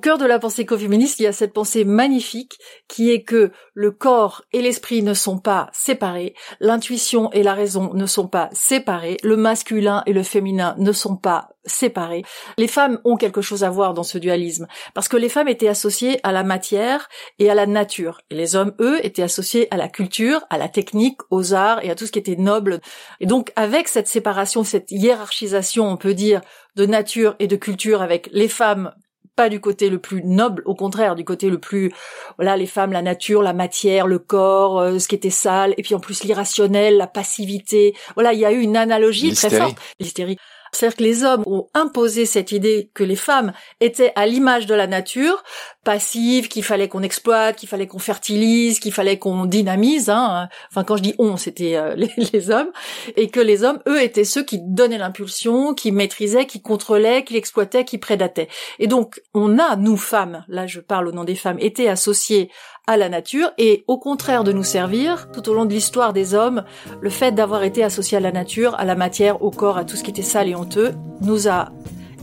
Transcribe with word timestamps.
cœur 0.00 0.18
de 0.18 0.26
la 0.26 0.40
pensée 0.40 0.62
écoféministe, 0.62 1.20
il 1.20 1.24
y 1.24 1.26
a 1.26 1.32
cette 1.32 1.52
pensée 1.52 1.84
magnifique 1.84 2.58
qui 2.88 3.10
est 3.10 3.22
que 3.22 3.52
le 3.74 3.92
corps 3.92 4.42
et 4.52 4.60
l'esprit 4.60 5.02
ne 5.02 5.14
sont 5.14 5.38
pas 5.38 5.70
séparés, 5.72 6.34
l'intuition 6.58 7.30
et 7.32 7.44
la 7.44 7.54
raison 7.54 7.94
ne 7.94 8.06
sont 8.06 8.26
pas 8.26 8.48
séparés, 8.52 9.18
le 9.22 9.36
masculin 9.36 10.02
et 10.06 10.12
le 10.12 10.24
féminin 10.24 10.74
ne 10.78 10.92
sont 10.92 11.16
pas 11.16 11.50
séparés. 11.64 12.24
Les 12.58 12.68
femmes 12.68 13.00
ont 13.04 13.16
quelque 13.16 13.42
chose 13.42 13.64
à 13.64 13.70
voir 13.70 13.94
dans 13.94 14.02
ce 14.02 14.18
dualisme, 14.18 14.66
parce 14.94 15.08
que 15.08 15.16
les 15.16 15.28
femmes 15.28 15.48
étaient 15.48 15.68
associées 15.68 16.18
à 16.22 16.32
la 16.32 16.42
matière 16.42 17.08
et 17.38 17.50
à 17.50 17.54
la 17.54 17.66
nature, 17.66 18.20
et 18.30 18.34
les 18.34 18.56
hommes, 18.56 18.74
eux, 18.80 19.04
étaient 19.04 19.22
associés 19.22 19.68
à 19.70 19.76
la 19.76 19.88
culture, 19.88 20.44
à 20.50 20.58
la 20.58 20.68
technique, 20.68 21.20
aux 21.30 21.54
arts 21.54 21.84
et 21.84 21.90
à 21.90 21.94
tout 21.94 22.06
ce 22.06 22.12
qui 22.12 22.18
était 22.18 22.36
noble. 22.36 22.80
Et 23.20 23.26
donc, 23.26 23.52
avec 23.56 23.88
cette 23.88 24.08
séparation, 24.08 24.64
cette 24.64 24.90
hiérarchisation, 24.90 25.86
on 25.86 25.96
peut 25.96 26.14
dire, 26.14 26.40
de 26.76 26.86
nature 26.86 27.36
et 27.38 27.46
de 27.46 27.56
culture 27.56 28.02
avec 28.02 28.28
les 28.32 28.48
femmes 28.48 28.92
pas 29.36 29.48
du 29.48 29.60
côté 29.60 29.88
le 29.90 29.98
plus 29.98 30.22
noble, 30.24 30.62
au 30.66 30.74
contraire, 30.74 31.14
du 31.14 31.24
côté 31.24 31.50
le 31.50 31.58
plus, 31.58 31.92
voilà, 32.36 32.56
les 32.56 32.66
femmes, 32.66 32.92
la 32.92 33.02
nature, 33.02 33.42
la 33.42 33.52
matière, 33.52 34.06
le 34.06 34.18
corps, 34.18 34.80
euh, 34.80 34.98
ce 34.98 35.08
qui 35.08 35.14
était 35.14 35.30
sale, 35.30 35.74
et 35.76 35.82
puis 35.82 35.94
en 35.94 36.00
plus 36.00 36.24
l'irrationnel, 36.24 36.96
la 36.96 37.06
passivité. 37.06 37.94
Voilà, 38.14 38.32
il 38.32 38.40
y 38.40 38.44
a 38.44 38.52
eu 38.52 38.60
une 38.60 38.76
analogie 38.76 39.32
très 39.34 39.50
forte. 39.50 39.78
L'hystérie. 39.98 40.36
C'est-à-dire 40.72 40.96
que 40.96 41.02
les 41.02 41.24
hommes 41.24 41.42
ont 41.46 41.68
imposé 41.74 42.26
cette 42.26 42.52
idée 42.52 42.90
que 42.94 43.04
les 43.04 43.16
femmes 43.16 43.52
étaient 43.80 44.12
à 44.16 44.26
l'image 44.26 44.66
de 44.66 44.74
la 44.74 44.86
nature, 44.86 45.42
passives, 45.84 46.48
qu'il 46.48 46.62
fallait 46.62 46.88
qu'on 46.88 47.02
exploite, 47.02 47.56
qu'il 47.56 47.68
fallait 47.68 47.86
qu'on 47.86 47.98
fertilise, 47.98 48.80
qu'il 48.80 48.92
fallait 48.92 49.18
qu'on 49.18 49.46
dynamise. 49.46 50.10
Hein. 50.10 50.48
Enfin, 50.70 50.84
quand 50.84 50.96
je 50.96 51.02
dis 51.02 51.14
on, 51.18 51.36
c'était 51.36 51.76
euh, 51.76 51.94
les, 52.32 52.50
hommes, 52.50 52.70
et 53.16 53.28
que 53.28 53.40
les 53.40 53.64
hommes, 53.64 53.80
eux, 53.88 54.02
étaient 54.02 54.24
ceux 54.24 54.42
qui 54.42 54.60
donnaient 54.62 54.98
l'impulsion, 54.98 55.74
qui 55.74 55.92
maîtrisaient, 55.92 56.46
qui 56.46 56.62
contrôlaient, 56.62 57.24
qui 57.24 57.36
exploitaient, 57.36 57.84
qui 57.84 57.98
prédataient. 57.98 58.48
Et 58.78 58.86
donc, 58.86 59.20
on 59.34 59.58
a, 59.58 59.76
nous 59.76 59.96
femmes, 59.96 60.44
là 60.48 60.66
je 60.66 60.80
parle 60.80 61.08
au 61.08 61.12
nom 61.12 61.24
des 61.24 61.34
femmes, 61.34 61.58
été 61.58 61.88
associés 61.88 62.50
à 62.86 62.96
la 62.96 63.08
nature 63.08 63.50
et 63.58 63.84
au 63.86 63.98
contraire 63.98 64.44
de 64.44 64.52
nous 64.52 64.64
servir, 64.64 65.30
tout 65.32 65.48
au 65.48 65.54
long 65.54 65.64
de 65.64 65.72
l'histoire 65.72 66.12
des 66.12 66.34
hommes, 66.34 66.64
le 67.00 67.10
fait 67.10 67.32
d'avoir 67.32 67.62
été 67.62 67.84
associé 67.84 68.18
à 68.18 68.20
la 68.20 68.32
nature, 68.32 68.74
à 68.76 68.84
la 68.84 68.94
matière, 68.94 69.42
au 69.42 69.50
corps, 69.50 69.78
à 69.78 69.84
tout 69.84 69.96
ce 69.96 70.02
qui 70.02 70.10
était 70.10 70.22
sale 70.22 70.48
et 70.48 70.54
honteux, 70.54 70.94
nous 71.20 71.48
a 71.48 71.70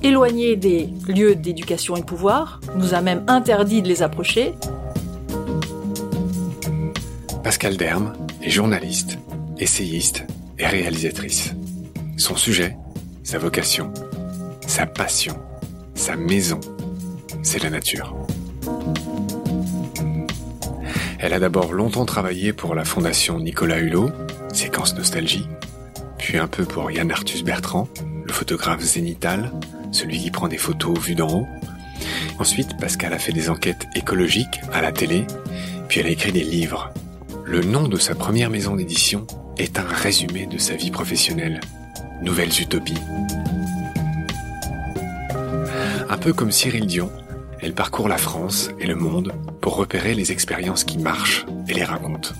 éloignés 0.04 0.56
des 0.56 0.90
lieux 1.08 1.36
d'éducation 1.36 1.96
et 1.96 2.02
de 2.02 2.06
pouvoir, 2.06 2.60
nous 2.76 2.94
a 2.94 3.02
même 3.02 3.24
interdit 3.28 3.82
de 3.82 3.88
les 3.88 4.04
approcher. 4.04 4.54
Pascal 7.44 7.78
Derme 7.78 8.14
est 8.42 8.50
journaliste, 8.50 9.18
essayiste 9.58 10.26
et 10.60 10.66
réalisatrice. 10.66 11.54
Son 12.18 12.36
sujet, 12.36 12.78
sa 13.24 13.38
vocation, 13.38 13.94
sa 14.66 14.86
passion, 14.86 15.36
sa 15.94 16.16
maison, 16.16 16.60
c'est 17.44 17.64
la 17.64 17.70
nature. 17.70 18.27
Elle 21.20 21.34
a 21.34 21.40
d'abord 21.40 21.74
longtemps 21.74 22.06
travaillé 22.06 22.54
pour 22.54 22.76
la 22.76 22.86
fondation 22.86 23.40
Nicolas 23.40 23.80
Hulot, 23.80 24.12
Séquence 24.54 24.96
Nostalgie, 24.96 25.48
puis 26.20 26.38
un 26.38 26.48
peu 26.48 26.64
pour 26.64 26.92
Yann 26.92 27.12
Arthus 27.12 27.44
Bertrand, 27.44 27.88
le 28.26 28.32
photographe 28.32 28.82
zénital, 28.82 29.52
celui 29.92 30.20
qui 30.20 30.30
prend 30.30 30.48
des 30.48 30.58
photos 30.58 31.00
vues 31.00 31.16
d'en 31.16 31.30
haut. 31.30 31.48
Ensuite, 32.38 32.78
Pascal 32.80 33.14
a 33.14 33.20
fait 33.20 33.32
des 33.32 33.50
enquêtes 33.50 33.88
écologiques 33.96 34.62
à 34.72 34.82
la 34.82 34.92
télé, 34.92 35.26
puis 35.88 36.02
elle 36.02 36.08
a 36.08 36.12
écrit 36.12 36.32
des 36.32 36.44
livres. 36.44 36.94
Le 37.46 37.62
nom 37.62 37.88
de 37.88 37.98
sa 37.98 38.14
première 38.14 38.52
maison 38.52 38.76
d'édition 38.76 39.26
est 39.58 39.80
un 39.80 39.88
résumé 39.88 40.46
de 40.46 40.60
sa 40.60 40.76
vie 40.76 40.92
professionnelle. 40.92 41.62
Nouvelles 42.22 42.62
Utopies. 42.62 43.02
Un 46.10 46.18
peu 46.18 46.34
comme 46.34 46.52
Cyril 46.52 46.86
Dion, 46.86 47.12
elle 47.62 47.74
parcourt 47.74 48.08
la 48.08 48.18
France 48.18 48.70
et 48.80 48.88
le 48.88 48.96
monde 48.96 49.34
pour 49.62 49.76
repérer 49.76 50.14
les 50.14 50.32
expériences 50.32 50.84
qui 50.84 50.98
marchent 50.98 51.46
et 51.68 51.74
les 51.74 51.84
raconte. 51.84 52.34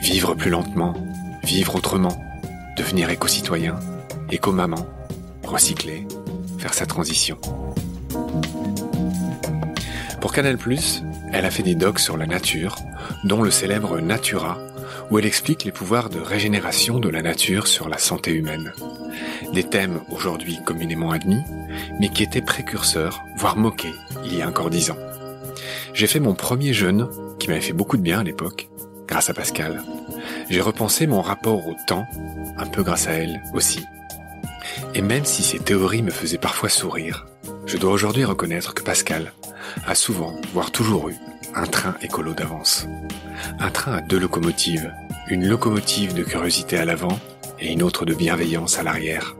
Vivre 0.00 0.34
plus 0.34 0.50
lentement, 0.50 0.94
vivre 1.42 1.76
autrement, 1.76 2.16
devenir 2.76 3.10
éco-citoyen, 3.10 3.78
éco-maman, 4.30 4.86
recycler, 5.44 6.06
faire 6.58 6.74
sa 6.74 6.86
transition. 6.86 7.38
Pour 10.20 10.32
Canal+, 10.32 10.58
elle 11.32 11.44
a 11.44 11.50
fait 11.50 11.62
des 11.62 11.74
docs 11.74 12.00
sur 12.00 12.16
la 12.16 12.26
nature, 12.26 12.76
dont 13.24 13.42
le 13.42 13.50
célèbre 13.50 14.00
Natura, 14.00 14.58
où 15.10 15.18
elle 15.18 15.26
explique 15.26 15.64
les 15.64 15.72
pouvoirs 15.72 16.10
de 16.10 16.20
régénération 16.20 16.98
de 16.98 17.08
la 17.08 17.22
nature 17.22 17.66
sur 17.66 17.88
la 17.88 17.98
santé 17.98 18.32
humaine. 18.32 18.72
Des 19.52 19.64
thèmes 19.64 20.00
aujourd'hui 20.10 20.58
communément 20.64 21.10
admis, 21.10 21.42
mais 22.00 22.08
qui 22.08 22.22
étaient 22.22 22.42
précurseurs, 22.42 23.22
voire 23.36 23.56
moqués, 23.56 23.94
il 24.24 24.36
y 24.36 24.42
a 24.42 24.48
encore 24.48 24.70
dix 24.70 24.90
ans. 24.90 24.98
J'ai 25.94 26.06
fait 26.06 26.20
mon 26.20 26.34
premier 26.34 26.72
jeûne, 26.72 27.08
qui 27.38 27.48
m'avait 27.48 27.60
fait 27.60 27.72
beaucoup 27.72 27.96
de 27.96 28.02
bien 28.02 28.20
à 28.20 28.24
l'époque, 28.24 28.68
grâce 29.06 29.30
à 29.30 29.34
Pascal. 29.34 29.82
J'ai 30.50 30.60
repensé 30.60 31.06
mon 31.06 31.22
rapport 31.22 31.66
au 31.66 31.74
temps, 31.86 32.06
un 32.56 32.66
peu 32.66 32.82
grâce 32.82 33.08
à 33.08 33.12
elle 33.12 33.42
aussi. 33.54 33.84
Et 34.94 35.02
même 35.02 35.24
si 35.24 35.42
ces 35.42 35.58
théories 35.58 36.02
me 36.02 36.10
faisaient 36.10 36.38
parfois 36.38 36.68
sourire, 36.68 37.26
je 37.66 37.76
dois 37.76 37.92
aujourd'hui 37.92 38.24
reconnaître 38.24 38.74
que 38.74 38.82
Pascal 38.82 39.32
a 39.86 39.94
souvent, 39.94 40.34
voire 40.52 40.70
toujours 40.70 41.08
eu, 41.08 41.16
un 41.54 41.66
train 41.66 41.94
écolo 42.02 42.34
d'avance. 42.34 42.86
Un 43.58 43.70
train 43.70 43.94
à 43.94 44.00
deux 44.00 44.18
locomotives, 44.18 44.92
une 45.28 45.46
locomotive 45.46 46.14
de 46.14 46.22
curiosité 46.22 46.78
à 46.78 46.84
l'avant 46.84 47.18
et 47.60 47.72
une 47.72 47.82
autre 47.82 48.04
de 48.04 48.14
bienveillance 48.14 48.78
à 48.78 48.82
l'arrière. 48.82 49.36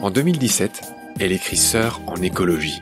En 0.00 0.10
2017, 0.10 0.82
elle 1.20 1.32
écrit 1.32 1.56
Sœur 1.56 2.00
en 2.06 2.16
écologie, 2.16 2.80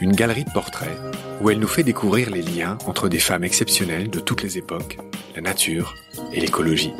une 0.00 0.12
galerie 0.12 0.44
de 0.44 0.50
portraits 0.50 0.98
où 1.40 1.50
elle 1.50 1.60
nous 1.60 1.68
fait 1.68 1.84
découvrir 1.84 2.30
les 2.30 2.42
liens 2.42 2.78
entre 2.86 3.08
des 3.08 3.20
femmes 3.20 3.44
exceptionnelles 3.44 4.10
de 4.10 4.20
toutes 4.20 4.42
les 4.42 4.58
époques, 4.58 4.98
la 5.36 5.42
nature 5.42 5.94
et 6.32 6.40
l'écologie. 6.40 6.92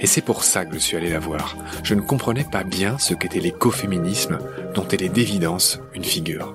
Et 0.00 0.06
c'est 0.06 0.20
pour 0.20 0.44
ça 0.44 0.64
que 0.64 0.74
je 0.74 0.78
suis 0.78 0.96
allé 0.96 1.10
la 1.10 1.18
voir. 1.18 1.56
Je 1.82 1.94
ne 1.94 2.00
comprenais 2.00 2.44
pas 2.44 2.62
bien 2.62 2.98
ce 2.98 3.14
qu'était 3.14 3.40
l'écoféminisme 3.40 4.38
dont 4.74 4.86
elle 4.88 5.02
est 5.02 5.08
d'évidence 5.08 5.80
une 5.94 6.04
figure. 6.04 6.54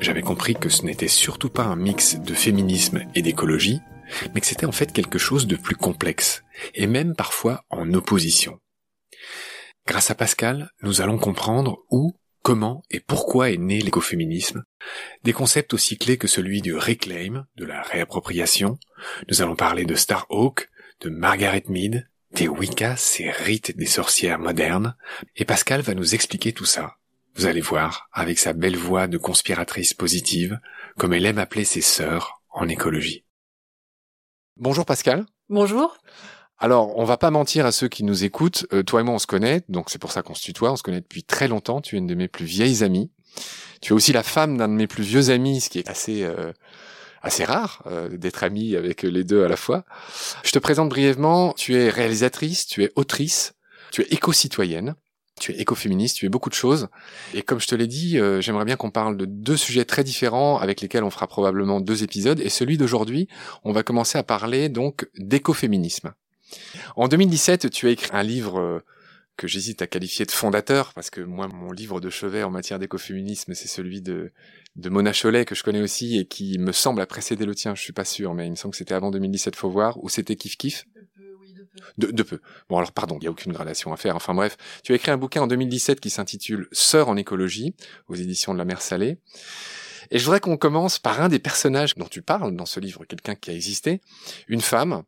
J'avais 0.00 0.22
compris 0.22 0.54
que 0.54 0.68
ce 0.68 0.84
n'était 0.84 1.08
surtout 1.08 1.50
pas 1.50 1.64
un 1.64 1.76
mix 1.76 2.16
de 2.16 2.34
féminisme 2.34 3.02
et 3.14 3.22
d'écologie, 3.22 3.80
mais 4.34 4.40
que 4.40 4.46
c'était 4.46 4.66
en 4.66 4.72
fait 4.72 4.92
quelque 4.92 5.18
chose 5.18 5.46
de 5.46 5.56
plus 5.56 5.76
complexe, 5.76 6.42
et 6.74 6.86
même 6.86 7.14
parfois 7.14 7.64
en 7.70 7.92
opposition. 7.94 8.58
Grâce 9.86 10.10
à 10.10 10.14
Pascal, 10.14 10.70
nous 10.82 11.00
allons 11.00 11.18
comprendre 11.18 11.78
où, 11.90 12.16
comment 12.42 12.82
et 12.90 13.00
pourquoi 13.00 13.50
est 13.50 13.56
né 13.56 13.80
l'écoféminisme, 13.80 14.64
des 15.24 15.32
concepts 15.32 15.74
aussi 15.74 15.96
clés 15.96 16.18
que 16.18 16.28
celui 16.28 16.60
du 16.60 16.74
reclaim, 16.74 17.46
de 17.56 17.64
la 17.64 17.82
réappropriation, 17.82 18.78
nous 19.28 19.42
allons 19.42 19.56
parler 19.56 19.84
de 19.84 19.94
Starhawk, 19.94 20.68
de 21.00 21.10
Margaret 21.10 21.64
Mead, 21.68 22.08
des 22.32 22.48
Wicca, 22.48 22.96
ces 22.96 23.30
rites 23.30 23.76
des 23.76 23.86
sorcières 23.86 24.38
modernes, 24.38 24.96
et 25.36 25.44
Pascal 25.44 25.80
va 25.80 25.94
nous 25.94 26.14
expliquer 26.14 26.52
tout 26.52 26.64
ça. 26.64 26.96
Vous 27.36 27.44
allez 27.44 27.60
voir, 27.60 28.08
avec 28.14 28.38
sa 28.38 28.54
belle 28.54 28.78
voix 28.78 29.08
de 29.08 29.18
conspiratrice 29.18 29.92
positive, 29.92 30.58
comme 30.96 31.12
elle 31.12 31.26
aime 31.26 31.36
appeler 31.36 31.66
ses 31.66 31.82
sœurs 31.82 32.40
en 32.48 32.66
écologie. 32.66 33.26
Bonjour 34.56 34.86
Pascal. 34.86 35.26
Bonjour. 35.50 35.98
Alors, 36.56 36.96
on 36.96 37.04
va 37.04 37.18
pas 37.18 37.30
mentir 37.30 37.66
à 37.66 37.72
ceux 37.72 37.88
qui 37.88 38.04
nous 38.04 38.24
écoutent. 38.24 38.64
Euh, 38.72 38.82
toi 38.82 39.02
et 39.02 39.04
moi, 39.04 39.14
on 39.14 39.18
se 39.18 39.26
connaît, 39.26 39.62
donc 39.68 39.90
c'est 39.90 39.98
pour 39.98 40.12
ça 40.12 40.22
qu'on 40.22 40.34
se 40.34 40.42
tutoie. 40.42 40.72
On 40.72 40.76
se 40.76 40.82
connaît 40.82 41.02
depuis 41.02 41.24
très 41.24 41.46
longtemps. 41.46 41.82
Tu 41.82 41.96
es 41.96 41.98
une 41.98 42.06
de 42.06 42.14
mes 42.14 42.28
plus 42.28 42.46
vieilles 42.46 42.82
amies. 42.82 43.10
Tu 43.82 43.92
es 43.92 43.94
aussi 43.94 44.14
la 44.14 44.22
femme 44.22 44.56
d'un 44.56 44.68
de 44.68 44.72
mes 44.72 44.86
plus 44.86 45.04
vieux 45.04 45.28
amis, 45.28 45.60
ce 45.60 45.68
qui 45.68 45.78
est 45.78 45.90
assez 45.90 46.22
euh, 46.22 46.54
assez 47.20 47.44
rare 47.44 47.82
euh, 47.84 48.08
d'être 48.16 48.44
amie 48.44 48.76
avec 48.76 49.02
les 49.02 49.24
deux 49.24 49.44
à 49.44 49.48
la 49.48 49.56
fois. 49.56 49.84
Je 50.42 50.52
te 50.52 50.58
présente 50.58 50.88
brièvement. 50.88 51.52
Tu 51.52 51.74
es 51.74 51.90
réalisatrice, 51.90 52.66
tu 52.66 52.82
es 52.82 52.92
autrice, 52.96 53.52
tu 53.92 54.00
es 54.00 54.06
éco-citoyenne. 54.10 54.94
Tu 55.38 55.52
es 55.52 55.60
écoféministe, 55.60 56.16
tu 56.16 56.26
es 56.26 56.28
beaucoup 56.28 56.48
de 56.48 56.54
choses. 56.54 56.88
Et 57.34 57.42
comme 57.42 57.60
je 57.60 57.66
te 57.66 57.74
l'ai 57.74 57.86
dit, 57.86 58.18
euh, 58.18 58.40
j'aimerais 58.40 58.64
bien 58.64 58.76
qu'on 58.76 58.90
parle 58.90 59.16
de 59.16 59.26
deux 59.26 59.56
sujets 59.56 59.84
très 59.84 60.02
différents 60.02 60.58
avec 60.58 60.80
lesquels 60.80 61.04
on 61.04 61.10
fera 61.10 61.26
probablement 61.26 61.80
deux 61.80 62.02
épisodes. 62.02 62.40
Et 62.40 62.48
celui 62.48 62.78
d'aujourd'hui, 62.78 63.28
on 63.62 63.72
va 63.72 63.82
commencer 63.82 64.16
à 64.16 64.22
parler 64.22 64.68
donc 64.68 65.08
d'écoféminisme. 65.18 66.14
En 66.96 67.08
2017, 67.08 67.70
tu 67.70 67.86
as 67.88 67.90
écrit 67.90 68.10
un 68.12 68.22
livre 68.22 68.58
euh, 68.58 68.80
que 69.36 69.46
j'hésite 69.46 69.82
à 69.82 69.86
qualifier 69.86 70.24
de 70.24 70.30
fondateur, 70.30 70.92
parce 70.94 71.10
que 71.10 71.20
moi, 71.20 71.48
mon 71.48 71.70
livre 71.72 72.00
de 72.00 72.10
chevet 72.10 72.42
en 72.42 72.50
matière 72.50 72.78
d'écoféminisme, 72.78 73.54
c'est 73.54 73.68
celui 73.68 74.00
de, 74.00 74.32
Mona 74.76 75.12
Cholet, 75.12 75.44
que 75.44 75.54
je 75.54 75.62
connais 75.62 75.82
aussi, 75.82 76.18
et 76.18 76.24
qui 76.24 76.58
me 76.58 76.72
semble 76.72 77.00
a 77.00 77.06
précédé 77.06 77.44
le 77.44 77.54
tien, 77.54 77.74
je 77.74 77.82
suis 77.82 77.92
pas 77.92 78.04
sûr, 78.04 78.34
mais 78.34 78.46
il 78.46 78.50
me 78.50 78.56
semble 78.56 78.72
que 78.72 78.78
c'était 78.78 78.94
avant 78.94 79.10
2017, 79.10 79.54
faut 79.56 79.70
voir, 79.70 80.02
ou 80.02 80.08
c'était 80.08 80.36
Kif 80.36 80.56
Kif. 80.56 80.86
De, 81.98 82.10
de 82.10 82.22
peu. 82.22 82.40
Bon 82.68 82.78
alors 82.78 82.92
pardon, 82.92 83.16
il 83.18 83.22
n'y 83.22 83.26
a 83.26 83.30
aucune 83.30 83.52
gradation 83.52 83.92
à 83.92 83.96
faire. 83.96 84.16
Enfin 84.16 84.34
bref, 84.34 84.56
tu 84.82 84.92
as 84.92 84.96
écrit 84.96 85.10
un 85.10 85.16
bouquin 85.16 85.42
en 85.42 85.46
2017 85.46 86.00
qui 86.00 86.10
s'intitule 86.10 86.68
Sœur 86.72 87.08
en 87.08 87.16
écologie 87.16 87.74
aux 88.08 88.14
éditions 88.14 88.52
de 88.52 88.58
la 88.58 88.64
Mer 88.64 88.82
Salée. 88.82 89.18
Et 90.10 90.18
je 90.18 90.24
voudrais 90.24 90.40
qu'on 90.40 90.56
commence 90.56 90.98
par 90.98 91.20
un 91.20 91.28
des 91.28 91.38
personnages 91.38 91.94
dont 91.96 92.06
tu 92.06 92.22
parles 92.22 92.54
dans 92.54 92.66
ce 92.66 92.80
livre, 92.80 93.04
quelqu'un 93.04 93.34
qui 93.34 93.50
a 93.50 93.54
existé, 93.54 94.00
une 94.48 94.60
femme 94.60 95.02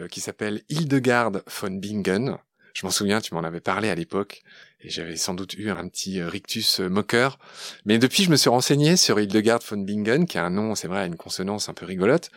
euh, 0.00 0.08
qui 0.08 0.20
s'appelle 0.20 0.62
Hildegarde 0.68 1.42
von 1.60 1.70
Bingen, 1.70 2.38
Je 2.72 2.86
m'en 2.86 2.90
souviens, 2.90 3.20
tu 3.20 3.34
m'en 3.34 3.42
avais 3.42 3.60
parlé 3.60 3.90
à 3.90 3.94
l'époque, 3.94 4.42
et 4.80 4.88
j'avais 4.88 5.16
sans 5.16 5.34
doute 5.34 5.54
eu 5.54 5.70
un 5.70 5.88
petit 5.88 6.22
rictus 6.22 6.80
moqueur. 6.80 7.38
Mais 7.84 7.98
depuis, 7.98 8.24
je 8.24 8.30
me 8.30 8.36
suis 8.36 8.48
renseigné 8.48 8.96
sur 8.96 9.20
Hildegard 9.20 9.60
von 9.68 9.78
Bingen, 9.78 10.26
qui 10.26 10.38
a 10.38 10.44
un 10.44 10.50
nom, 10.50 10.74
c'est 10.74 10.88
vrai, 10.88 11.06
une 11.06 11.16
consonance 11.16 11.68
un 11.68 11.74
peu 11.74 11.84
rigolote, 11.84 12.30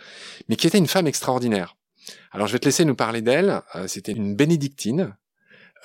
mais 0.49 0.55
qui 0.55 0.67
était 0.67 0.79
une 0.79 0.87
femme 0.87 1.07
extraordinaire. 1.07 1.77
Alors 2.31 2.47
je 2.47 2.53
vais 2.53 2.59
te 2.59 2.65
laisser 2.65 2.85
nous 2.85 2.95
parler 2.95 3.21
d'elle. 3.21 3.61
C'était 3.87 4.11
une 4.11 4.35
bénédictine, 4.35 5.15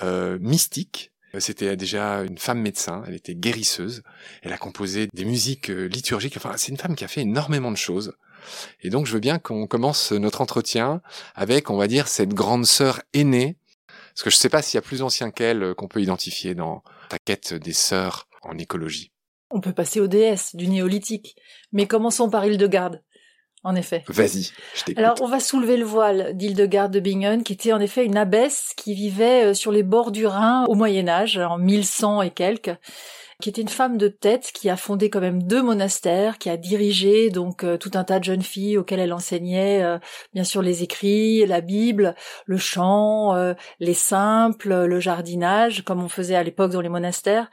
euh, 0.03 0.39
mystique. 0.41 1.13
C'était 1.39 1.77
déjà 1.77 2.23
une 2.23 2.39
femme 2.39 2.61
médecin, 2.61 3.05
elle 3.07 3.15
était 3.15 3.35
guérisseuse, 3.35 4.03
elle 4.43 4.55
a 4.55 4.57
composé 4.57 5.09
des 5.13 5.27
musiques 5.27 5.69
liturgiques, 5.69 6.39
enfin 6.39 6.55
c'est 6.57 6.73
une 6.73 6.79
femme 6.79 6.97
qui 6.97 7.05
a 7.05 7.09
fait 7.09 7.21
énormément 7.21 7.71
de 7.71 7.77
choses. 7.77 8.15
Et 8.81 8.89
donc 8.89 9.05
je 9.05 9.13
veux 9.13 9.21
bien 9.21 9.39
qu'on 9.39 9.67
commence 9.67 10.13
notre 10.13 10.41
entretien 10.41 11.03
avec, 11.35 11.69
on 11.69 11.77
va 11.77 11.87
dire, 11.87 12.09
cette 12.09 12.33
grande 12.33 12.65
sœur 12.65 13.03
aînée, 13.13 13.59
parce 14.15 14.23
que 14.23 14.31
je 14.31 14.37
ne 14.37 14.41
sais 14.41 14.49
pas 14.49 14.63
s'il 14.63 14.77
y 14.77 14.79
a 14.79 14.83
plus 14.83 15.03
ancien 15.03 15.31
qu'elle 15.31 15.63
euh, 15.63 15.75
qu'on 15.75 15.87
peut 15.87 16.01
identifier 16.01 16.55
dans 16.55 16.83
ta 17.11 17.19
quête 17.19 17.53
des 17.53 17.75
sœurs 17.75 18.27
en 18.43 18.57
écologie. 18.57 19.13
On 19.51 19.61
peut 19.61 19.75
passer 19.75 20.01
aux 20.01 20.09
déesses 20.09 20.57
du 20.57 20.67
néolithique, 20.67 21.37
mais 21.73 21.87
commençons 21.87 22.31
par 22.31 22.45
Hildegarde. 22.45 23.03
En 23.69 23.75
effet. 23.75 24.03
Vas-y, 24.09 24.51
je 24.75 24.85
t'écoute. 24.85 25.05
Alors, 25.05 25.17
on 25.21 25.27
va 25.27 25.41
soulever 25.41 25.77
le 25.77 25.85
voile 25.85 26.35
d'Hildegarde 26.35 26.91
de 26.91 27.01
Bingen, 27.01 27.43
qui 27.43 27.53
était 27.53 27.75
en 27.75 27.81
effet 27.81 28.07
une 28.07 28.17
abbesse 28.17 28.73
qui 28.79 28.95
vivait 28.95 29.45
euh, 29.45 29.55
sur 29.55 29.73
les 29.73 29.83
bords 29.83 30.11
du 30.11 30.27
Rhin 30.27 30.65
au 30.69 30.75
Moyen 30.75 31.07
Âge, 31.07 31.37
en 31.37 31.59
1100 31.59 32.23
et 32.23 32.31
quelques 32.31 32.71
qui 33.41 33.49
était 33.49 33.63
une 33.63 33.69
femme 33.69 33.99
de 33.99 34.09
tête 34.09 34.51
qui 34.53 34.69
a 34.69 34.77
fondé 34.77 35.11
quand 35.11 35.21
même 35.21 35.45
deux 35.45 35.63
monastères, 35.63 36.39
qui 36.39 36.51
a 36.51 36.57
dirigé 36.57 37.31
donc 37.31 37.63
euh, 37.63 37.77
tout 37.77 37.93
un 37.95 38.03
tas 38.03 38.19
de 38.19 38.25
jeunes 38.25 38.43
filles 38.43 38.79
auxquelles 38.79 38.99
elle 38.99 39.13
enseignait 39.13 39.85
euh, 39.85 39.99
bien 40.35 40.43
sûr 40.43 40.61
les 40.61 40.83
écrits, 40.83 41.47
la 41.47 41.61
Bible, 41.61 42.17
le 42.47 42.57
chant, 42.57 43.37
euh, 43.37 43.55
les 43.79 43.95
simples, 43.95 44.87
le 44.87 44.99
jardinage 44.99 45.85
comme 45.85 46.03
on 46.03 46.09
faisait 46.09 46.35
à 46.35 46.43
l'époque 46.43 46.73
dans 46.73 46.81
les 46.81 46.89
monastères. 46.89 47.49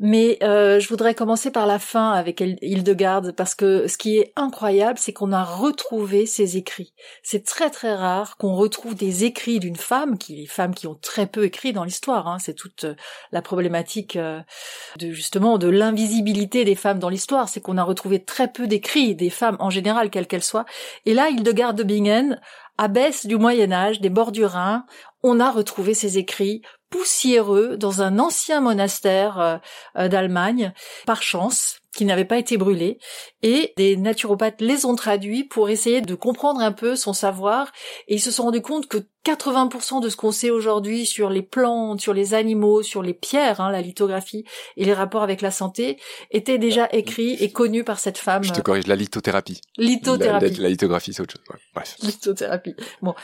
Mais 0.00 0.38
je 0.40 0.88
voudrais 0.88 1.14
commencer 1.14 1.50
par 1.50 1.66
la 1.66 1.78
fin 1.78 2.12
avec 2.12 2.40
Hildegarde 2.40 3.32
parce 3.32 3.54
que 3.54 3.88
ce 3.88 3.98
qui 3.98 4.18
est 4.18 4.32
incroyable, 4.36 4.98
c'est 4.98 5.12
qu'on 5.12 5.32
a 5.32 5.42
retrouvé 5.42 6.24
ses 6.26 6.56
écrits. 6.56 6.92
C'est 7.22 7.44
très 7.44 7.70
très 7.70 7.94
rare 7.94 8.36
qu'on 8.36 8.54
retrouve 8.54 8.94
des 8.94 9.24
écrits 9.24 9.58
d'une 9.58 9.76
femme, 9.76 10.16
qui 10.16 10.36
les 10.36 10.46
femmes 10.46 10.74
qui 10.74 10.86
ont 10.86 10.94
très 10.94 11.26
peu 11.26 11.44
écrit 11.44 11.72
dans 11.72 11.84
l'histoire. 11.84 12.28
Hein, 12.28 12.38
c'est 12.38 12.54
toute 12.54 12.86
la 13.32 13.42
problématique 13.42 14.16
de 14.16 15.12
justement 15.12 15.58
de 15.58 15.68
l'invisibilité 15.68 16.64
des 16.64 16.76
femmes 16.76 16.98
dans 16.98 17.08
l'histoire, 17.08 17.48
c'est 17.48 17.60
qu'on 17.60 17.76
a 17.76 17.82
retrouvé 17.82 18.24
très 18.24 18.48
peu 18.48 18.66
d'écrits 18.66 19.14
des 19.14 19.30
femmes 19.30 19.56
en 19.58 19.70
général, 19.70 20.10
quelles 20.10 20.26
qu'elles 20.26 20.44
soient. 20.44 20.66
Et 21.06 21.14
là, 21.14 21.28
Hildegard 21.28 21.74
de 21.74 21.82
Bingen, 21.82 22.40
abbesse 22.78 23.26
du 23.26 23.36
Moyen 23.36 23.72
Âge, 23.72 24.00
des 24.00 24.08
bords 24.08 24.32
du 24.32 24.44
Rhin, 24.44 24.86
on 25.22 25.40
a 25.40 25.50
retrouvé 25.50 25.94
ses 25.94 26.16
écrits 26.16 26.62
poussiéreux 26.90 27.76
dans 27.76 28.00
un 28.00 28.18
ancien 28.18 28.60
monastère 28.60 29.38
euh, 29.38 29.56
euh, 29.98 30.08
d'Allemagne, 30.08 30.72
par 31.04 31.22
chance, 31.22 31.80
qui 31.98 32.04
n'avait 32.04 32.24
pas 32.24 32.38
été 32.38 32.56
brûlé, 32.56 33.00
et 33.42 33.72
des 33.76 33.96
naturopathes 33.96 34.60
les 34.60 34.86
ont 34.86 34.94
traduits 34.94 35.42
pour 35.42 35.68
essayer 35.68 36.00
de 36.00 36.14
comprendre 36.14 36.60
un 36.60 36.70
peu 36.70 36.94
son 36.94 37.12
savoir, 37.12 37.72
et 38.06 38.14
ils 38.14 38.20
se 38.20 38.30
sont 38.30 38.44
rendus 38.44 38.62
compte 38.62 38.86
que 38.86 38.98
80% 39.26 40.00
de 40.00 40.08
ce 40.08 40.16
qu'on 40.16 40.30
sait 40.32 40.50
aujourd'hui 40.50 41.04
sur 41.04 41.28
les 41.28 41.42
plantes, 41.42 42.00
sur 42.00 42.14
les 42.14 42.34
animaux, 42.34 42.82
sur 42.82 43.02
les 43.02 43.12
pierres, 43.12 43.60
hein, 43.60 43.70
la 43.70 43.82
lithographie 43.82 44.44
et 44.76 44.84
les 44.84 44.94
rapports 44.94 45.22
avec 45.22 45.42
la 45.42 45.50
santé, 45.50 45.98
était 46.30 46.56
déjà 46.56 46.88
écrit 46.92 47.32
et 47.34 47.50
connu 47.50 47.84
par 47.84 47.98
cette 47.98 48.16
femme. 48.16 48.44
Je 48.44 48.52
te 48.52 48.60
corrige, 48.60 48.86
la 48.86 48.96
lithothérapie. 48.96 49.60
Lithothérapie. 49.76 50.54
La, 50.60 50.68
lithographie, 50.68 51.12
c'est 51.12 51.20
autre 51.20 51.34
chose. 51.34 51.60
bref. 51.74 51.96
Lithothérapie. 52.00 52.74
Bon. 53.02 53.14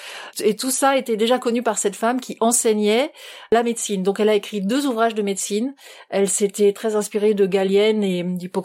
Et 0.41 0.56
tout 0.56 0.70
ça 0.70 0.99
était 0.99 1.17
déjà 1.17 1.38
connu 1.38 1.62
par 1.62 1.79
cette 1.79 1.97
femme 1.97 2.20
qui 2.20 2.37
enseignait 2.41 3.12
la 3.53 3.62
médecine. 3.62 4.03
Donc 4.03 4.20
elle 4.20 4.29
a 4.29 4.35
écrit 4.35 4.61
deux 4.61 4.87
ouvrages 4.87 5.15
de 5.15 5.23
médecine. 5.23 5.75
Elle 6.11 6.29
s'était 6.29 6.73
très 6.73 6.97
inspirée 6.97 7.35
de 7.35 7.47
Galienne 7.47 8.03
et 8.03 8.23
d'Hippocrate 8.25 8.63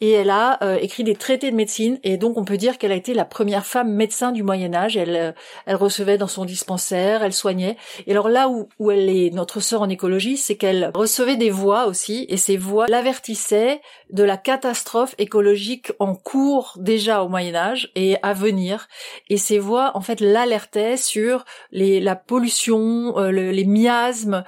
et 0.00 0.10
elle 0.10 0.30
a 0.30 0.62
euh, 0.62 0.76
écrit 0.80 1.04
des 1.04 1.14
traités 1.14 1.50
de 1.50 1.56
médecine 1.56 1.98
et 2.02 2.18
donc 2.18 2.36
on 2.36 2.44
peut 2.44 2.58
dire 2.58 2.76
qu'elle 2.76 2.92
a 2.92 2.96
été 2.96 3.14
la 3.14 3.24
première 3.24 3.64
femme 3.64 3.92
médecin 3.92 4.30
du 4.30 4.42
Moyen 4.42 4.74
Âge. 4.74 4.96
Elle, 4.96 5.16
euh, 5.16 5.32
elle 5.64 5.76
recevait 5.76 6.18
dans 6.18 6.26
son 6.26 6.44
dispensaire, 6.44 7.22
elle 7.22 7.32
soignait. 7.32 7.76
Et 8.06 8.12
alors 8.12 8.28
là 8.28 8.48
où, 8.48 8.68
où 8.78 8.90
elle 8.90 9.08
est 9.08 9.30
notre 9.30 9.60
sœur 9.60 9.80
en 9.80 9.88
écologie, 9.88 10.36
c'est 10.36 10.56
qu'elle 10.56 10.90
recevait 10.94 11.36
des 11.36 11.50
voix 11.50 11.86
aussi 11.86 12.26
et 12.28 12.36
ces 12.36 12.58
voix 12.58 12.86
l'avertissaient 12.88 13.80
de 14.10 14.22
la 14.22 14.36
catastrophe 14.36 15.14
écologique 15.18 15.92
en 15.98 16.14
cours 16.14 16.74
déjà 16.76 17.22
au 17.22 17.28
Moyen 17.28 17.54
Âge 17.54 17.90
et 17.94 18.16
à 18.22 18.32
venir. 18.32 18.88
Et 19.28 19.36
ces 19.36 19.58
voix 19.58 19.92
en 19.94 20.00
fait 20.00 20.20
l'alertaient 20.20 20.96
sur 20.96 21.44
les, 21.70 22.00
la 22.00 22.16
pollution, 22.16 23.18
euh, 23.18 23.30
les 23.30 23.64
miasmes, 23.64 24.44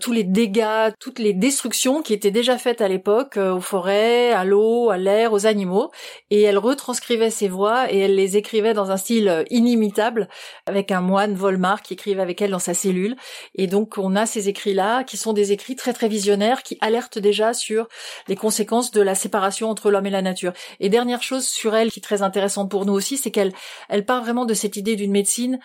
tous 0.00 0.12
les 0.12 0.24
dégâts, 0.24 0.92
toutes 1.00 1.18
les 1.18 1.32
destructions 1.32 2.02
qui 2.02 2.12
étaient 2.12 2.30
déjà 2.30 2.58
faites 2.58 2.80
à 2.80 2.88
l'époque 2.88 3.36
aux 3.36 3.60
forêts, 3.60 4.32
à 4.32 4.44
l'eau 4.44 4.90
à 4.90 4.98
l'air, 4.98 5.32
aux 5.32 5.46
animaux, 5.46 5.90
et 6.30 6.42
elle 6.42 6.58
retranscrivait 6.58 7.30
ses 7.30 7.48
voix 7.48 7.92
et 7.92 7.98
elle 7.98 8.14
les 8.14 8.36
écrivait 8.36 8.74
dans 8.74 8.90
un 8.90 8.96
style 8.96 9.28
euh, 9.28 9.44
inimitable, 9.50 10.28
avec 10.66 10.90
un 10.90 11.00
moine 11.00 11.34
Volmar 11.34 11.82
qui 11.82 11.94
écrivait 11.94 12.22
avec 12.22 12.40
elle 12.42 12.50
dans 12.50 12.58
sa 12.58 12.74
cellule. 12.74 13.16
Et 13.54 13.66
donc 13.66 13.98
on 13.98 14.16
a 14.16 14.26
ces 14.26 14.48
écrits-là 14.48 15.04
qui 15.04 15.16
sont 15.16 15.32
des 15.32 15.52
écrits 15.52 15.76
très 15.76 15.92
très 15.92 16.08
visionnaires 16.08 16.62
qui 16.62 16.78
alertent 16.80 17.18
déjà 17.18 17.52
sur 17.54 17.88
les 18.28 18.36
conséquences 18.36 18.90
de 18.94 19.02
la 19.02 19.14
séparation 19.14 19.68
entre 19.68 19.90
l'homme 19.90 20.06
et 20.06 20.10
la 20.10 20.22
nature. 20.22 20.52
Et 20.80 20.88
dernière 20.88 21.22
chose 21.22 21.46
sur 21.46 21.74
elle 21.74 21.90
qui 21.90 22.00
est 22.00 22.02
très 22.02 22.22
intéressante 22.22 22.70
pour 22.70 22.86
nous 22.86 22.92
aussi, 22.92 23.16
c'est 23.16 23.30
qu'elle 23.30 23.52
elle 23.88 24.04
part 24.04 24.22
vraiment 24.22 24.44
de 24.44 24.54
cette 24.54 24.76
idée 24.76 24.96
d'une 24.96 25.12
médecine 25.12 25.58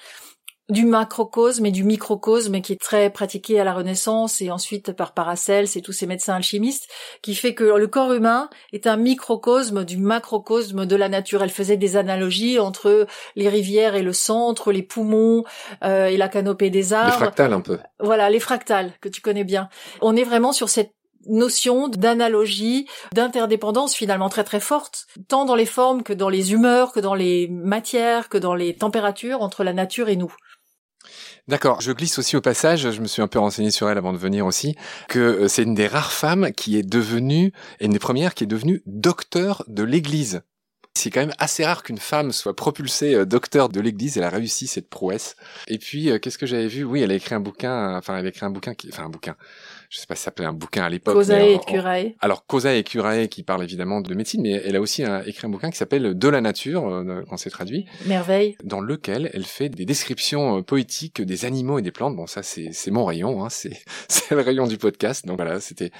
du 0.69 0.85
macrocosme 0.85 1.65
et 1.65 1.71
du 1.71 1.83
microcosme 1.83 2.61
qui 2.61 2.73
est 2.73 2.79
très 2.79 3.09
pratiqué 3.09 3.59
à 3.59 3.63
la 3.63 3.73
Renaissance 3.73 4.39
et 4.41 4.51
ensuite 4.51 4.91
par 4.91 5.13
Paracels 5.13 5.67
et 5.75 5.81
tous 5.81 5.91
ces 5.91 6.05
médecins 6.05 6.35
alchimistes, 6.35 6.87
qui 7.21 7.33
fait 7.33 7.55
que 7.55 7.63
le 7.63 7.87
corps 7.87 8.13
humain 8.13 8.49
est 8.71 8.85
un 8.85 8.97
microcosme 8.97 9.83
du 9.83 9.97
macrocosme 9.97 10.85
de 10.85 10.95
la 10.95 11.09
nature. 11.09 11.43
Elle 11.43 11.49
faisait 11.49 11.77
des 11.77 11.97
analogies 11.97 12.59
entre 12.59 13.07
les 13.35 13.49
rivières 13.49 13.95
et 13.95 14.03
le 14.03 14.13
centre, 14.13 14.71
les 14.71 14.83
poumons 14.83 15.43
euh, 15.83 16.05
et 16.05 16.17
la 16.17 16.29
canopée 16.29 16.69
des 16.69 16.93
arbres. 16.93 17.13
Les 17.13 17.17
fractales 17.17 17.53
un 17.53 17.61
peu. 17.61 17.79
Voilà, 17.99 18.29
les 18.29 18.39
fractales 18.39 18.91
que 19.01 19.09
tu 19.09 19.21
connais 19.21 19.43
bien. 19.43 19.69
On 20.01 20.15
est 20.15 20.23
vraiment 20.23 20.51
sur 20.53 20.69
cette 20.69 20.91
notion 21.29 21.87
d'analogie, 21.87 22.87
d'interdépendance 23.13 23.95
finalement 23.95 24.29
très 24.29 24.43
très 24.43 24.59
forte, 24.59 25.07
tant 25.27 25.45
dans 25.45 25.55
les 25.55 25.65
formes 25.65 26.03
que 26.03 26.13
dans 26.13 26.29
les 26.29 26.53
humeurs, 26.53 26.91
que 26.91 26.99
dans 26.99 27.15
les 27.15 27.47
matières, 27.47 28.29
que 28.29 28.37
dans 28.37 28.55
les 28.55 28.75
températures 28.75 29.41
entre 29.41 29.63
la 29.63 29.73
nature 29.73 30.09
et 30.09 30.15
nous. 30.15 30.33
D'accord. 31.47 31.81
Je 31.81 31.91
glisse 31.91 32.19
aussi 32.19 32.35
au 32.35 32.41
passage, 32.41 32.91
je 32.91 33.01
me 33.01 33.07
suis 33.07 33.23
un 33.23 33.27
peu 33.27 33.39
renseigné 33.39 33.71
sur 33.71 33.89
elle 33.89 33.97
avant 33.97 34.13
de 34.13 34.19
venir 34.19 34.45
aussi, 34.45 34.75
que 35.07 35.19
euh, 35.19 35.47
c'est 35.47 35.63
une 35.63 35.73
des 35.73 35.87
rares 35.87 36.11
femmes 36.11 36.51
qui 36.51 36.77
est 36.77 36.87
devenue, 36.87 37.53
et 37.79 37.85
une 37.85 37.93
des 37.93 37.99
premières 37.99 38.35
qui 38.35 38.43
est 38.43 38.47
devenue 38.47 38.83
docteur 38.85 39.63
de 39.67 39.81
l'Église. 39.81 40.41
C'est 40.95 41.09
quand 41.09 41.21
même 41.21 41.33
assez 41.39 41.65
rare 41.65 41.81
qu'une 41.81 41.97
femme 41.97 42.31
soit 42.33 42.55
propulsée 42.55 43.15
euh, 43.15 43.25
docteur 43.25 43.69
de 43.69 43.79
l'Église. 43.79 44.17
Elle 44.17 44.25
a 44.25 44.29
réussi 44.29 44.67
cette 44.67 44.89
prouesse. 44.89 45.35
Et 45.67 45.79
puis, 45.79 46.11
euh, 46.11 46.19
qu'est-ce 46.19 46.37
que 46.37 46.45
j'avais 46.45 46.67
vu? 46.67 46.83
Oui, 46.83 47.01
elle 47.01 47.11
a 47.11 47.15
écrit 47.15 47.33
un 47.33 47.39
bouquin. 47.39 47.97
Enfin, 47.97 48.17
elle 48.17 48.27
a 48.27 48.29
écrit 48.29 48.45
un 48.45 48.51
bouquin 48.51 48.75
qui, 48.75 48.89
enfin, 48.91 49.05
un 49.05 49.09
bouquin 49.09 49.35
je 49.89 49.97
sais 49.97 50.05
pas 50.05 50.15
si 50.15 50.21
ça 50.21 50.25
s'appelait 50.25 50.45
un 50.45 50.53
bouquin 50.53 50.83
à 50.83 50.89
l'époque. 50.89 51.15
Causae 51.15 51.53
et 51.53 51.59
Curae. 51.65 52.13
Alors 52.19 52.45
Causae 52.45 52.77
et 52.77 52.83
Curae 52.83 53.27
qui 53.27 53.41
parle 53.43 53.63
évidemment 53.63 54.01
de 54.01 54.13
médecine, 54.13 54.41
mais 54.43 54.51
elle 54.51 54.75
a 54.75 54.81
aussi 54.81 55.03
écrit 55.25 55.47
un 55.47 55.49
bouquin 55.49 55.71
qui 55.71 55.77
s'appelle 55.77 56.17
De 56.17 56.27
la 56.27 56.41
nature, 56.41 56.87
euh, 56.87 57.23
quand 57.27 57.37
c'est 57.37 57.49
traduit. 57.49 57.85
Merveille. 58.05 58.55
Dans 58.63 58.81
lequel 58.81 59.31
elle 59.33 59.45
fait 59.45 59.69
des 59.69 59.85
descriptions 59.85 60.59
euh, 60.59 60.61
poétiques 60.61 61.21
des 61.21 61.45
animaux 61.45 61.79
et 61.79 61.81
des 61.81 61.91
plantes. 61.91 62.15
Bon, 62.15 62.27
ça 62.27 62.43
c'est 62.43 62.69
c'est 62.71 62.91
mon 62.91 63.03
rayon, 63.03 63.43
hein, 63.43 63.49
c'est 63.49 63.81
c'est 64.07 64.35
le 64.35 64.41
rayon 64.41 64.67
du 64.67 64.77
podcast. 64.77 65.25
Donc 65.25 65.37
voilà, 65.37 65.59
c'était 65.59 65.91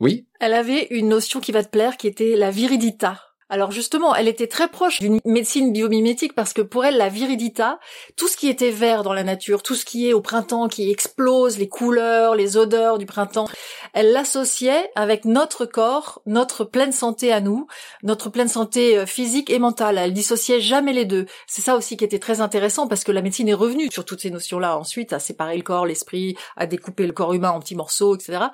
oui? 0.00 0.26
Elle 0.40 0.54
avait 0.54 0.86
une 0.90 1.08
notion 1.08 1.40
qui 1.40 1.50
va 1.50 1.64
te 1.64 1.70
plaire, 1.70 1.96
qui 1.96 2.06
était 2.06 2.36
la 2.36 2.50
viridita. 2.50 3.20
Alors 3.54 3.70
justement, 3.70 4.16
elle 4.16 4.26
était 4.26 4.48
très 4.48 4.66
proche 4.66 4.98
d'une 4.98 5.20
médecine 5.24 5.72
biomimétique 5.72 6.34
parce 6.34 6.52
que 6.52 6.60
pour 6.60 6.84
elle, 6.84 6.96
la 6.96 7.08
viridita, 7.08 7.78
tout 8.16 8.26
ce 8.26 8.36
qui 8.36 8.48
était 8.48 8.72
vert 8.72 9.04
dans 9.04 9.12
la 9.12 9.22
nature, 9.22 9.62
tout 9.62 9.76
ce 9.76 9.84
qui 9.84 10.08
est 10.08 10.12
au 10.12 10.20
printemps, 10.20 10.66
qui 10.66 10.90
explose, 10.90 11.56
les 11.56 11.68
couleurs, 11.68 12.34
les 12.34 12.56
odeurs 12.56 12.98
du 12.98 13.06
printemps, 13.06 13.46
elle 13.92 14.10
l'associait 14.10 14.90
avec 14.96 15.24
notre 15.24 15.66
corps, 15.66 16.20
notre 16.26 16.64
pleine 16.64 16.90
santé 16.90 17.32
à 17.32 17.40
nous, 17.40 17.68
notre 18.02 18.28
pleine 18.28 18.48
santé 18.48 18.98
euh, 18.98 19.06
physique 19.06 19.50
et 19.50 19.60
mentale. 19.60 19.98
Elle 19.98 20.12
dissociait 20.12 20.60
jamais 20.60 20.92
les 20.92 21.04
deux. 21.04 21.26
C'est 21.46 21.62
ça 21.62 21.76
aussi 21.76 21.96
qui 21.96 22.02
était 22.02 22.18
très 22.18 22.40
intéressant 22.40 22.88
parce 22.88 23.04
que 23.04 23.12
la 23.12 23.22
médecine 23.22 23.48
est 23.48 23.54
revenue 23.54 23.88
sur 23.88 24.04
toutes 24.04 24.20
ces 24.20 24.30
notions-là 24.30 24.76
ensuite, 24.76 25.12
à 25.12 25.20
séparer 25.20 25.56
le 25.56 25.62
corps, 25.62 25.86
l'esprit, 25.86 26.36
à 26.56 26.66
découper 26.66 27.06
le 27.06 27.12
corps 27.12 27.34
humain 27.34 27.50
en 27.50 27.60
petits 27.60 27.76
morceaux, 27.76 28.16
etc. 28.16 28.46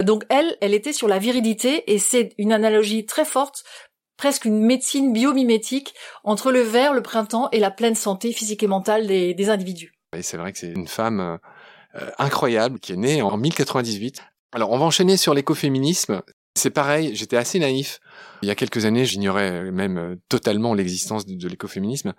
Donc 0.00 0.24
elle, 0.30 0.56
elle 0.60 0.74
était 0.74 0.92
sur 0.92 1.06
la 1.06 1.20
viridité 1.20 1.92
et 1.92 2.00
c'est 2.00 2.32
une 2.38 2.52
analogie 2.52 3.06
très 3.06 3.24
forte 3.24 3.62
presque 4.18 4.44
une 4.44 4.60
médecine 4.60 5.14
biomimétique 5.14 5.94
entre 6.24 6.52
le 6.52 6.60
vert, 6.60 6.92
le 6.92 7.02
printemps 7.02 7.48
et 7.52 7.60
la 7.60 7.70
pleine 7.70 7.94
santé 7.94 8.32
physique 8.32 8.62
et 8.62 8.66
mentale 8.66 9.06
des, 9.06 9.48
individus. 9.48 9.94
Et 10.14 10.20
c'est 10.20 10.36
vrai 10.36 10.52
que 10.52 10.58
c'est 10.58 10.70
une 10.70 10.88
femme 10.88 11.38
euh, 11.94 12.10
incroyable 12.18 12.78
qui 12.80 12.92
est 12.92 12.96
née 12.96 13.22
en 13.22 13.38
1098. 13.38 14.22
Alors 14.52 14.72
on 14.72 14.78
va 14.78 14.84
enchaîner 14.84 15.16
sur 15.16 15.32
l'écoféminisme. 15.32 16.20
C'est 16.58 16.70
pareil, 16.70 17.14
j'étais 17.14 17.36
assez 17.36 17.60
naïf. 17.60 18.00
Il 18.42 18.48
y 18.48 18.50
a 18.50 18.56
quelques 18.56 18.84
années, 18.84 19.04
j'ignorais 19.04 19.70
même 19.70 19.96
euh, 19.96 20.16
totalement 20.28 20.74
l'existence 20.74 21.24
de, 21.24 21.48
l'écoféminisme. 21.48 22.14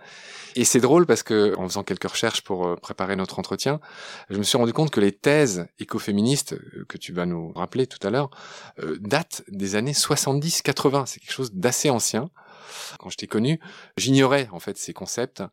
Et 0.55 0.63
c'est 0.63 0.79
drôle 0.79 1.05
parce 1.05 1.23
que, 1.23 1.53
en 1.57 1.67
faisant 1.67 1.83
quelques 1.83 2.09
recherches 2.09 2.41
pour 2.41 2.65
euh, 2.65 2.75
préparer 2.77 3.17
notre 3.17 3.37
entretien, 3.37 3.81
je 4.29 4.37
me 4.37 4.43
suis 4.43 4.57
rendu 4.57 4.71
compte 4.71 4.91
que 4.91 5.01
les 5.01 5.11
thèses 5.11 5.67
écoféministes, 5.79 6.53
euh, 6.53 6.85
que 6.87 6.97
tu 6.97 7.11
vas 7.11 7.25
nous 7.25 7.51
rappeler 7.51 7.85
tout 7.85 7.99
à 8.07 8.11
l'heure, 8.11 8.29
datent 9.01 9.43
des 9.49 9.75
années 9.75 9.91
70-80. 9.91 11.05
C'est 11.05 11.19
quelque 11.19 11.33
chose 11.33 11.53
d'assez 11.53 11.89
ancien. 11.89 12.29
Quand 12.99 13.09
je 13.09 13.17
t'ai 13.17 13.27
connu, 13.27 13.59
j'ignorais 13.97 14.47
en 14.51 14.59
fait 14.59 14.77
ces 14.77 14.93
concepts. 14.93 15.43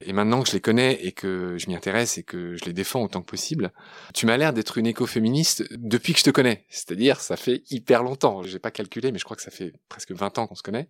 Et 0.00 0.12
maintenant 0.12 0.42
que 0.42 0.48
je 0.48 0.54
les 0.54 0.60
connais 0.60 0.94
et 1.04 1.12
que 1.12 1.56
je 1.58 1.66
m'y 1.68 1.76
intéresse 1.76 2.18
et 2.18 2.22
que 2.22 2.56
je 2.56 2.64
les 2.64 2.72
défends 2.72 3.02
autant 3.02 3.20
que 3.20 3.30
possible, 3.30 3.72
tu 4.12 4.26
m'as 4.26 4.36
l'air 4.36 4.52
d'être 4.52 4.78
une 4.78 4.86
écoféministe 4.86 5.64
depuis 5.72 6.12
que 6.12 6.18
je 6.18 6.24
te 6.24 6.30
connais. 6.30 6.64
C'est-à-dire, 6.68 7.20
ça 7.20 7.36
fait 7.36 7.62
hyper 7.70 8.02
longtemps. 8.02 8.42
J'ai 8.42 8.58
pas 8.58 8.70
calculé, 8.70 9.12
mais 9.12 9.18
je 9.18 9.24
crois 9.24 9.36
que 9.36 9.42
ça 9.42 9.50
fait 9.50 9.72
presque 9.88 10.12
20 10.12 10.38
ans 10.38 10.46
qu'on 10.46 10.54
se 10.54 10.62
connaît. 10.62 10.88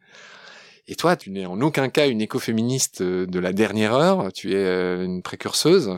Et 0.86 0.96
toi, 0.96 1.16
tu 1.16 1.30
n'es 1.30 1.46
en 1.46 1.60
aucun 1.60 1.88
cas 1.88 2.08
une 2.08 2.20
écoféministe 2.20 3.02
de 3.02 3.38
la 3.38 3.52
dernière 3.52 3.94
heure. 3.94 4.32
Tu 4.32 4.52
es 4.52 4.56
euh, 4.56 5.04
une 5.04 5.22
précurseuse. 5.22 5.96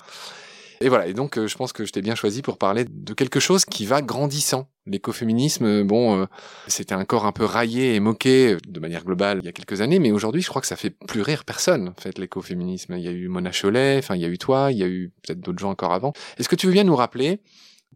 Et 0.80 0.88
voilà. 0.88 1.06
Et 1.06 1.12
donc, 1.12 1.38
euh, 1.38 1.48
je 1.48 1.56
pense 1.56 1.72
que 1.72 1.84
je 1.84 1.92
t'ai 1.92 2.02
bien 2.02 2.14
choisi 2.14 2.42
pour 2.42 2.58
parler 2.58 2.84
de 2.88 3.14
quelque 3.14 3.40
chose 3.40 3.64
qui 3.64 3.86
va 3.86 4.02
grandissant. 4.02 4.68
L'écoféminisme, 4.86 5.64
euh, 5.64 5.84
bon, 5.84 6.20
euh, 6.20 6.26
c'était 6.68 6.94
un 6.94 7.04
corps 7.04 7.26
un 7.26 7.32
peu 7.32 7.44
raillé 7.44 7.94
et 7.94 8.00
moqué 8.00 8.56
de 8.68 8.80
manière 8.80 9.04
globale 9.04 9.40
il 9.42 9.46
y 9.46 9.48
a 9.48 9.52
quelques 9.52 9.80
années, 9.80 9.98
mais 9.98 10.12
aujourd'hui, 10.12 10.42
je 10.42 10.48
crois 10.48 10.62
que 10.62 10.68
ça 10.68 10.76
fait 10.76 10.90
plus 10.90 11.22
rire 11.22 11.44
personne, 11.44 11.88
en 11.88 12.00
fait, 12.00 12.18
l'écoféminisme. 12.18 12.94
Il 12.96 13.02
y 13.02 13.08
a 13.08 13.12
eu 13.12 13.28
Mona 13.28 13.50
Cholet, 13.50 13.98
enfin, 13.98 14.14
il 14.14 14.22
y 14.22 14.24
a 14.24 14.28
eu 14.28 14.38
toi, 14.38 14.70
il 14.70 14.78
y 14.78 14.84
a 14.84 14.86
eu 14.86 15.12
peut-être 15.22 15.40
d'autres 15.40 15.58
gens 15.58 15.70
encore 15.70 15.92
avant. 15.92 16.12
Est-ce 16.38 16.48
que 16.48 16.56
tu 16.56 16.66
veux 16.66 16.72
bien 16.72 16.84
nous 16.84 16.96
rappeler, 16.96 17.40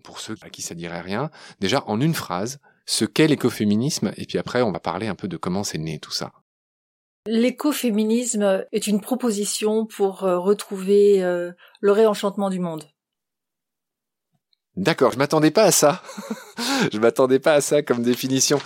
pour 0.03 0.19
ceux 0.19 0.35
à 0.43 0.51
qui 0.51 0.63
ça 0.63 0.75
dirait 0.75 1.01
rien, 1.01 1.31
déjà 1.61 1.85
en 1.87 2.01
une 2.01 2.15
phrase, 2.15 2.59
ce 2.87 3.05
qu'est 3.05 3.29
l'écoféminisme, 3.29 4.13
et 4.17 4.27
puis 4.27 4.39
après, 4.39 4.63
on 4.63 4.73
va 4.73 4.81
parler 4.81 5.07
un 5.07 5.15
peu 5.15 5.29
de 5.29 5.37
comment 5.37 5.63
c'est 5.63 5.79
né 5.79 6.01
tout 6.01 6.11
ça? 6.13 6.33
L'écoféminisme 7.27 8.65
est 8.73 8.87
une 8.87 9.01
proposition 9.01 9.87
pour 9.87 10.25
euh, 10.25 10.39
retrouver 10.39 11.23
euh, 11.23 11.53
le 11.81 11.93
réenchantement 11.93 12.49
du 12.49 12.59
monde. 12.59 12.85
D'accord, 14.77 15.13
je 15.13 15.19
m'attendais 15.19 15.51
pas 15.51 15.65
à 15.65 15.73
ça. 15.73 16.03
je 16.93 16.99
m'attendais 16.99 17.39
pas 17.39 17.55
à 17.55 17.61
ça 17.61 17.83
comme 17.83 18.03
définition. 18.03 18.59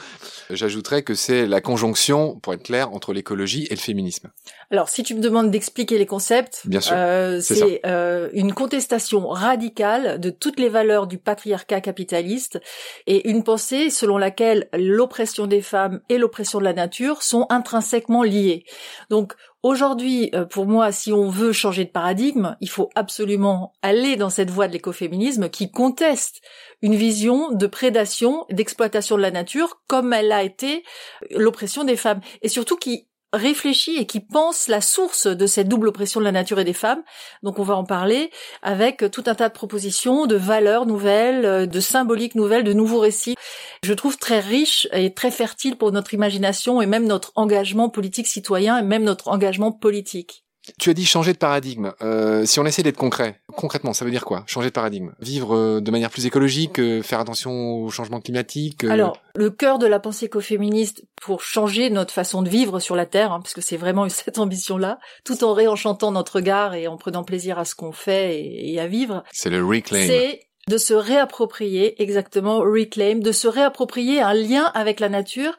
J'ajouterais 0.50 1.02
que 1.02 1.14
c'est 1.14 1.46
la 1.46 1.60
conjonction, 1.60 2.38
pour 2.40 2.52
être 2.52 2.62
clair, 2.62 2.92
entre 2.92 3.12
l'écologie 3.14 3.66
et 3.70 3.74
le 3.74 3.80
féminisme. 3.80 4.30
Alors, 4.70 4.88
si 4.90 5.02
tu 5.02 5.14
me 5.14 5.20
demandes 5.20 5.50
d'expliquer 5.50 5.96
les 5.96 6.06
concepts, 6.06 6.60
Bien 6.66 6.80
sûr, 6.80 6.94
euh, 6.96 7.40
c'est 7.40 7.80
euh, 7.86 8.28
une 8.34 8.52
contestation 8.52 9.28
radicale 9.28 10.20
de 10.20 10.30
toutes 10.30 10.60
les 10.60 10.68
valeurs 10.68 11.06
du 11.06 11.16
patriarcat 11.16 11.80
capitaliste 11.80 12.60
et 13.06 13.30
une 13.30 13.42
pensée 13.42 13.88
selon 13.88 14.18
laquelle 14.18 14.68
l'oppression 14.74 15.46
des 15.46 15.62
femmes 15.62 16.00
et 16.10 16.18
l'oppression 16.18 16.58
de 16.58 16.64
la 16.64 16.74
nature 16.74 17.22
sont 17.22 17.46
intrinsèquement 17.48 18.22
liées. 18.22 18.64
Donc, 19.08 19.34
Aujourd'hui, 19.64 20.28
euh, 20.34 20.44
pour 20.44 20.66
moi, 20.66 20.92
si 20.92 21.10
on 21.10 21.30
veut 21.30 21.52
changer 21.52 21.86
de 21.86 21.90
paradigme, 21.90 22.54
il 22.60 22.68
faut 22.68 22.90
absolument 22.94 23.72
aller 23.80 24.16
dans 24.16 24.28
cette 24.28 24.50
voie 24.50 24.68
de 24.68 24.74
l'écoféminisme 24.74 25.48
qui 25.48 25.70
conteste 25.70 26.42
une 26.82 26.94
vision 26.94 27.50
de 27.50 27.66
prédation, 27.66 28.44
d'exploitation 28.50 29.16
de 29.16 29.22
la 29.22 29.30
nature 29.30 29.80
comme 29.86 30.12
elle 30.12 30.32
a 30.32 30.42
été 30.42 30.84
l'oppression 31.30 31.82
des 31.82 31.96
femmes. 31.96 32.20
Et 32.42 32.50
surtout 32.50 32.76
qui 32.76 33.08
réfléchit 33.36 33.96
et 33.96 34.06
qui 34.06 34.20
pense 34.20 34.68
la 34.68 34.80
source 34.80 35.26
de 35.26 35.46
cette 35.46 35.68
double 35.68 35.88
oppression 35.88 36.20
de 36.20 36.24
la 36.24 36.32
nature 36.32 36.58
et 36.58 36.64
des 36.64 36.72
femmes. 36.72 37.02
Donc 37.42 37.58
on 37.58 37.62
va 37.62 37.76
en 37.76 37.84
parler 37.84 38.30
avec 38.62 39.10
tout 39.10 39.24
un 39.26 39.34
tas 39.34 39.48
de 39.48 39.54
propositions, 39.54 40.26
de 40.26 40.36
valeurs 40.36 40.86
nouvelles, 40.86 41.68
de 41.68 41.80
symboliques 41.80 42.34
nouvelles, 42.34 42.64
de 42.64 42.72
nouveaux 42.72 43.00
récits. 43.00 43.34
Je 43.82 43.92
trouve 43.92 44.18
très 44.18 44.40
riche 44.40 44.88
et 44.92 45.12
très 45.12 45.30
fertile 45.30 45.76
pour 45.76 45.92
notre 45.92 46.14
imagination 46.14 46.80
et 46.80 46.86
même 46.86 47.06
notre 47.06 47.32
engagement 47.36 47.88
politique 47.88 48.26
citoyen 48.26 48.78
et 48.78 48.82
même 48.82 49.04
notre 49.04 49.28
engagement 49.28 49.72
politique. 49.72 50.43
Tu 50.78 50.90
as 50.90 50.94
dit 50.94 51.04
changer 51.04 51.32
de 51.32 51.38
paradigme. 51.38 51.92
Euh, 52.02 52.46
si 52.46 52.58
on 52.58 52.64
essaie 52.64 52.82
d'être 52.82 52.96
concret, 52.96 53.40
concrètement, 53.54 53.92
ça 53.92 54.04
veut 54.04 54.10
dire 54.10 54.24
quoi? 54.24 54.44
Changer 54.46 54.68
de 54.68 54.72
paradigme 54.72 55.12
Vivre 55.20 55.54
euh, 55.54 55.80
de 55.80 55.90
manière 55.90 56.10
plus 56.10 56.26
écologique, 56.26 56.78
euh, 56.78 57.02
faire 57.02 57.20
attention 57.20 57.74
au 57.74 57.90
changement 57.90 58.20
climatique 58.20 58.84
Alors, 58.84 59.18
le 59.34 59.50
cœur 59.50 59.78
de 59.78 59.86
la 59.86 60.00
pensée 60.00 60.26
écoféministe 60.26 61.04
pour 61.20 61.42
changer 61.42 61.90
notre 61.90 62.14
façon 62.14 62.42
de 62.42 62.48
vivre 62.48 62.80
sur 62.80 62.96
la 62.96 63.06
Terre, 63.06 63.32
hein, 63.32 63.40
parce 63.40 63.54
que 63.54 63.60
c'est 63.60 63.76
vraiment 63.76 64.08
cette 64.08 64.38
ambition-là, 64.38 64.98
tout 65.24 65.44
en 65.44 65.52
réenchantant 65.52 66.12
notre 66.12 66.36
regard 66.36 66.74
et 66.74 66.88
en 66.88 66.96
prenant 66.96 67.24
plaisir 67.24 67.58
à 67.58 67.64
ce 67.64 67.74
qu'on 67.74 67.92
fait 67.92 68.40
et, 68.40 68.72
et 68.72 68.80
à 68.80 68.86
vivre. 68.86 69.22
C'est 69.32 69.50
le 69.50 69.64
reclaim. 69.64 70.06
C'est 70.06 70.40
de 70.68 70.78
se 70.78 70.94
réapproprier 70.94 72.00
exactement 72.02 72.58
reclaim, 72.58 73.16
de 73.16 73.32
se 73.32 73.48
réapproprier 73.48 74.20
un 74.20 74.34
lien 74.34 74.64
avec 74.74 75.00
la 75.00 75.08
nature 75.08 75.56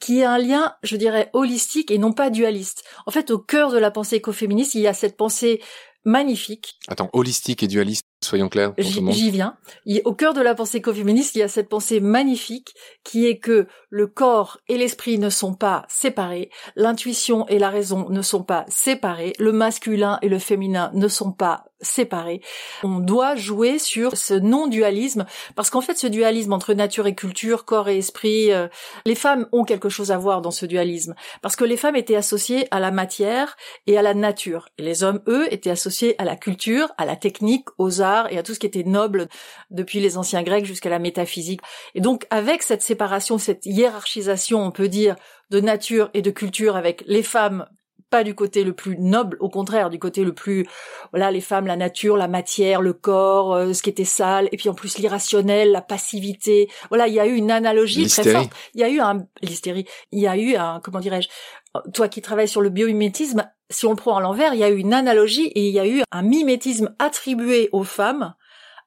qui 0.00 0.20
est 0.20 0.24
un 0.24 0.38
lien, 0.38 0.74
je 0.82 0.96
dirais, 0.96 1.30
holistique 1.32 1.90
et 1.90 1.98
non 1.98 2.12
pas 2.12 2.30
dualiste. 2.30 2.84
En 3.06 3.10
fait, 3.10 3.30
au 3.30 3.38
cœur 3.38 3.70
de 3.70 3.78
la 3.78 3.90
pensée 3.90 4.16
écoféministe, 4.16 4.74
il 4.74 4.82
y 4.82 4.88
a 4.88 4.94
cette 4.94 5.16
pensée 5.16 5.62
magnifique. 6.04 6.78
Attends, 6.88 7.10
holistique 7.12 7.62
et 7.62 7.68
dualiste, 7.68 8.04
soyons 8.20 8.48
clairs. 8.48 8.72
J'y 8.78 9.30
viens. 9.30 9.56
au 10.04 10.14
cœur 10.14 10.34
de 10.34 10.40
la 10.40 10.54
pensée 10.54 10.78
écoféministe, 10.78 11.36
il 11.36 11.40
y 11.40 11.42
a 11.42 11.48
cette 11.48 11.68
pensée 11.68 12.00
magnifique 12.00 12.74
qui 13.04 13.26
est 13.26 13.38
que 13.38 13.66
le 13.90 14.06
corps 14.06 14.58
et 14.68 14.76
l'esprit 14.76 15.18
ne 15.18 15.30
sont 15.30 15.54
pas 15.54 15.86
séparés, 15.88 16.50
l'intuition 16.76 17.46
et 17.48 17.58
la 17.58 17.70
raison 17.70 18.08
ne 18.10 18.22
sont 18.22 18.42
pas 18.42 18.64
séparés, 18.68 19.32
le 19.38 19.52
masculin 19.52 20.18
et 20.22 20.28
le 20.28 20.38
féminin 20.38 20.90
ne 20.94 21.08
sont 21.08 21.32
pas 21.32 21.64
séparés. 21.80 22.40
On 22.82 22.98
doit 22.98 23.36
jouer 23.36 23.78
sur 23.78 24.16
ce 24.16 24.34
non-dualisme 24.34 25.26
parce 25.54 25.70
qu'en 25.70 25.80
fait 25.80 25.96
ce 25.96 26.08
dualisme 26.08 26.52
entre 26.52 26.74
nature 26.74 27.06
et 27.06 27.14
culture, 27.14 27.64
corps 27.64 27.88
et 27.88 27.98
esprit, 27.98 28.52
euh, 28.52 28.66
les 29.06 29.14
femmes 29.14 29.46
ont 29.52 29.64
quelque 29.64 29.88
chose 29.88 30.10
à 30.10 30.18
voir 30.18 30.42
dans 30.42 30.50
ce 30.50 30.66
dualisme 30.66 31.14
parce 31.40 31.54
que 31.54 31.64
les 31.64 31.76
femmes 31.76 31.94
étaient 31.94 32.16
associées 32.16 32.66
à 32.72 32.80
la 32.80 32.90
matière 32.90 33.56
et 33.86 33.96
à 33.96 34.02
la 34.02 34.14
nature 34.14 34.68
et 34.76 34.82
les 34.82 35.04
hommes 35.04 35.20
eux 35.28 35.46
étaient 35.52 35.70
associés 35.70 36.16
à 36.20 36.24
la 36.24 36.34
culture, 36.34 36.90
à 36.98 37.06
la 37.06 37.14
technique, 37.14 37.68
aux 37.78 38.00
arts 38.00 38.07
et 38.30 38.38
à 38.38 38.42
tout 38.42 38.54
ce 38.54 38.58
qui 38.58 38.66
était 38.66 38.84
noble 38.84 39.28
depuis 39.70 40.00
les 40.00 40.16
anciens 40.16 40.42
grecs 40.42 40.64
jusqu'à 40.64 40.90
la 40.90 40.98
métaphysique. 40.98 41.60
Et 41.94 42.00
donc 42.00 42.26
avec 42.30 42.62
cette 42.62 42.82
séparation, 42.82 43.38
cette 43.38 43.66
hiérarchisation, 43.66 44.64
on 44.64 44.70
peut 44.70 44.88
dire 44.88 45.16
de 45.50 45.60
nature 45.60 46.10
et 46.14 46.22
de 46.22 46.30
culture 46.30 46.76
avec 46.76 47.02
les 47.06 47.22
femmes 47.22 47.66
pas 48.10 48.24
du 48.24 48.34
côté 48.34 48.64
le 48.64 48.72
plus 48.72 48.96
noble, 48.98 49.36
au 49.40 49.48
contraire, 49.48 49.90
du 49.90 49.98
côté 49.98 50.24
le 50.24 50.32
plus, 50.32 50.66
voilà, 51.12 51.30
les 51.30 51.40
femmes, 51.40 51.66
la 51.66 51.76
nature, 51.76 52.16
la 52.16 52.28
matière, 52.28 52.80
le 52.80 52.92
corps, 52.92 53.54
euh, 53.54 53.72
ce 53.72 53.82
qui 53.82 53.90
était 53.90 54.04
sale, 54.04 54.48
et 54.52 54.56
puis 54.56 54.68
en 54.68 54.74
plus 54.74 54.98
l'irrationnel, 54.98 55.72
la 55.72 55.82
passivité. 55.82 56.68
Voilà, 56.88 57.08
il 57.08 57.14
y 57.14 57.20
a 57.20 57.26
eu 57.26 57.34
une 57.34 57.50
analogie 57.50 58.06
très 58.08 58.24
forte. 58.24 58.50
Il 58.74 58.80
y 58.80 58.84
a 58.84 58.88
eu 58.88 59.00
un, 59.00 59.26
l'hystérie. 59.42 59.86
Il 60.12 60.20
y 60.20 60.26
a 60.26 60.36
eu 60.36 60.56
un, 60.56 60.80
comment 60.82 61.00
dirais-je, 61.00 61.28
toi 61.92 62.08
qui 62.08 62.22
travailles 62.22 62.48
sur 62.48 62.60
le 62.60 62.70
biomimétisme, 62.70 63.48
si 63.70 63.86
on 63.86 63.90
le 63.90 63.96
prend 63.96 64.16
à 64.16 64.20
l'envers, 64.20 64.54
il 64.54 64.60
y 64.60 64.64
a 64.64 64.70
eu 64.70 64.78
une 64.78 64.94
analogie 64.94 65.46
et 65.48 65.68
il 65.68 65.74
y 65.74 65.78
a 65.78 65.86
eu 65.86 66.02
un 66.10 66.22
mimétisme 66.22 66.94
attribué 66.98 67.68
aux 67.72 67.84
femmes 67.84 68.34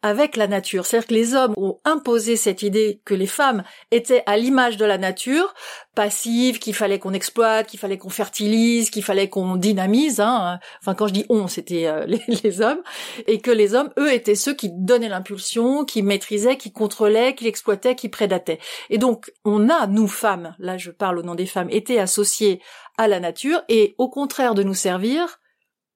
avec 0.01 0.36
la 0.36 0.48
nature. 0.48 0.86
C'est-à-dire 0.86 1.08
que 1.08 1.13
les 1.13 1.36
hommes 1.36 1.53
ont 1.58 1.79
imposé 1.86 2.36
cette 2.36 2.63
idée 2.63 3.01
que 3.05 3.13
les 3.13 3.27
femmes 3.27 3.63
étaient 3.91 4.24
à 4.25 4.38
l'image 4.38 4.77
de 4.77 4.86
la 4.86 4.98
nature, 4.98 5.53
passives, 5.96 6.60
qu'il 6.60 6.74
fallait 6.74 7.00
qu'on 7.00 7.13
exploite, 7.13 7.67
qu'il 7.67 7.79
fallait 7.79 7.98
qu'on 7.98 8.10
fertilise, 8.10 8.89
qu'il 8.89 9.03
fallait 9.03 9.29
qu'on 9.29 9.55
dynamise. 9.55 10.20
Hein. 10.20 10.60
Enfin, 10.81 10.96
quand 10.96 11.08
je 11.08 11.13
dis 11.13 11.25
on, 11.29 11.48
c'était 11.48 11.88
euh, 11.88 12.05
les, 12.43 12.62
hommes, 12.62 12.81
et 13.27 13.39
que 13.39 13.51
les 13.51 13.75
hommes, 13.75 13.91
eux, 14.00 14.12
étaient 14.12 14.36
ceux 14.36 14.53
qui 14.53 14.70
donnaient 14.72 15.10
l'impulsion, 15.10 15.86
qui 15.86 16.01
maîtrisaient, 16.01 16.58
qui 16.58 16.72
contrôlaient, 16.72 17.36
qui 17.36 17.48
exploitaient, 17.48 17.96
qui 17.96 18.10
prédataient. 18.10 18.60
Et 18.89 18.98
donc, 18.98 19.31
on 19.46 19.70
a, 19.70 19.88
nous 19.88 20.08
femmes, 20.08 20.55
là 20.60 20.77
je 20.77 20.91
parle 20.91 21.20
au 21.20 21.24
nom 21.24 21.36
des 21.36 21.46
femmes, 21.46 21.70
été 21.70 22.00
associées 22.00 22.62
à 22.98 23.08
la 23.08 23.20
nature, 23.20 23.62
et 23.70 23.96
au 23.98 24.10
contraire 24.10 24.55
de 24.55 24.63
nous 24.63 24.74
servir, 24.74 25.40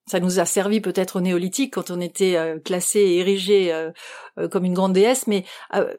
ça 0.07 0.19
nous 0.19 0.39
a 0.39 0.45
servi 0.45 0.81
peut-être 0.81 1.17
au 1.17 1.21
néolithique 1.21 1.74
quand 1.74 1.89
on 1.89 2.00
était 2.00 2.35
euh, 2.35 2.59
classé 2.59 3.00
et 3.00 3.17
érigé 3.17 3.74
euh, 3.74 3.91
euh, 4.38 4.47
comme 4.47 4.65
une 4.65 4.74
grande 4.74 4.93
déesse, 4.93 5.27
mais 5.27 5.45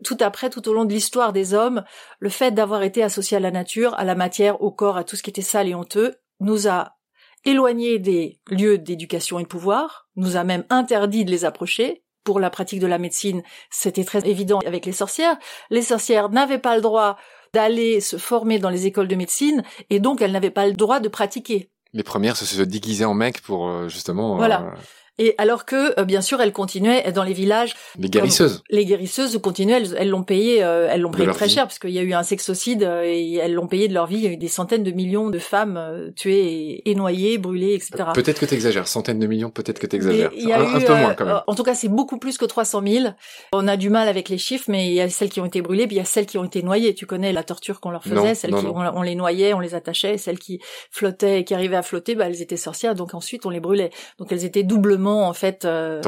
tout 0.05 0.17
après, 0.21 0.51
tout 0.51 0.69
au 0.69 0.73
long 0.73 0.85
de 0.85 0.93
l'histoire 0.93 1.33
des 1.33 1.55
hommes, 1.55 1.85
le 2.21 2.29
fait 2.29 2.53
d'avoir 2.53 2.83
été 2.83 3.03
associé 3.03 3.37
à 3.37 3.41
la 3.41 3.51
nature, 3.51 3.95
à 3.99 4.05
la 4.05 4.15
matière, 4.15 4.63
au 4.63 4.71
corps, 4.71 4.97
à 4.97 5.05
tout 5.05 5.17
ce 5.17 5.23
qui 5.23 5.31
était 5.31 5.43
sale 5.43 5.69
et 5.69 5.75
honteux, 5.75 6.15
nous 6.41 6.69
a 6.69 6.97
éloignés 7.45 7.99
des 7.99 8.41
lieux 8.49 8.79
d'éducation 8.79 9.39
et 9.39 9.43
de 9.43 9.49
pouvoir, 9.49 10.09
nous 10.17 10.37
a 10.37 10.45
même 10.45 10.65
interdit 10.71 11.25
de 11.25 11.31
les 11.31 11.45
approcher. 11.45 12.03
Pour 12.25 12.41
la 12.41 12.51
pratique 12.51 12.81
de 12.81 12.89
la 12.89 12.99
médecine, 12.99 13.43
c'était 13.71 14.03
très 14.03 14.29
évident 14.29 14.59
avec 14.67 14.85
les 14.85 14.93
sorcières. 14.93 15.39
Les 15.71 15.83
sorcières 15.83 16.29
n'avaient 16.29 16.59
pas 16.59 16.75
le 16.75 16.83
droit 16.83 17.17
d'aller 17.53 18.01
se 18.01 18.17
former 18.17 18.59
dans 18.59 18.71
les 18.71 18.87
écoles 18.87 19.07
de 19.07 19.15
médecine, 19.15 19.63
et 19.91 20.01
donc 20.01 20.21
elles 20.21 20.33
n'avaient 20.33 20.51
pas 20.51 20.67
le 20.67 20.73
droit 20.73 20.99
de 20.99 21.09
pratiquer 21.09 21.71
les 21.97 22.03
premières, 22.03 22.37
se 22.37 22.63
déguisaient 22.63 23.05
en 23.05 23.15
mec 23.15 23.41
pour 23.41 23.69
euh, 23.69 23.89
justement. 23.89 24.37
Voilà. 24.37 24.75
Euh, 25.21 25.25
Et 25.25 25.35
alors 25.39 25.65
que, 25.65 25.99
euh, 25.99 26.05
bien 26.05 26.21
sûr, 26.21 26.41
elles 26.41 26.53
continuaient 26.53 27.11
dans 27.13 27.25
les 27.25 27.33
villages. 27.33 27.75
Les 27.99 28.09
guérisseuses. 28.09 28.63
les 28.71 28.85
guérisseuses 28.85 29.39
continuaient, 29.43 29.83
elles 29.97 30.09
l'ont 30.09 30.23
payé, 30.23 30.63
euh, 30.63 30.89
elles 30.91 31.01
l'ont 31.01 31.11
payé 31.11 31.31
très 31.31 31.49
cher 31.49 31.65
parce 31.65 31.79
qu'il 31.79 31.91
y 31.91 31.99
a 31.99 32.03
eu 32.03 32.13
un 32.13 32.23
sexocide 32.23 32.83
euh, 32.83 33.03
et 33.05 33.35
elles 33.35 33.55
l'ont 33.55 33.67
payé 33.67 33.89
de 33.89 33.95
leur 33.95 34.07
vie. 34.07 34.17
Il 34.17 34.25
y 34.25 34.27
a 34.27 34.31
eu 34.31 34.37
des 34.37 34.49
centaines 34.49 34.83
de 34.83 34.91
millions 34.91 35.31
de 35.31 35.39
femmes 35.39 36.13
tuées 36.17 36.83
et, 36.85 36.95
noyées, 36.95 37.39
brûlées, 37.39 37.75
etc. 37.75 38.05
Peut-être 38.15 38.41
que 38.41 38.47
t'exagères, 38.47 38.89
centaines 38.89 39.19
de 39.19 39.27
millions, 39.27 39.51
peut-être 39.51 39.79
que 39.79 39.87
t'exagères. 39.87 40.31
A 40.53 40.61
un, 40.61 40.81
peu 40.81 40.95
moins 40.95 41.15
quand 41.15 41.27
même. 41.27 41.41
En 41.47 41.55
tout 41.55 41.63
cas, 41.63 41.75
c'est 41.75 41.89
beaucoup 41.89 42.19
plus 42.19 42.39
que 42.39 42.45
300 42.45 42.83
000. 42.87 43.07
On 43.53 43.69
a 43.69 43.77
du 43.77 43.91
mal 43.91 44.09
avec 44.09 44.29
les 44.29 44.39
chiffres, 44.39 44.67
mais 44.69 44.89
il 44.89 44.95
y 44.95 45.01
a 45.01 45.09
celles 45.09 45.29
qui 45.29 45.41
ont 45.41 45.45
été 45.45 45.61
brûlées, 45.61 45.87
puis 45.87 45.97
il 45.97 45.99
y 45.99 46.03
a 46.03 46.07
celles 46.07 46.27
qui 46.27 46.39
ont 46.39 46.45
été 46.45 46.63
noyées. 46.63 46.95
Tu 46.95 47.07
connais 47.07 47.33
la 47.33 47.43
torture 47.43 47.81
qu'on 47.81 47.91
leur 47.91 48.05
faisait, 48.05 48.35
celles 48.35 48.55
qui 48.55 48.67
on, 48.67 49.03
les 49.03 49.15
noyait, 49.15 49.55
on 49.55 49.61
les 49.61 49.75
attachait, 49.75 50.19
celles 50.19 50.39
qui 50.39 50.61
flottaient 50.91 51.41
et 51.41 51.45
qui 51.45 51.55
arrivaient 51.55 51.77
à 51.77 51.83
flotter, 51.83 52.15
bah, 52.15 52.27
elles 52.27 52.43
étaient 52.43 52.57
sorcières, 52.57 52.95
donc 52.95 53.15
ensuite 53.15 53.47
on 53.47 53.51
les 53.51 53.61
brûlait. 53.61 53.91
Donc 54.19 54.33
elles 54.33 54.45
étaient 54.45 54.63
doublement 54.63 55.06
en 55.11 55.33
fait 55.33 55.65
euh. 55.65 56.01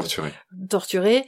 Torturées. 0.69 1.25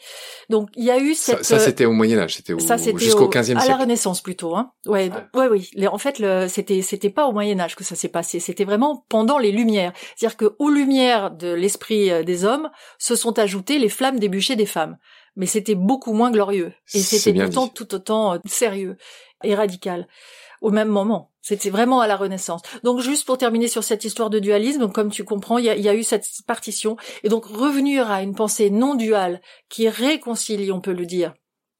Donc 0.50 0.70
il 0.76 0.84
y 0.84 0.92
a 0.92 1.00
eu 1.00 1.14
cette. 1.14 1.44
Ça, 1.44 1.60
c'était 1.60 1.86
au 1.86 1.92
Moyen 1.92 2.20
Âge, 2.20 2.36
c'était 2.36 2.54
jusqu'au 2.98 3.30
15e 3.30 3.44
siècle. 3.44 3.62
À 3.62 3.68
la 3.68 3.78
Renaissance 3.78 4.22
plutôt, 4.22 4.56
hein. 4.56 4.72
Ouais, 4.86 5.12
ouais, 5.34 5.48
oui. 5.48 5.70
en 5.88 5.98
fait, 5.98 6.24
c'était 6.48 6.82
c'était 6.82 7.10
pas 7.10 7.26
au 7.26 7.32
Moyen 7.32 7.60
Âge 7.60 7.76
que 7.76 7.84
ça 7.84 7.96
s'est 7.96 8.10
passé. 8.10 8.40
C'était 8.40 8.66
vraiment 8.66 9.06
pendant 9.10 9.38
les 9.38 9.52
Lumières. 9.52 9.94
C'est-à-dire 10.16 10.38
que 10.38 10.56
aux 10.60 10.70
Lumières 10.70 11.32
de 11.32 11.54
l'esprit 11.54 12.12
euh, 12.12 12.24
des 12.24 12.46
hommes 12.46 12.70
se 12.98 13.16
sont 13.16 13.38
ajoutées 13.40 13.80
les 13.80 13.90
flammes 13.90 14.20
des 14.20 14.30
bûchers 14.30 14.56
des 14.56 14.66
femmes. 14.66 14.98
Mais 15.36 15.46
c'était 15.46 15.76
beaucoup 15.76 16.14
moins 16.14 16.30
glorieux 16.30 16.74
et 16.94 17.00
c'était 17.00 17.34
pourtant 17.34 17.68
tout 17.68 17.96
autant 17.96 18.34
euh, 18.34 18.38
sérieux 18.46 18.98
et 19.44 19.56
radical 19.56 20.08
au 20.62 20.70
même 20.70 20.88
moment. 20.88 21.32
C'était 21.42 21.72
vraiment 21.72 22.02
à 22.02 22.08
la 22.08 22.16
Renaissance. 22.16 22.62
Donc 22.84 23.02
juste 23.02 23.26
pour 23.26 23.38
terminer 23.38 23.68
sur 23.68 23.84
cette 23.84 24.06
histoire 24.06 24.30
de 24.30 24.40
dualisme, 24.40 24.92
comme 24.92 25.10
tu 25.10 25.24
comprends, 25.24 25.58
il 25.58 25.66
y 25.66 25.90
a, 25.90 25.96
eu 25.96 26.04
cette 26.04 26.28
partition. 26.46 26.98
Et 27.24 27.30
donc 27.30 27.46
revenir 27.46 28.12
à 28.12 28.22
une 28.22 28.36
pensée 28.36 28.70
non 28.70 28.96
duale 28.96 29.42
qui 29.70 29.90
réconcilie, 29.90 30.72
on 30.72 30.80
peut 30.80 30.94
le 30.94 31.06
dire, 31.06 31.34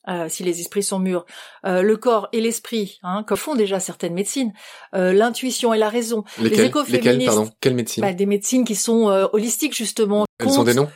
euh, 0.08 0.28
si 0.30 0.44
les 0.44 0.60
esprits 0.60 0.82
sont 0.82 0.98
mûrs, 0.98 1.28
euh, 1.64 1.84
le 1.84 1.96
corps 1.96 2.28
et 2.32 2.42
l'esprit, 2.42 2.98
hein, 3.04 3.24
comme 3.28 3.38
font 3.38 3.54
déjà 3.54 3.80
certaines 3.80 4.16
médecines, 4.16 4.52
euh, 4.96 5.14
l'intuition 5.14 5.76
et 5.76 5.78
la 5.78 5.90
raison. 5.90 6.24
Lesquelles, 6.40 6.58
les 6.58 6.66
écoféministes, 6.66 7.28
pardon, 7.28 7.52
quelles 7.62 7.76
médecines? 7.76 8.02
Bah, 8.02 8.14
Des 8.14 8.26
médecines 8.26 8.66
qui 8.66 8.76
sont 8.76 9.06
holistiques 9.32 9.76
justement. 9.76 10.26
Elles 10.40 10.60
ont 10.60 10.64
des 10.64 10.74
noms? 10.74 10.90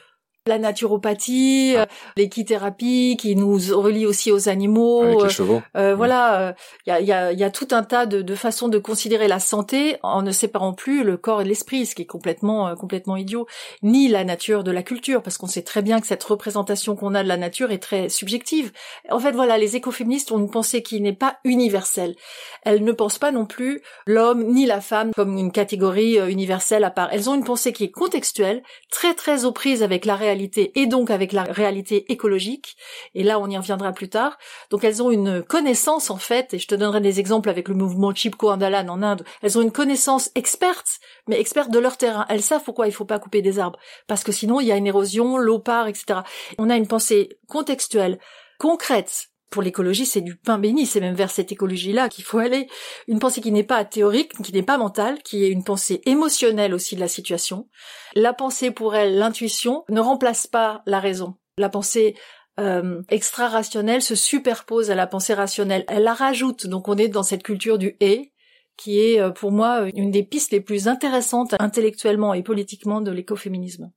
La 0.47 0.59
naturopathie, 0.59 1.73
ah. 1.75 1.81
euh, 1.81 1.85
l'équithérapie 2.17 3.17
qui 3.19 3.35
nous 3.35 3.57
relie 3.71 4.05
aussi 4.05 4.31
aux 4.31 4.47
animaux. 4.47 5.01
Avec 5.01 5.17
les 5.17 5.23
euh, 5.23 5.29
chevaux. 5.29 5.61
Euh, 5.75 5.95
voilà, 5.95 6.53
il 6.85 6.91
y 6.91 6.93
a, 6.93 7.01
y, 7.01 7.11
a, 7.11 7.33
y, 7.33 7.43
a, 7.43 7.49
tout 7.49 7.69
un 7.71 7.81
tas 7.81 8.05
de, 8.05 8.21
de, 8.21 8.35
façons 8.35 8.67
de 8.67 8.77
considérer 8.77 9.27
la 9.27 9.39
santé 9.39 9.97
en 10.03 10.21
ne 10.21 10.31
séparant 10.31 10.73
plus 10.73 11.03
le 11.03 11.17
corps 11.17 11.41
et 11.41 11.45
l'esprit, 11.45 11.87
ce 11.87 11.95
qui 11.95 12.03
est 12.03 12.05
complètement 12.05 12.75
complètement 12.75 13.17
idiot, 13.17 13.47
ni 13.81 14.07
la 14.07 14.23
nature 14.23 14.63
de 14.63 14.69
la 14.69 14.83
culture, 14.83 15.23
parce 15.23 15.39
qu'on 15.39 15.47
sait 15.47 15.63
très 15.63 15.81
bien 15.81 15.99
que 15.99 16.05
cette 16.05 16.23
représentation 16.23 16.95
qu'on 16.95 17.15
a 17.15 17.23
de 17.23 17.27
la 17.27 17.37
nature 17.37 17.71
est 17.71 17.79
très 17.79 18.07
subjective. 18.09 18.71
En 19.09 19.19
fait, 19.19 19.31
voilà, 19.31 19.57
les 19.57 19.75
écoféministes 19.75 20.31
ont 20.31 20.37
une 20.37 20.51
pensée 20.51 20.83
qui 20.83 21.01
n'est 21.01 21.13
pas 21.13 21.37
universelle. 21.43 22.15
Elles 22.61 22.83
ne 22.83 22.91
pensent 22.91 23.17
pas 23.17 23.31
non 23.31 23.47
plus 23.47 23.81
l'homme 24.05 24.43
ni 24.43 24.67
la 24.67 24.79
femme 24.79 25.11
comme 25.15 25.35
une 25.39 25.51
catégorie 25.51 26.19
universelle 26.29 26.83
à 26.83 26.91
part. 26.91 27.09
Elles 27.11 27.31
ont 27.31 27.35
une 27.35 27.43
pensée 27.43 27.73
qui 27.73 27.85
est 27.85 27.91
contextuelle, 27.91 28.61
très 28.91 29.15
très 29.15 29.45
aux 29.45 29.51
prises 29.51 29.81
avec 29.81 30.05
la 30.05 30.15
réalité 30.15 30.34
et 30.75 30.85
donc 30.87 31.09
avec 31.09 31.31
la 31.31 31.43
réalité 31.43 32.11
écologique. 32.11 32.75
Et 33.13 33.23
là, 33.23 33.39
on 33.39 33.49
y 33.49 33.57
reviendra 33.57 33.91
plus 33.91 34.09
tard. 34.09 34.37
Donc 34.69 34.83
elles 34.83 35.01
ont 35.01 35.11
une 35.11 35.43
connaissance 35.43 36.09
en 36.09 36.17
fait, 36.17 36.53
et 36.53 36.59
je 36.59 36.67
te 36.67 36.75
donnerai 36.75 37.01
des 37.01 37.19
exemples 37.19 37.49
avec 37.49 37.67
le 37.67 37.75
mouvement 37.75 38.13
Chipko 38.13 38.49
Andalan 38.49 38.87
en 38.87 39.01
Inde. 39.01 39.23
Elles 39.41 39.57
ont 39.57 39.61
une 39.61 39.71
connaissance 39.71 40.31
experte, 40.35 40.99
mais 41.27 41.39
experte 41.39 41.71
de 41.71 41.79
leur 41.79 41.97
terrain. 41.97 42.25
Elles 42.29 42.41
savent 42.41 42.63
pourquoi 42.63 42.87
il 42.87 42.93
faut 42.93 43.05
pas 43.05 43.19
couper 43.19 43.41
des 43.41 43.59
arbres, 43.59 43.79
parce 44.07 44.23
que 44.23 44.31
sinon 44.31 44.59
il 44.59 44.67
y 44.67 44.71
a 44.71 44.77
une 44.77 44.87
érosion, 44.87 45.37
l'eau 45.37 45.59
part, 45.59 45.87
etc. 45.87 46.21
On 46.57 46.69
a 46.69 46.75
une 46.75 46.87
pensée 46.87 47.29
contextuelle, 47.47 48.19
concrète, 48.59 49.29
pour 49.49 49.61
l'écologie, 49.61 50.05
c'est 50.05 50.21
du 50.21 50.35
pain 50.35 50.57
béni, 50.57 50.85
c'est 50.85 50.99
même 50.99 51.15
vers 51.15 51.31
cette 51.31 51.51
écologie-là 51.51 52.09
qu'il 52.09 52.23
faut 52.23 52.39
aller. 52.39 52.67
Une 53.07 53.19
pensée 53.19 53.41
qui 53.41 53.51
n'est 53.51 53.63
pas 53.63 53.85
théorique, 53.85 54.33
qui 54.43 54.51
n'est 54.51 54.63
pas 54.63 54.77
mentale, 54.77 55.21
qui 55.23 55.43
est 55.43 55.49
une 55.49 55.63
pensée 55.63 56.01
émotionnelle 56.05 56.73
aussi 56.73 56.95
de 56.95 56.99
la 56.99 57.07
situation. 57.07 57.67
La 58.15 58.33
pensée 58.33 58.71
pour 58.71 58.95
elle, 58.95 59.17
l'intuition, 59.17 59.83
ne 59.89 59.99
remplace 60.01 60.47
pas 60.47 60.81
la 60.85 60.99
raison. 60.99 61.35
La 61.57 61.69
pensée 61.69 62.15
euh, 62.59 63.01
extra-rationnelle 63.09 64.01
se 64.01 64.15
superpose 64.15 64.91
à 64.91 64.95
la 64.95 65.07
pensée 65.07 65.33
rationnelle. 65.33 65.85
Elle 65.87 66.03
la 66.03 66.13
rajoute, 66.13 66.67
donc 66.67 66.87
on 66.87 66.97
est 66.97 67.07
dans 67.07 67.23
cette 67.23 67.43
culture 67.43 67.77
du 67.77 67.95
et, 67.99 68.33
qui 68.77 68.99
est 68.99 69.19
euh, 69.19 69.29
pour 69.29 69.51
moi 69.51 69.87
une 69.95 70.11
des 70.11 70.23
pistes 70.23 70.51
les 70.51 70.61
plus 70.61 70.87
intéressantes 70.87 71.55
intellectuellement 71.59 72.33
et 72.33 72.43
politiquement 72.43 73.01
de 73.01 73.11
l'écoféminisme. 73.11 73.91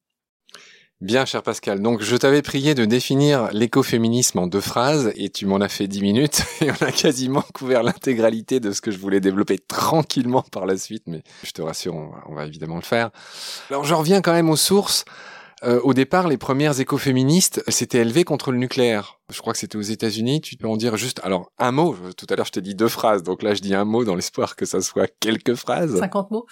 Bien, 1.01 1.25
cher 1.25 1.45
Pascal. 1.45 1.81
Donc, 1.81 2.03
je 2.03 2.17
t'avais 2.17 2.43
prié 2.43 2.75
de 2.75 2.85
définir 2.85 3.51
l'écoféminisme 3.53 4.41
en 4.41 4.49
deux 4.49 4.61
phrases 4.61 5.13
et 5.15 5.29
tu 5.29 5.47
m'en 5.47 5.59
as 5.59 5.69
fait 5.69 5.87
dix 5.87 6.03
minutes 6.03 6.43
et 6.61 6.73
on 6.73 6.85
a 6.85 6.91
quasiment 6.91 7.45
couvert 7.55 7.85
l'intégralité 7.85 8.59
de 8.59 8.73
ce 8.73 8.81
que 8.81 8.91
je 8.91 8.99
voulais 8.99 9.21
développer 9.21 9.61
tranquillement 9.61 10.43
par 10.51 10.67
la 10.67 10.77
suite, 10.77 11.05
mais 11.07 11.23
je 11.45 11.53
te 11.53 11.63
rassure, 11.63 11.95
on 12.27 12.35
va, 12.35 12.47
évidemment 12.47 12.75
le 12.75 12.83
faire. 12.83 13.11
Alors, 13.71 13.85
je 13.85 13.95
reviens 13.95 14.21
quand 14.23 14.33
même 14.33 14.51
aux 14.51 14.57
sources. 14.57 15.05
Euh, 15.63 15.81
au 15.85 15.95
départ, 15.95 16.27
les 16.27 16.37
premières 16.37 16.81
écoféministes 16.81 17.63
s'étaient 17.69 17.99
élevées 17.99 18.25
contre 18.25 18.51
le 18.51 18.59
nucléaire 18.59 19.18
je 19.31 19.41
crois 19.41 19.53
que 19.53 19.59
c'était 19.59 19.77
aux 19.77 19.83
États-Unis, 19.83 20.41
tu 20.41 20.57
peux 20.57 20.69
en 20.69 20.79
dire 20.79 20.97
juste, 20.97 21.21
alors 21.23 21.53
un 21.59 21.71
mot, 21.71 21.95
tout 22.17 22.27
à 22.31 22.37
l'heure 22.37 22.47
je 22.47 22.53
t'ai 22.53 22.63
dit 22.63 22.75
deux 22.75 22.89
phrases, 22.89 23.23
donc 23.23 23.43
là 23.43 23.53
je 23.53 23.61
dis 23.61 23.75
un 23.75 23.85
mot 23.85 24.03
dans 24.03 24.15
l'espoir 24.15 24.57
que 24.57 24.65
ça 24.65 24.81
soit 24.81 25.07
quelques 25.21 25.55
phrases. 25.55 25.99
50 25.99 26.31
mots. 26.31 26.47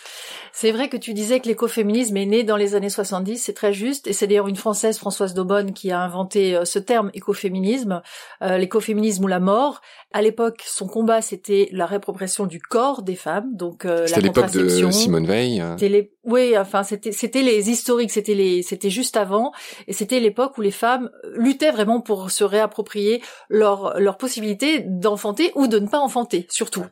C'est 0.52 0.72
vrai 0.72 0.90
que 0.90 0.98
tu 0.98 1.14
disais 1.14 1.40
que 1.40 1.48
l'écoféminisme 1.48 2.16
est 2.18 2.26
né 2.26 2.44
dans 2.44 2.56
les 2.58 2.74
années 2.74 2.90
70, 2.90 3.38
c'est 3.38 3.54
très 3.54 3.72
juste, 3.72 4.06
et 4.06 4.12
c'est 4.12 4.26
d'ailleurs 4.26 4.48
une 4.48 4.56
Française, 4.56 4.98
Françoise 4.98 5.32
Daubonne, 5.32 5.72
qui 5.72 5.90
a 5.90 6.00
inventé 6.00 6.54
euh, 6.54 6.66
ce 6.66 6.78
terme 6.78 7.10
écoféminisme, 7.14 8.02
euh, 8.42 8.58
l'écoféminisme 8.58 9.24
ou 9.24 9.28
la 9.28 9.40
mort. 9.40 9.80
À 10.12 10.20
l'époque, 10.20 10.62
son 10.66 10.86
combat 10.86 11.22
c'était 11.22 11.70
la 11.72 11.86
réappropriation 11.86 12.44
du 12.44 12.60
corps 12.60 13.02
des 13.02 13.16
femmes, 13.16 13.56
donc 13.56 13.86
euh, 13.86 14.06
la 14.08 14.18
l'époque 14.18 14.50
de 14.50 14.90
Simone 14.90 15.26
Veil. 15.26 15.64
Les... 15.80 16.12
Oui, 16.24 16.58
enfin 16.58 16.82
c'était 16.82 17.12
c'était 17.12 17.42
les 17.42 17.70
historiques, 17.70 18.10
c'était 18.10 18.34
les 18.34 18.62
c'était 18.62 18.90
juste 18.90 19.16
avant, 19.16 19.52
et 19.86 19.94
c'était 19.94 20.20
l'époque 20.20 20.58
où 20.58 20.60
les 20.60 20.70
femmes 20.70 21.10
luttaient 21.36 21.70
vraiment 21.70 22.00
pour 22.00 22.30
se 22.30 22.44
réapproprier 22.44 22.65
approprier 22.66 23.22
leur, 23.48 23.98
leur 23.98 24.18
possibilité 24.18 24.81
d'enfanter 24.81 25.52
ou 25.55 25.66
de 25.66 25.79
ne 25.79 25.88
pas 25.88 25.98
enfanter, 25.98 26.46
surtout. 26.50 26.85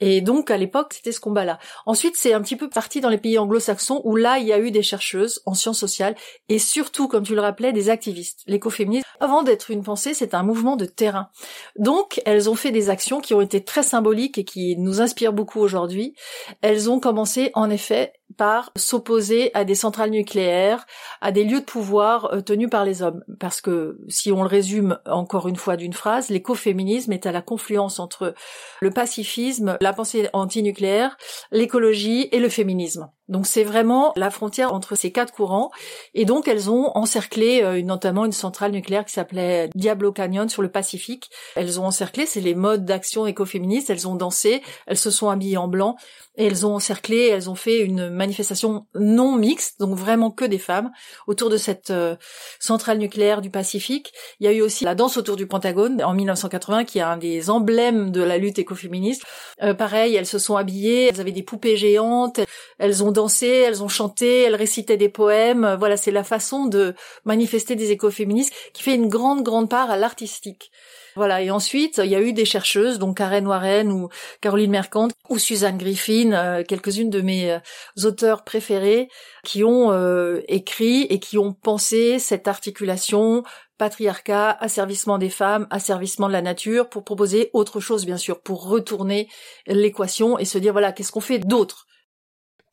Et 0.00 0.20
donc, 0.20 0.50
à 0.50 0.56
l'époque, 0.56 0.94
c'était 0.94 1.12
ce 1.12 1.20
combat-là. 1.20 1.58
Ensuite, 1.86 2.14
c'est 2.16 2.32
un 2.32 2.40
petit 2.40 2.56
peu 2.56 2.68
parti 2.68 3.00
dans 3.00 3.08
les 3.08 3.18
pays 3.18 3.38
anglo-saxons 3.38 4.00
où 4.04 4.16
là, 4.16 4.38
il 4.38 4.46
y 4.46 4.52
a 4.52 4.58
eu 4.58 4.70
des 4.70 4.82
chercheuses 4.82 5.42
en 5.44 5.54
sciences 5.54 5.78
sociales 5.78 6.14
et 6.48 6.58
surtout, 6.58 7.08
comme 7.08 7.24
tu 7.24 7.34
le 7.34 7.40
rappelais, 7.40 7.72
des 7.72 7.90
activistes. 7.90 8.42
L'écoféminisme, 8.46 9.06
avant 9.20 9.42
d'être 9.42 9.70
une 9.70 9.82
pensée, 9.82 10.14
c'est 10.14 10.34
un 10.34 10.42
mouvement 10.42 10.76
de 10.76 10.84
terrain. 10.84 11.30
Donc, 11.76 12.20
elles 12.24 12.48
ont 12.48 12.54
fait 12.54 12.70
des 12.70 12.90
actions 12.90 13.20
qui 13.20 13.34
ont 13.34 13.40
été 13.40 13.64
très 13.64 13.82
symboliques 13.82 14.38
et 14.38 14.44
qui 14.44 14.76
nous 14.76 15.00
inspirent 15.00 15.32
beaucoup 15.32 15.60
aujourd'hui. 15.60 16.14
Elles 16.62 16.90
ont 16.90 17.00
commencé, 17.00 17.50
en 17.54 17.68
effet, 17.68 18.12
par 18.36 18.70
s'opposer 18.76 19.50
à 19.54 19.64
des 19.64 19.74
centrales 19.74 20.10
nucléaires, 20.10 20.86
à 21.20 21.32
des 21.32 21.44
lieux 21.44 21.60
de 21.60 21.64
pouvoir 21.64 22.32
euh, 22.32 22.40
tenus 22.40 22.70
par 22.70 22.84
les 22.84 23.02
hommes. 23.02 23.24
Parce 23.40 23.60
que, 23.60 23.98
si 24.08 24.30
on 24.30 24.42
le 24.42 24.48
résume 24.48 24.98
encore 25.06 25.48
une 25.48 25.56
fois 25.56 25.76
d'une 25.76 25.92
phrase, 25.92 26.28
l'écoféminisme 26.28 27.12
est 27.12 27.26
à 27.26 27.32
la 27.32 27.42
confluence 27.42 27.98
entre 27.98 28.34
le 28.80 28.90
pacifisme, 28.90 29.76
la 29.80 29.92
pensée 29.92 30.28
antinucléaire, 30.32 31.16
l'écologie 31.50 32.28
et 32.32 32.38
le 32.38 32.48
féminisme. 32.48 33.08
Donc 33.28 33.46
c'est 33.46 33.64
vraiment 33.64 34.12
la 34.16 34.30
frontière 34.30 34.72
entre 34.72 34.96
ces 34.96 35.12
quatre 35.12 35.32
courants. 35.32 35.70
Et 36.14 36.24
donc 36.24 36.48
elles 36.48 36.70
ont 36.70 36.90
encerclé 36.94 37.62
euh, 37.62 37.82
notamment 37.82 38.24
une 38.24 38.32
centrale 38.32 38.72
nucléaire 38.72 39.04
qui 39.04 39.12
s'appelait 39.12 39.70
Diablo 39.74 40.12
Canyon 40.12 40.48
sur 40.48 40.62
le 40.62 40.70
Pacifique. 40.70 41.30
Elles 41.56 41.80
ont 41.80 41.86
encerclé, 41.86 42.26
c'est 42.26 42.40
les 42.40 42.54
modes 42.54 42.84
d'action 42.84 43.26
écoféministes. 43.26 43.90
Elles 43.90 44.08
ont 44.08 44.14
dansé, 44.14 44.62
elles 44.86 44.98
se 44.98 45.10
sont 45.10 45.28
habillées 45.28 45.58
en 45.58 45.68
blanc 45.68 45.96
et 46.38 46.46
elles 46.46 46.64
ont 46.64 46.74
encerclé, 46.74 47.26
elles 47.26 47.50
ont 47.50 47.56
fait 47.56 47.80
une 47.80 48.10
manifestation 48.10 48.86
non 48.94 49.34
mixte, 49.34 49.80
donc 49.80 49.96
vraiment 49.96 50.30
que 50.30 50.44
des 50.44 50.58
femmes, 50.58 50.92
autour 51.26 51.50
de 51.50 51.56
cette 51.56 51.90
euh, 51.90 52.14
centrale 52.60 52.98
nucléaire 52.98 53.42
du 53.42 53.50
Pacifique. 53.50 54.12
Il 54.38 54.44
y 54.44 54.48
a 54.48 54.52
eu 54.52 54.62
aussi 54.62 54.84
la 54.84 54.94
danse 54.94 55.16
autour 55.16 55.34
du 55.34 55.48
Pentagone 55.48 56.00
en 56.02 56.14
1980, 56.14 56.84
qui 56.84 56.98
est 57.00 57.02
un 57.02 57.16
des 57.16 57.50
emblèmes 57.50 58.12
de 58.12 58.22
la 58.22 58.38
lutte 58.38 58.60
écoféministe. 58.60 59.24
Euh, 59.62 59.74
pareil, 59.74 60.14
elles 60.14 60.26
se 60.26 60.38
sont 60.38 60.54
habillées, 60.54 61.08
elles 61.08 61.20
avaient 61.20 61.32
des 61.32 61.42
poupées 61.42 61.76
géantes, 61.76 62.38
elles 62.78 63.02
ont 63.02 63.10
elles 63.42 63.82
ont 63.82 63.88
chanté, 63.88 64.42
elles 64.42 64.54
récitaient 64.54 64.96
des 64.96 65.08
poèmes. 65.08 65.76
Voilà, 65.78 65.96
c'est 65.96 66.10
la 66.10 66.24
façon 66.24 66.66
de 66.66 66.94
manifester 67.24 67.76
des 67.76 67.90
écoféministes 67.90 68.52
qui 68.72 68.82
fait 68.82 68.94
une 68.94 69.08
grande, 69.08 69.42
grande 69.42 69.68
part 69.68 69.90
à 69.90 69.96
l'artistique. 69.96 70.70
Voilà. 71.18 71.42
Et 71.42 71.50
ensuite, 71.50 72.00
il 72.04 72.10
y 72.10 72.14
a 72.14 72.20
eu 72.20 72.32
des 72.32 72.44
chercheuses, 72.44 73.00
donc 73.00 73.16
Karen 73.16 73.44
Warren 73.44 73.90
ou 73.90 74.08
Caroline 74.40 74.70
Mercante 74.70 75.10
ou 75.28 75.36
Suzanne 75.38 75.76
Griffin, 75.76 76.30
euh, 76.32 76.62
quelques-unes 76.62 77.10
de 77.10 77.20
mes 77.20 77.50
euh, 77.50 77.58
auteurs 78.04 78.44
préférés, 78.44 79.08
qui 79.42 79.64
ont 79.64 79.90
euh, 79.90 80.40
écrit 80.46 81.02
et 81.10 81.18
qui 81.18 81.36
ont 81.36 81.52
pensé 81.52 82.20
cette 82.20 82.46
articulation 82.46 83.42
patriarcat, 83.78 84.56
asservissement 84.60 85.18
des 85.18 85.28
femmes, 85.28 85.66
asservissement 85.70 86.28
de 86.28 86.32
la 86.34 86.42
nature, 86.42 86.88
pour 86.88 87.02
proposer 87.02 87.50
autre 87.52 87.80
chose, 87.80 88.06
bien 88.06 88.16
sûr, 88.16 88.40
pour 88.40 88.68
retourner 88.68 89.28
l'équation 89.66 90.38
et 90.38 90.44
se 90.44 90.58
dire, 90.58 90.70
voilà, 90.70 90.92
qu'est-ce 90.92 91.10
qu'on 91.10 91.20
fait 91.20 91.40
d'autre? 91.40 91.87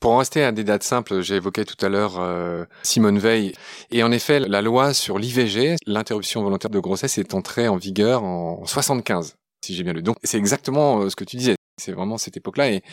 Pour 0.06 0.14
en 0.14 0.18
rester 0.20 0.44
à 0.44 0.52
des 0.52 0.64
dates 0.64 0.84
simples, 0.84 1.22
j'ai 1.22 1.38
évoqué 1.38 1.66
tout 1.66 1.84
à 1.84 1.90
l'heure 1.90 2.20
euh, 2.20 2.64
Simone 2.84 3.18
Veil. 3.18 3.54
Et 3.90 4.04
en 4.04 4.12
effet, 4.12 4.40
la 4.40 4.62
loi 4.62 4.94
sur 4.94 5.18
l'IVG, 5.18 5.78
l'interruption 5.88 6.44
volontaire 6.44 6.70
de 6.70 6.78
grossesse, 6.78 7.18
est 7.18 7.34
entrée 7.34 7.68
en 7.68 7.78
vigueur 7.78 8.24
en 8.24 8.64
75, 8.68 9.36
si 9.66 9.74
j'ai 9.74 9.82
bien 9.82 9.94
lu. 9.94 10.04
Donc 10.04 10.18
c'est 10.22 10.38
exactement 10.38 11.00
euh, 11.00 11.10
ce 11.10 11.16
que 11.16 11.24
tu 11.24 11.38
disais. 11.38 11.56
C'est 11.82 11.92
vraiment 11.92 12.20
cette 12.20 12.38
époque-là. 12.38 12.70
Et, 12.70 12.84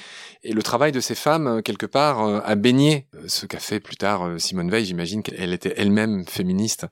le 0.42 0.62
travail 0.62 0.90
de 0.90 1.01
ces 1.01 1.14
femmes, 1.14 1.46
euh, 1.48 1.61
quelque 1.61 1.85
part, 1.85 2.25
a 2.46 2.55
baigné 2.55 3.09
ce 3.27 3.44
qu'a 3.44 3.61
fait 3.61 3.79
plus 3.79 3.96
tard 3.96 4.40
Simone 4.40 4.70
Veil. 4.70 4.87
J'imagine 4.87 5.22
qu'elle 5.22 5.53
était 5.53 5.75
elle-même 5.77 6.25
féministe. 6.25 6.87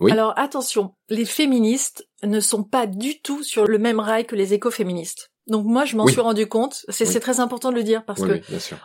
Oui. 0.00 0.12
Alors 0.12 0.32
attention, 0.38 0.94
les 1.10 1.26
féministes 1.26 2.08
ne 2.22 2.40
sont 2.40 2.64
pas 2.64 2.86
du 2.86 3.20
tout 3.20 3.42
sur 3.42 3.66
le 3.66 3.76
même 3.76 4.00
rail 4.00 4.24
que 4.24 4.34
les 4.34 4.54
écoféministes. 4.54 5.28
Donc 5.46 5.64
moi, 5.64 5.84
je 5.84 5.96
m'en 5.96 6.06
suis 6.06 6.20
rendu 6.20 6.46
compte. 6.48 6.84
C'est 6.88 7.20
très 7.20 7.38
important 7.38 7.70
de 7.70 7.76
le 7.76 7.84
dire 7.84 8.04
parce 8.04 8.20
que, 8.20 8.40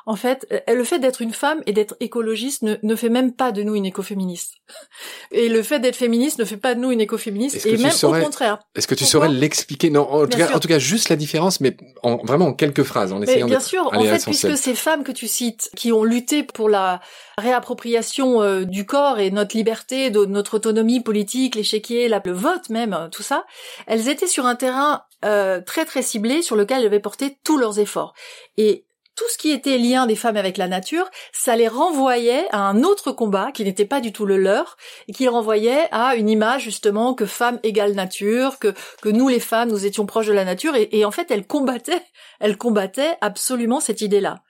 en 0.06 0.16
fait, 0.16 0.46
euh, 0.52 0.76
le 0.76 0.84
fait 0.84 1.00
d'être 1.00 1.22
une 1.22 1.34
femme 1.34 1.62
et 1.66 1.74
d'être 1.74 1.96
écologiste 2.00 2.62
ne, 2.62 2.76
ne, 2.84 2.96
fait 2.96 3.10
même 3.10 3.34
pas 3.34 3.52
de 3.52 3.64
nous 3.64 3.76
une 3.76 3.86
écoféministe. 3.86 4.56
Et 5.32 5.50
le 5.50 5.64
fait 5.64 5.80
d'être 5.80 5.96
féministe 5.96 6.38
ne 6.40 6.46
fait 6.46 6.58
pas 6.58 6.76
de 6.76 6.80
nous 6.80 6.92
une 6.92 7.02
écoféministe. 7.02 7.66
Et 7.66 7.78
même 7.78 7.92
au 8.04 8.14
contraire. 8.14 8.60
Est-ce 8.76 8.88
que 8.88 8.96
tu 8.96 9.06
saurais 9.06 9.30
l'expliquer? 9.30 9.90
Non, 9.90 10.02
en 10.02 10.28
tout, 10.28 10.38
cas, 10.38 10.54
en 10.54 10.60
tout, 10.60 10.68
cas, 10.68 10.78
juste 10.78 11.10
la 11.10 11.16
différence, 11.16 11.62
mais 11.62 11.76
en, 12.04 12.18
vraiment 12.18 12.48
en 12.48 12.54
quelques 12.54 12.84
phrases, 12.84 13.12
en 13.12 13.22
essayant 13.22 13.48
Bien 13.48 13.60
sûr. 13.60 13.90
En 13.92 14.04
fait, 14.04 14.24
puisque 14.24 14.58
ces 14.58 14.76
femmes 14.76 15.04
que 15.04 15.12
tu 15.12 15.28
cites, 15.28 15.70
qui 15.76 15.92
ont 15.92 16.04
lutté 16.04 16.44
pour 16.44 16.70
la 16.70 17.02
réappropriation 17.38 18.42
euh, 18.42 18.66
du 18.66 18.86
corps 18.86 19.20
et 19.20 19.32
notre 19.32 19.56
liberté, 19.56 20.10
de 20.12 20.26
notre 20.26 20.56
autonomie 20.56 21.02
politique, 21.02 21.56
l'échiquier, 21.56 22.08
le 22.08 22.32
vote 22.32 22.70
même, 22.70 23.10
tout 23.12 23.24
ça, 23.24 23.46
elles 23.88 24.10
étaient 24.10 24.28
sur 24.28 24.46
un 24.46 24.56
terrain 24.56 25.04
euh, 25.26 25.62
très 25.62 25.86
très 25.86 26.02
ciblé 26.02 26.42
sur 26.42 26.56
lequel 26.56 26.80
elles 26.80 26.88
avaient 26.88 27.00
porté 27.00 27.38
tous 27.44 27.58
leurs 27.58 27.80
efforts. 27.80 28.14
Et 28.58 28.86
tout 29.16 29.26
ce 29.30 29.38
qui 29.38 29.52
était 29.52 29.78
lien 29.78 30.08
des 30.08 30.16
femmes 30.16 30.38
avec 30.38 30.58
la 30.58 30.68
nature, 30.68 31.10
ça 31.34 31.56
les 31.56 31.68
renvoyait 31.68 32.48
à 32.52 32.60
un 32.60 32.84
autre 32.84 33.12
combat 33.12 33.52
qui 33.52 33.64
n'était 33.64 33.86
pas 33.86 34.00
du 34.02 34.14
tout 34.14 34.26
le 34.26 34.38
leur 34.38 34.78
et 35.08 35.14
qui 35.14 35.28
renvoyait 35.28 35.88
à 35.92 36.16
une 36.16 36.30
image 36.30 36.64
justement 36.64 37.14
que 37.14 37.26
femme 37.26 37.60
égale 37.64 37.94
nature, 37.94 38.58
que 38.58 38.74
que 39.02 39.10
nous 39.10 39.28
les 39.28 39.40
femmes 39.40 39.70
nous 39.70 39.86
étions 39.86 40.06
proches 40.06 40.28
de 40.28 40.34
la 40.34 40.46
nature 40.46 40.76
et, 40.76 40.90
et 40.94 41.06
en 41.06 41.12
fait 41.12 41.30
elles 41.30 41.46
combattaient, 41.46 42.02
elles 42.40 42.58
combattaient 42.58 43.18
absolument 43.22 43.80
cette 43.80 44.02
idée-là. 44.02 44.42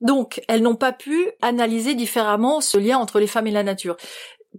Donc, 0.00 0.40
elles 0.46 0.62
n'ont 0.62 0.76
pas 0.76 0.92
pu 0.92 1.28
analyser 1.42 1.94
différemment 1.94 2.60
ce 2.60 2.78
lien 2.78 2.98
entre 2.98 3.18
les 3.18 3.26
femmes 3.26 3.48
et 3.48 3.52
la 3.52 3.64
nature 3.64 3.96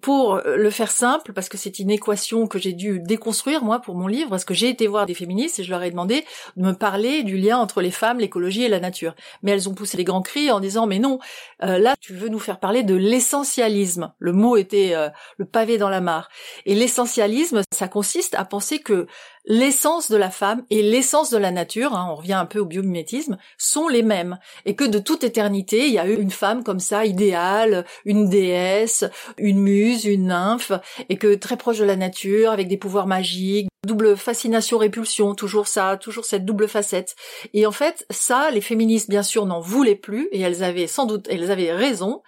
pour 0.02 0.36
euh, 0.36 0.56
le 0.56 0.70
faire 0.70 0.92
simple, 0.92 1.34
parce 1.34 1.50
que 1.50 1.58
c'est 1.58 1.80
une 1.80 1.92
équation 1.92 2.48
que 2.48 2.60
j'ai 2.60 2.74
dû 2.74 3.00
déconstruire 3.00 3.64
moi 3.64 3.80
pour 3.80 3.96
mon 3.96 4.08
livre, 4.08 4.30
parce 4.30 4.46
que 4.46 4.54
j'ai 4.54 4.70
été 4.70 4.88
voir 4.88 5.06
des 5.06 5.14
féministes 5.14 5.60
et 5.60 5.64
je 5.64 5.70
leur 5.70 5.84
ai 5.84 5.92
demandé 5.92 6.26
de 6.58 6.64
me 6.64 6.74
parler 6.74 7.24
du 7.24 7.38
lien 7.38 7.58
entre 7.58 7.82
les 7.82 7.92
femmes, 7.92 8.20
l'écologie 8.20 8.64
et 8.64 8.70
la 8.70 8.80
nature. 8.80 9.16
Mais 9.44 9.52
elles 9.52 9.70
ont 9.70 9.74
poussé 9.74 9.98
des 9.98 10.04
grands 10.04 10.22
cris 10.22 10.52
en 10.52 10.60
disant 10.60 10.88
mais 10.88 11.00
non, 11.00 11.20
euh, 11.64 11.78
là 11.78 11.96
tu 12.00 12.14
veux 12.14 12.30
nous 12.30 12.40
faire 12.40 12.60
parler 12.60 12.84
de 12.84 12.96
l'essentialisme. 12.96 14.14
Le 14.20 14.34
mot 14.34 14.58
était 14.58 14.94
euh, 14.94 15.10
le 15.38 15.46
pavé 15.46 15.78
dans 15.78 15.90
la 15.90 16.02
mare. 16.02 16.30
Et 16.66 16.76
l'essentialisme, 16.76 17.62
ça 17.74 17.88
consiste 17.88 18.36
à 18.36 18.46
penser 18.46 18.80
que 18.80 19.08
l'essence 19.50 20.10
de 20.10 20.16
la 20.16 20.30
femme 20.30 20.64
et 20.70 20.82
l'essence 20.82 21.32
de 21.32 21.38
la 21.38 21.52
nature, 21.52 21.94
hein, 21.96 22.08
on 22.10 22.16
revient 22.16 22.34
un 22.34 22.46
peu 22.46 22.60
au 22.60 22.66
biomimétisme, 22.66 23.38
sont 23.58 23.88
les 23.88 24.04
mêmes. 24.04 24.38
Et 24.66 24.76
que 24.76 24.86
de 24.86 25.00
toute 25.00 25.24
éternité, 25.24 25.88
il 25.88 25.94
y 25.94 26.00
a 26.00 26.08
eu 26.08 26.16
une 26.16 26.32
femme 26.32 26.64
comme 26.64 26.80
ça, 26.80 27.06
idéale, 27.06 27.86
une 28.06 28.30
déesse, 28.30 29.04
une 29.38 29.60
muse, 29.60 30.06
une 30.06 30.28
nymphe, 30.28 30.72
et 31.10 31.18
que 31.18 31.34
très 31.34 31.58
proche 31.58 31.80
de 31.80 31.86
la 31.86 31.96
nature, 31.96 32.52
avec 32.52 32.68
des 32.68 32.78
pouvoirs 32.78 33.08
magiques, 33.08 33.68
double 33.86 34.16
fascination-répulsion, 34.16 35.34
toujours 35.34 35.68
ça, 35.68 35.98
toujours 35.98 36.26
cette 36.26 36.46
double 36.46 36.68
facette. 36.68 37.16
Et 37.54 37.66
en 37.66 37.72
fait, 37.72 38.06
ça, 38.12 38.52
les 38.52 38.62
féministes, 38.62 39.10
bien 39.10 39.24
sûr, 39.24 39.48
n'en 39.48 39.60
voulaient 39.60 39.96
plus, 39.96 40.30
et 40.32 40.42
elles 40.42 40.64
avaient 40.64 40.88
sans 40.88 41.08
doute, 41.08 41.28
elles 41.30 41.50
avaient 41.50 41.74
raison, 41.74 42.22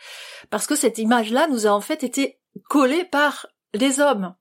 parce 0.49 0.65
que 0.65 0.75
cette 0.75 0.97
image-là 0.97 1.47
nous 1.47 1.67
a 1.67 1.71
en 1.71 1.81
fait 1.81 2.03
été 2.03 2.39
collée 2.67 3.03
par 3.03 3.45
les 3.73 3.99
hommes 3.99 4.33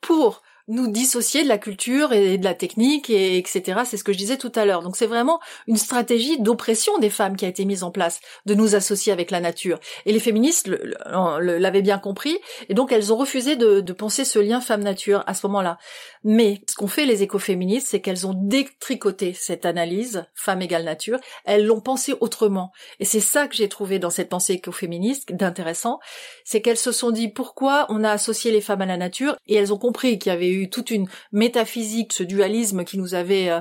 pour 0.00 0.42
nous 0.70 0.88
dissocier 0.88 1.42
de 1.42 1.48
la 1.48 1.58
culture 1.58 2.12
et 2.12 2.38
de 2.38 2.44
la 2.44 2.54
technique 2.54 3.10
et 3.10 3.36
etc. 3.36 3.80
C'est 3.84 3.96
ce 3.96 4.04
que 4.04 4.12
je 4.12 4.18
disais 4.18 4.38
tout 4.38 4.52
à 4.54 4.64
l'heure. 4.64 4.82
Donc 4.82 4.96
c'est 4.96 5.06
vraiment 5.06 5.40
une 5.66 5.76
stratégie 5.76 6.40
d'oppression 6.40 6.96
des 6.98 7.10
femmes 7.10 7.36
qui 7.36 7.44
a 7.44 7.48
été 7.48 7.64
mise 7.64 7.82
en 7.82 7.90
place, 7.90 8.20
de 8.46 8.54
nous 8.54 8.74
associer 8.74 9.12
avec 9.12 9.30
la 9.30 9.40
nature. 9.40 9.80
Et 10.06 10.12
les 10.12 10.20
féministes 10.20 10.70
l'avaient 11.06 11.82
bien 11.82 11.98
compris, 11.98 12.38
et 12.68 12.74
donc 12.74 12.92
elles 12.92 13.12
ont 13.12 13.16
refusé 13.16 13.56
de, 13.56 13.80
de 13.80 13.92
penser 13.92 14.24
ce 14.24 14.38
lien 14.38 14.60
femme-nature 14.60 15.24
à 15.26 15.34
ce 15.34 15.46
moment-là. 15.48 15.78
Mais 16.22 16.62
ce 16.68 16.76
qu'ont 16.76 16.86
fait 16.86 17.06
les 17.06 17.22
écoféministes, 17.22 17.88
c'est 17.90 18.00
qu'elles 18.00 18.26
ont 18.26 18.34
détricoté 18.34 19.32
cette 19.32 19.66
analyse 19.66 20.24
femme 20.34 20.62
égale 20.62 20.84
nature. 20.84 21.18
Elles 21.44 21.66
l'ont 21.66 21.80
pensé 21.80 22.14
autrement. 22.20 22.72
Et 23.00 23.04
c'est 23.04 23.20
ça 23.20 23.48
que 23.48 23.56
j'ai 23.56 23.68
trouvé 23.68 23.98
dans 23.98 24.10
cette 24.10 24.28
pensée 24.28 24.54
écoféministe 24.54 25.32
d'intéressant, 25.32 25.98
c'est 26.44 26.62
qu'elles 26.62 26.76
se 26.76 26.92
sont 26.92 27.10
dit 27.10 27.28
pourquoi 27.28 27.86
on 27.88 28.04
a 28.04 28.10
associé 28.10 28.50
les 28.52 28.60
femmes 28.60 28.82
à 28.82 28.86
la 28.86 28.96
nature, 28.96 29.36
et 29.46 29.56
elles 29.56 29.72
ont 29.72 29.78
compris 29.78 30.18
qu'il 30.18 30.30
y 30.30 30.34
avait 30.34 30.50
eu 30.50 30.59
toute 30.68 30.90
une 30.90 31.08
métaphysique, 31.32 32.12
ce 32.12 32.22
dualisme 32.22 32.84
qui 32.84 32.98
nous 32.98 33.14
avait 33.14 33.48
euh, 33.48 33.60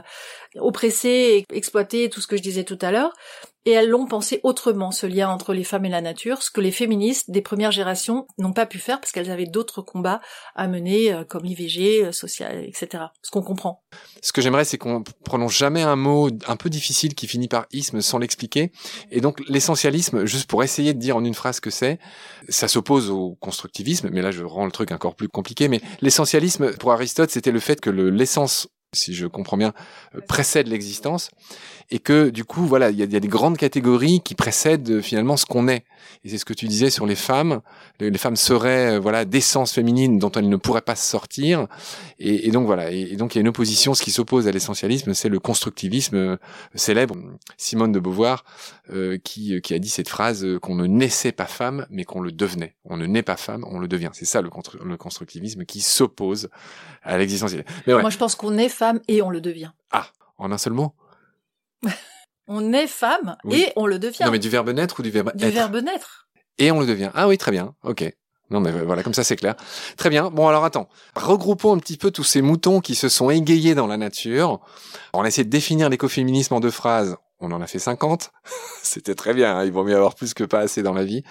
oppressé 0.56 1.46
et 1.50 1.56
exploité, 1.56 2.10
tout 2.10 2.22
ce 2.22 2.28
que 2.28 2.38
je 2.38 2.42
disais 2.42 2.64
tout 2.64 2.80
à 2.82 2.92
l'heure, 2.92 3.14
et 3.66 3.72
elles 3.72 3.90
l'ont 3.90 4.06
pensé 4.06 4.40
autrement, 4.44 4.92
ce 4.92 5.06
lien 5.06 5.30
entre 5.30 5.54
les 5.54 5.64
femmes 5.64 5.86
et 5.86 5.90
la 5.90 6.02
nature, 6.02 6.42
ce 6.42 6.50
que 6.50 6.62
les 6.62 6.72
féministes 6.72 7.30
des 7.30 7.42
premières 7.42 7.72
générations 7.72 8.26
n'ont 8.38 8.54
pas 8.54 8.66
pu 8.66 8.80
faire 8.80 9.00
parce 9.00 9.12
qu'elles 9.12 9.32
avaient 9.32 9.46
d'autres 9.46 9.82
combats 9.82 10.22
à 10.56 10.68
mener, 10.68 11.14
euh, 11.14 11.24
comme 11.26 11.44
l'IVG, 11.44 12.06
euh, 12.06 12.12
social, 12.12 12.64
etc. 12.64 13.04
Ce 13.22 13.32
qu'on 13.32 13.42
comprend. 13.42 13.84
Ce 14.22 14.32
que 14.32 14.42
j'aimerais, 14.42 14.66
c'est 14.66 14.78
qu'on 14.78 15.04
prononce 15.26 15.58
jamais 15.58 15.82
un 15.82 15.96
mot 15.96 16.30
un 16.48 16.56
peu 16.56 16.70
difficile 16.70 17.16
qui 17.16 17.28
finit 17.28 17.48
par 17.48 17.66
isme 17.72 18.02
sans 18.02 18.18
l'expliquer. 18.18 18.72
Et 19.12 19.20
donc, 19.20 19.42
l'essentialisme, 19.48 20.26
juste 20.26 20.50
pour 20.50 20.64
essayer 20.64 20.94
de 20.94 21.00
dire 21.00 21.18
en 21.18 21.24
une 21.24 21.34
phrase 21.34 21.60
que 21.60 21.70
c'est, 21.70 22.00
ça 22.48 22.68
s'oppose 22.68 23.10
au 23.10 23.36
constructivisme, 23.42 24.10
mais 24.12 24.22
là, 24.22 24.32
je 24.32 24.44
rends 24.44 24.66
le 24.66 24.72
truc 24.72 24.92
encore 24.92 25.16
plus 25.16 25.28
compliqué. 25.28 25.68
Mais 25.68 25.82
l'essentialisme, 26.02 26.78
pour 26.78 26.94
Aristote, 26.94 27.30
c'était 27.30 27.52
le 27.52 27.60
fait 27.60 27.82
que 27.82 27.90
l'essence 27.90 28.70
si 28.94 29.14
je 29.14 29.28
comprends 29.28 29.58
bien, 29.58 29.74
euh, 30.16 30.22
précède 30.28 30.68
l'existence, 30.68 31.30
et 31.92 32.00
que 32.00 32.30
du 32.30 32.44
coup, 32.44 32.66
voilà, 32.66 32.90
il 32.90 32.98
y 32.98 33.04
a, 33.04 33.20
des 33.20 33.28
grandes 33.28 33.58
catégories 33.58 34.22
qui 34.22 34.36
précèdent 34.36 34.90
euh, 34.90 35.02
finalement 35.02 35.38
ce 35.38 35.46
qu'on 35.46 35.68
est. 35.68 35.86
Et 36.24 36.30
c'est 36.30 36.38
ce 36.38 36.46
que 36.46 36.54
tu 36.54 36.68
disais 36.68 36.90
sur 36.90 37.06
les 37.06 37.16
femmes. 37.16 37.62
Les, 38.00 38.18
femmes 38.18 38.36
seraient, 38.36 38.96
euh, 38.96 39.00
voilà, 39.00 39.26
d'essence 39.26 39.74
féminine 39.74 40.18
dont 40.18 40.32
elles 40.32 40.50
ne 40.50 40.56
pourraient 40.56 40.82
pas 40.82 40.96
se 40.96 41.08
sortir. 41.08 41.68
Et, 42.20 42.52
donc 42.52 42.66
voilà. 42.66 42.92
Et, 42.92 43.16
donc 43.16 43.36
il 43.36 43.38
y 43.38 43.40
a 43.40 43.42
une 43.42 43.48
opposition. 43.48 43.94
Ce 43.94 44.04
qui 44.04 44.12
s'oppose 44.12 44.48
à 44.48 44.52
l'essentialisme, 44.52 45.14
c'est 45.14 45.30
le 45.30 45.40
constructivisme 45.40 46.38
célèbre. 46.76 47.16
Simone 47.58 47.92
de 47.92 48.00
Beauvoir 48.00 48.44
qui, 49.24 49.62
qui 49.62 49.74
a 49.74 49.80
dit 49.80 49.90
cette 49.90 50.10
phrase 50.10 50.46
qu'on 50.62 50.76
ne 50.76 50.88
naissait 50.88 51.32
pas 51.32 51.46
femme, 51.46 51.86
mais 51.90 52.04
qu'on 52.04 52.22
le 52.22 52.32
devenait. 52.32 52.76
On 52.86 52.98
ne 52.98 53.06
naît 53.06 53.24
pas 53.24 53.38
femme, 53.38 53.64
on 53.70 53.80
le 53.80 53.88
devient. 53.88 54.10
C'est 54.14 54.26
ça 54.26 54.42
le, 54.42 54.50
le 54.84 54.98
constructivisme 54.98 55.64
qui 55.66 55.82
s'oppose 55.82 56.50
à 57.04 57.18
l'existence. 57.18 57.54
Moi, 57.88 58.10
je 58.10 58.18
pense 58.18 58.36
qu'on 58.36 58.58
est 58.58 58.70
femme 58.80 59.02
et 59.10 59.22
on 59.22 59.30
le 59.30 59.42
devient. 59.42 59.72
Ah, 59.92 60.08
en 60.38 60.52
un 60.52 60.58
seul 60.58 60.74
mot? 60.74 60.94
On 62.52 62.74
est 62.74 62.88
femme 62.88 63.38
et 63.52 63.72
on 63.76 63.86
le 63.86 64.00
devient. 64.00 64.24
Non, 64.26 64.32
mais 64.32 64.40
du 64.40 64.50
verbe 64.50 64.72
naître 64.72 65.00
ou 65.00 65.04
du 65.04 65.12
verbe 65.12 65.28
être? 65.28 65.38
Du 65.38 65.50
verbe 65.52 65.76
naître. 65.76 66.28
Et 66.58 66.72
on 66.72 66.80
le 66.80 66.88
devient. 66.88 67.12
Ah 67.14 67.28
oui, 67.28 67.38
très 67.38 67.52
bien. 67.52 67.76
Ok. 67.84 68.12
Non, 68.50 68.60
mais 68.60 68.72
voilà, 68.72 69.04
comme 69.04 69.14
ça 69.14 69.24
c'est 69.24 69.36
clair. 69.36 69.56
Très 69.98 70.10
bien. 70.10 70.32
Bon, 70.32 70.48
alors 70.48 70.66
attends. 70.66 70.90
Regroupons 71.16 71.76
un 71.76 71.78
petit 71.78 71.96
peu 71.96 72.10
tous 72.10 72.24
ces 72.24 72.42
moutons 72.42 72.80
qui 72.80 72.96
se 72.96 73.08
sont 73.08 73.30
égayés 73.30 73.76
dans 73.76 73.86
la 73.86 73.98
nature. 73.98 74.62
On 75.14 75.22
a 75.22 75.28
essayé 75.28 75.46
de 75.46 75.52
définir 75.52 75.90
l'écoféminisme 75.90 76.56
en 76.56 76.60
deux 76.60 76.72
phrases 76.72 77.18
on 77.40 77.52
en 77.52 77.62
a 77.62 77.68
fait 77.68 77.80
50. 77.80 78.32
C'était 78.84 79.16
très 79.16 79.34
bien, 79.34 79.58
hein. 79.58 79.66
il 79.66 79.72
vaut 79.72 79.84
mieux 79.84 79.96
avoir 79.96 80.16
plus 80.16 80.34
que 80.34 80.44
pas 80.44 80.60
assez 80.60 80.82
dans 80.82 80.94
la 80.94 81.04
vie. 81.04 81.24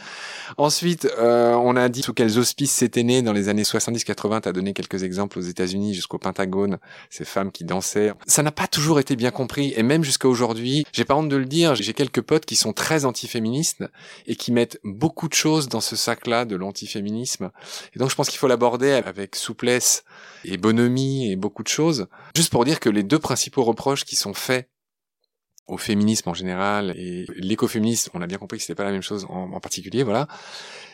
Ensuite, 0.57 1.09
euh, 1.19 1.55
on 1.55 1.77
a 1.77 1.89
dit 1.89 2.03
sous 2.03 2.15
quels 2.15 2.39
auspices 2.39 2.73
c'était 2.73 3.03
né 3.03 3.23
dans 3.23 3.33
les 3.33 3.49
années 3.49 3.63
70-80. 3.63 4.43
Tu 4.43 4.49
as 4.49 4.53
donné 4.53 4.73
quelques 4.73 5.03
exemples 5.03 5.39
aux 5.39 5.43
États-Unis 5.43 5.95
jusqu'au 5.95 6.19
Pentagone, 6.19 6.79
ces 7.11 7.25
femmes 7.25 7.51
qui 7.51 7.65
dansaient. 7.65 8.13
Ça 8.27 8.43
n'a 8.43 8.53
pas 8.53 8.67
toujours 8.67 9.01
été 9.01 9.17
bien 9.17 9.31
compris, 9.31 9.73
et 9.77 9.83
même 9.83 10.05
jusqu'à 10.05 10.29
aujourd'hui, 10.29 10.85
j'ai 10.93 11.05
pas 11.05 11.15
honte 11.15 11.29
de 11.29 11.37
le 11.37 11.47
dire, 11.47 11.75
j'ai 11.75 11.95
quelques 11.95 12.23
potes 12.23 12.47
qui 12.47 12.57
sont 12.57 12.73
très 12.73 13.05
antiféministes 13.05 13.85
et 14.27 14.37
qui 14.37 14.53
mettent 14.53 14.79
beaucoup 14.85 15.29
de 15.29 15.35
choses 15.35 15.69
dans 15.69 15.81
ce 15.81 15.97
sac-là 15.97 16.45
de 16.45 16.57
l'antiféminisme. 16.57 17.51
Et 17.95 17.99
donc 17.99 18.11
je 18.11 18.15
pense 18.15 18.29
qu'il 18.29 18.39
faut 18.39 18.49
l'aborder 18.49 18.93
avec 18.93 19.37
souplesse 19.37 20.05
et 20.45 20.57
bonhomie 20.57 21.31
et 21.31 21.37
beaucoup 21.37 21.63
de 21.63 21.69
choses. 21.69 22.07
Juste 22.35 22.51
pour 22.51 22.65
dire 22.65 22.81
que 22.81 22.89
les 22.89 23.03
deux 23.03 23.19
principaux 23.19 23.65
reproches 23.65 24.05
qui 24.05 24.17
sont 24.17 24.35
faits 24.35 24.69
au 25.69 25.77
féminisme 25.77 26.29
en 26.31 26.35
général 26.35 26.95
et 26.97 27.27
l'écoféminisme, 27.37 28.11
on 28.15 28.23
a 28.23 28.27
bien 28.27 28.39
compris 28.39 28.59
que 28.59 28.65
c'était 28.65 28.75
pas 28.75 28.85
la 28.85 28.91
même 28.91 29.03
chose 29.03 29.27
en, 29.29 29.61
particulier, 29.61 30.03
voilà. 30.03 30.27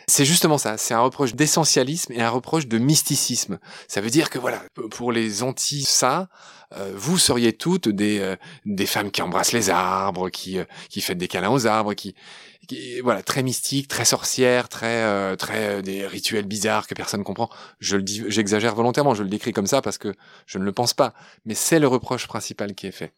C'est 0.06 0.26
justement 0.26 0.58
ça, 0.58 0.76
c'est 0.76 0.92
un 0.92 1.00
reproche 1.00 1.34
d'essentialisme 1.34 2.12
et 2.12 2.20
un 2.20 2.28
reproche 2.28 2.66
de 2.66 2.76
mysticisme. 2.76 3.58
Ça 3.88 4.00
veut 4.02 4.10
dire 4.10 4.28
que 4.28 4.38
voilà, 4.38 4.62
pour 4.90 5.12
les 5.12 5.42
anti 5.42 5.82
ça, 5.82 6.28
euh, 6.76 6.92
vous 6.94 7.18
seriez 7.18 7.52
toutes 7.52 7.88
des 7.88 8.18
euh, 8.18 8.36
des 8.66 8.86
femmes 8.86 9.10
qui 9.10 9.22
embrassent 9.22 9.52
les 9.52 9.70
arbres, 9.70 10.28
qui 10.28 10.58
euh, 10.58 10.64
qui 10.90 11.00
font 11.00 11.14
des 11.14 11.28
câlins 11.28 11.50
aux 11.50 11.66
arbres, 11.66 11.94
qui 11.94 12.14
voilà, 13.02 13.22
très 13.22 13.42
mystique, 13.42 13.88
très 13.88 14.04
sorcière, 14.04 14.68
très, 14.68 15.02
euh, 15.04 15.36
très 15.36 15.82
des 15.82 16.06
rituels 16.06 16.46
bizarres 16.46 16.86
que 16.86 16.94
personne 16.94 17.24
comprend. 17.24 17.48
Je 17.80 17.96
le 17.96 18.02
dis, 18.02 18.22
j'exagère 18.28 18.74
volontairement, 18.74 19.14
je 19.14 19.22
le 19.22 19.28
décris 19.28 19.52
comme 19.52 19.66
ça 19.66 19.82
parce 19.82 19.98
que 19.98 20.14
je 20.46 20.58
ne 20.58 20.64
le 20.64 20.72
pense 20.72 20.94
pas. 20.94 21.14
Mais 21.44 21.54
c'est 21.54 21.78
le 21.78 21.88
reproche 21.88 22.26
principal 22.26 22.74
qui 22.74 22.86
est 22.86 22.92
fait. 22.92 23.12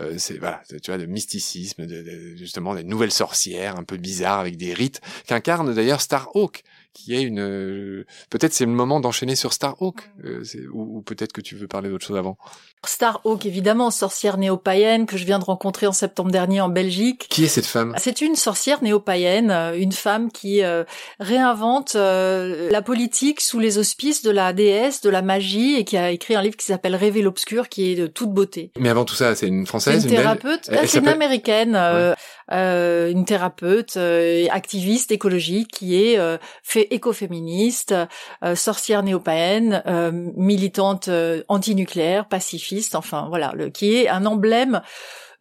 Euh, 0.00 0.14
c'est 0.18 0.38
voilà, 0.38 0.62
tu 0.82 0.90
vois, 0.90 0.98
de 0.98 1.06
mysticisme, 1.06 1.86
de, 1.86 2.36
justement 2.36 2.74
des 2.74 2.84
nouvelles 2.84 3.12
sorcières 3.12 3.76
un 3.76 3.84
peu 3.84 3.96
bizarres 3.96 4.40
avec 4.40 4.56
des 4.56 4.74
rites 4.74 5.00
qu'incarne 5.26 5.74
d'ailleurs 5.74 6.00
Starhawk 6.00 6.64
qui 6.92 7.14
est 7.14 7.22
une 7.22 7.40
euh, 7.40 8.04
peut-être 8.30 8.52
c'est 8.52 8.64
le 8.64 8.72
moment 8.72 9.00
d'enchaîner 9.00 9.36
sur 9.36 9.52
Starhawk 9.52 10.10
euh, 10.24 10.42
ou, 10.72 10.98
ou 10.98 11.02
peut-être 11.02 11.32
que 11.32 11.40
tu 11.40 11.56
veux 11.56 11.68
parler 11.68 11.88
d'autre 11.88 12.06
chose 12.06 12.16
avant. 12.16 12.36
Starhawk 12.84 13.46
évidemment 13.46 13.90
sorcière 13.90 14.38
néo-païenne 14.38 15.06
que 15.06 15.16
je 15.16 15.24
viens 15.24 15.38
de 15.38 15.44
rencontrer 15.44 15.86
en 15.86 15.92
septembre 15.92 16.32
dernier 16.32 16.60
en 16.60 16.68
Belgique. 16.68 17.26
Qui 17.30 17.44
est 17.44 17.48
cette 17.48 17.66
femme? 17.66 17.94
C'est 17.96 18.20
une 18.20 18.34
sorcière 18.34 18.82
néo-païenne, 18.82 19.50
euh, 19.50 19.76
une 19.76 19.92
femme 19.92 20.32
qui 20.32 20.62
euh, 20.62 20.82
réinvente 21.20 21.94
la 21.94 22.82
politique 22.82 23.40
sous 23.40 23.60
les 23.60 23.78
auspices 23.78 24.22
de 24.22 24.30
la 24.30 24.52
déesse 24.52 25.00
de 25.00 25.10
la 25.10 25.22
magie 25.22 25.76
et 25.76 25.84
qui 25.84 25.96
a 25.96 26.10
écrit 26.10 26.34
un 26.34 26.42
livre 26.42 26.56
qui 26.56 26.66
s'appelle 26.66 26.96
Rêver 26.96 27.22
l'obscur 27.22 27.68
qui 27.68 27.92
est 27.92 27.94
de 27.94 28.06
toute 28.06 28.30
beauté. 28.30 28.72
Mais 28.78 28.88
avant 28.88 29.04
tout 29.04 29.14
ça, 29.14 29.34
c'est 29.34 29.46
une 29.46 29.66
française, 29.66 30.04
une, 30.04 30.10
thérapeute, 30.10 30.68
c'est 30.86 30.98
une 30.98 31.08
américaine, 31.08 31.76
une 32.50 33.24
thérapeute, 33.24 33.96
activiste 34.50 35.12
écologique 35.12 35.68
qui 35.70 35.96
est 35.96 36.18
fait 36.62 36.81
écoféministe, 36.90 37.94
euh, 38.44 38.54
sorcière 38.54 39.02
néo-païenne, 39.02 39.82
euh, 39.86 40.10
militante 40.36 41.08
euh, 41.08 41.42
antinucléaire, 41.48 42.28
pacifiste, 42.28 42.94
enfin 42.94 43.26
voilà, 43.28 43.52
le, 43.54 43.70
qui 43.70 43.94
est 43.94 44.08
un 44.08 44.26
emblème 44.26 44.82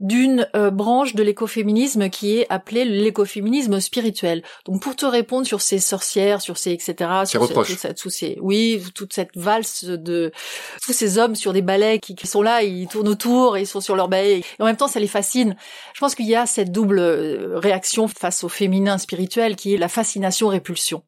d'une 0.01 0.47
euh, 0.56 0.71
branche 0.71 1.13
de 1.15 1.21
l'écoféminisme 1.21 2.10
qui 2.10 2.39
est 2.39 2.47
appelée 2.49 2.86
l'écoféminisme 2.86 3.80
spirituel. 3.80 4.43
Donc 4.65 4.82
pour 4.82 4.95
te 4.95 5.06
répondre 5.06 5.45
sur 5.45 5.62
ces 5.62 5.80
sorcières, 5.80 6.41
sur 6.41 6.58
ces 6.58 6.71
etc, 6.71 7.21
sur 7.25 7.47
ces, 7.65 7.95
ces 8.10 8.38
oui 8.41 8.84
toute 8.95 9.13
cette 9.13 9.30
valse 9.36 9.86
de 9.86 10.32
tous 10.84 10.93
ces 10.93 11.19
hommes 11.19 11.36
sur 11.36 11.54
des 11.54 11.62
balais 11.62 11.99
qui, 11.99 12.15
qui, 12.15 12.25
sont 12.25 12.41
là, 12.41 12.63
ils 12.63 12.88
tournent 12.88 13.08
autour, 13.08 13.58
et 13.58 13.62
ils 13.62 13.67
sont 13.67 13.80
sur 13.80 13.95
leur 13.95 14.10
balai 14.10 14.39
et 14.39 14.43
en 14.62 14.65
même 14.65 14.75
temps 14.75 14.88
ça 14.88 14.99
les 14.99 15.08
fascine. 15.08 15.56
Je 15.93 15.99
pense 15.99 16.15
qu'il 16.15 16.27
y 16.27 16.36
a 16.36 16.47
cette 16.47 16.71
double 16.71 16.99
euh, 16.99 17.60
réaction 17.60 18.08
face 18.08 18.43
au 18.43 18.49
féminin 18.49 18.97
spirituel 18.97 19.56
qui 19.56 19.75
est 19.75 19.77
la 19.77 19.88
fascination 19.88 20.47
répulsion. 20.47 21.04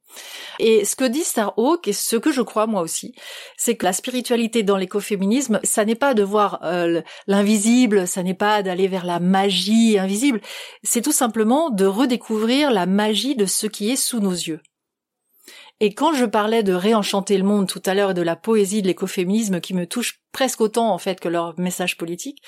Et 0.59 0.85
ce 0.85 0.95
que 0.95 1.05
dit 1.05 1.23
Starhawk 1.23 1.87
et 1.87 1.93
ce 1.93 2.15
que 2.15 2.31
je 2.31 2.41
crois 2.41 2.67
moi 2.67 2.81
aussi, 2.81 3.15
c'est 3.57 3.75
que 3.75 3.85
la 3.85 3.93
spiritualité 3.93 4.63
dans 4.63 4.77
l'écoféminisme, 4.77 5.59
ça 5.63 5.85
n'est 5.85 5.95
pas 5.95 6.13
de 6.13 6.23
voir 6.23 6.59
euh, 6.63 7.01
l'invisible, 7.27 8.07
ça 8.07 8.23
n'est 8.23 8.33
pas 8.33 8.63
d'aller 8.63 8.87
vers 8.87 9.05
la 9.05 9.19
magie 9.19 9.97
invisible, 9.97 10.41
c'est 10.83 11.01
tout 11.01 11.11
simplement 11.11 11.69
de 11.69 11.85
redécouvrir 11.85 12.71
la 12.71 12.85
magie 12.85 13.35
de 13.35 13.45
ce 13.45 13.67
qui 13.67 13.91
est 13.91 13.95
sous 13.95 14.19
nos 14.19 14.31
yeux. 14.31 14.61
Et 15.79 15.93
quand 15.93 16.13
je 16.13 16.25
parlais 16.25 16.63
de 16.63 16.73
réenchanter 16.73 17.37
le 17.37 17.43
monde 17.43 17.67
tout 17.67 17.81
à 17.85 17.93
l'heure 17.93 18.11
et 18.11 18.13
de 18.13 18.21
la 18.21 18.35
poésie 18.35 18.81
de 18.81 18.87
l'écoféminisme 18.87 19.59
qui 19.59 19.73
me 19.73 19.85
touche 19.85 20.22
presque 20.33 20.59
autant 20.59 20.91
en 20.91 20.97
fait 20.97 21.19
que 21.19 21.29
leur 21.29 21.57
message 21.57 21.97
politique, 21.97 22.41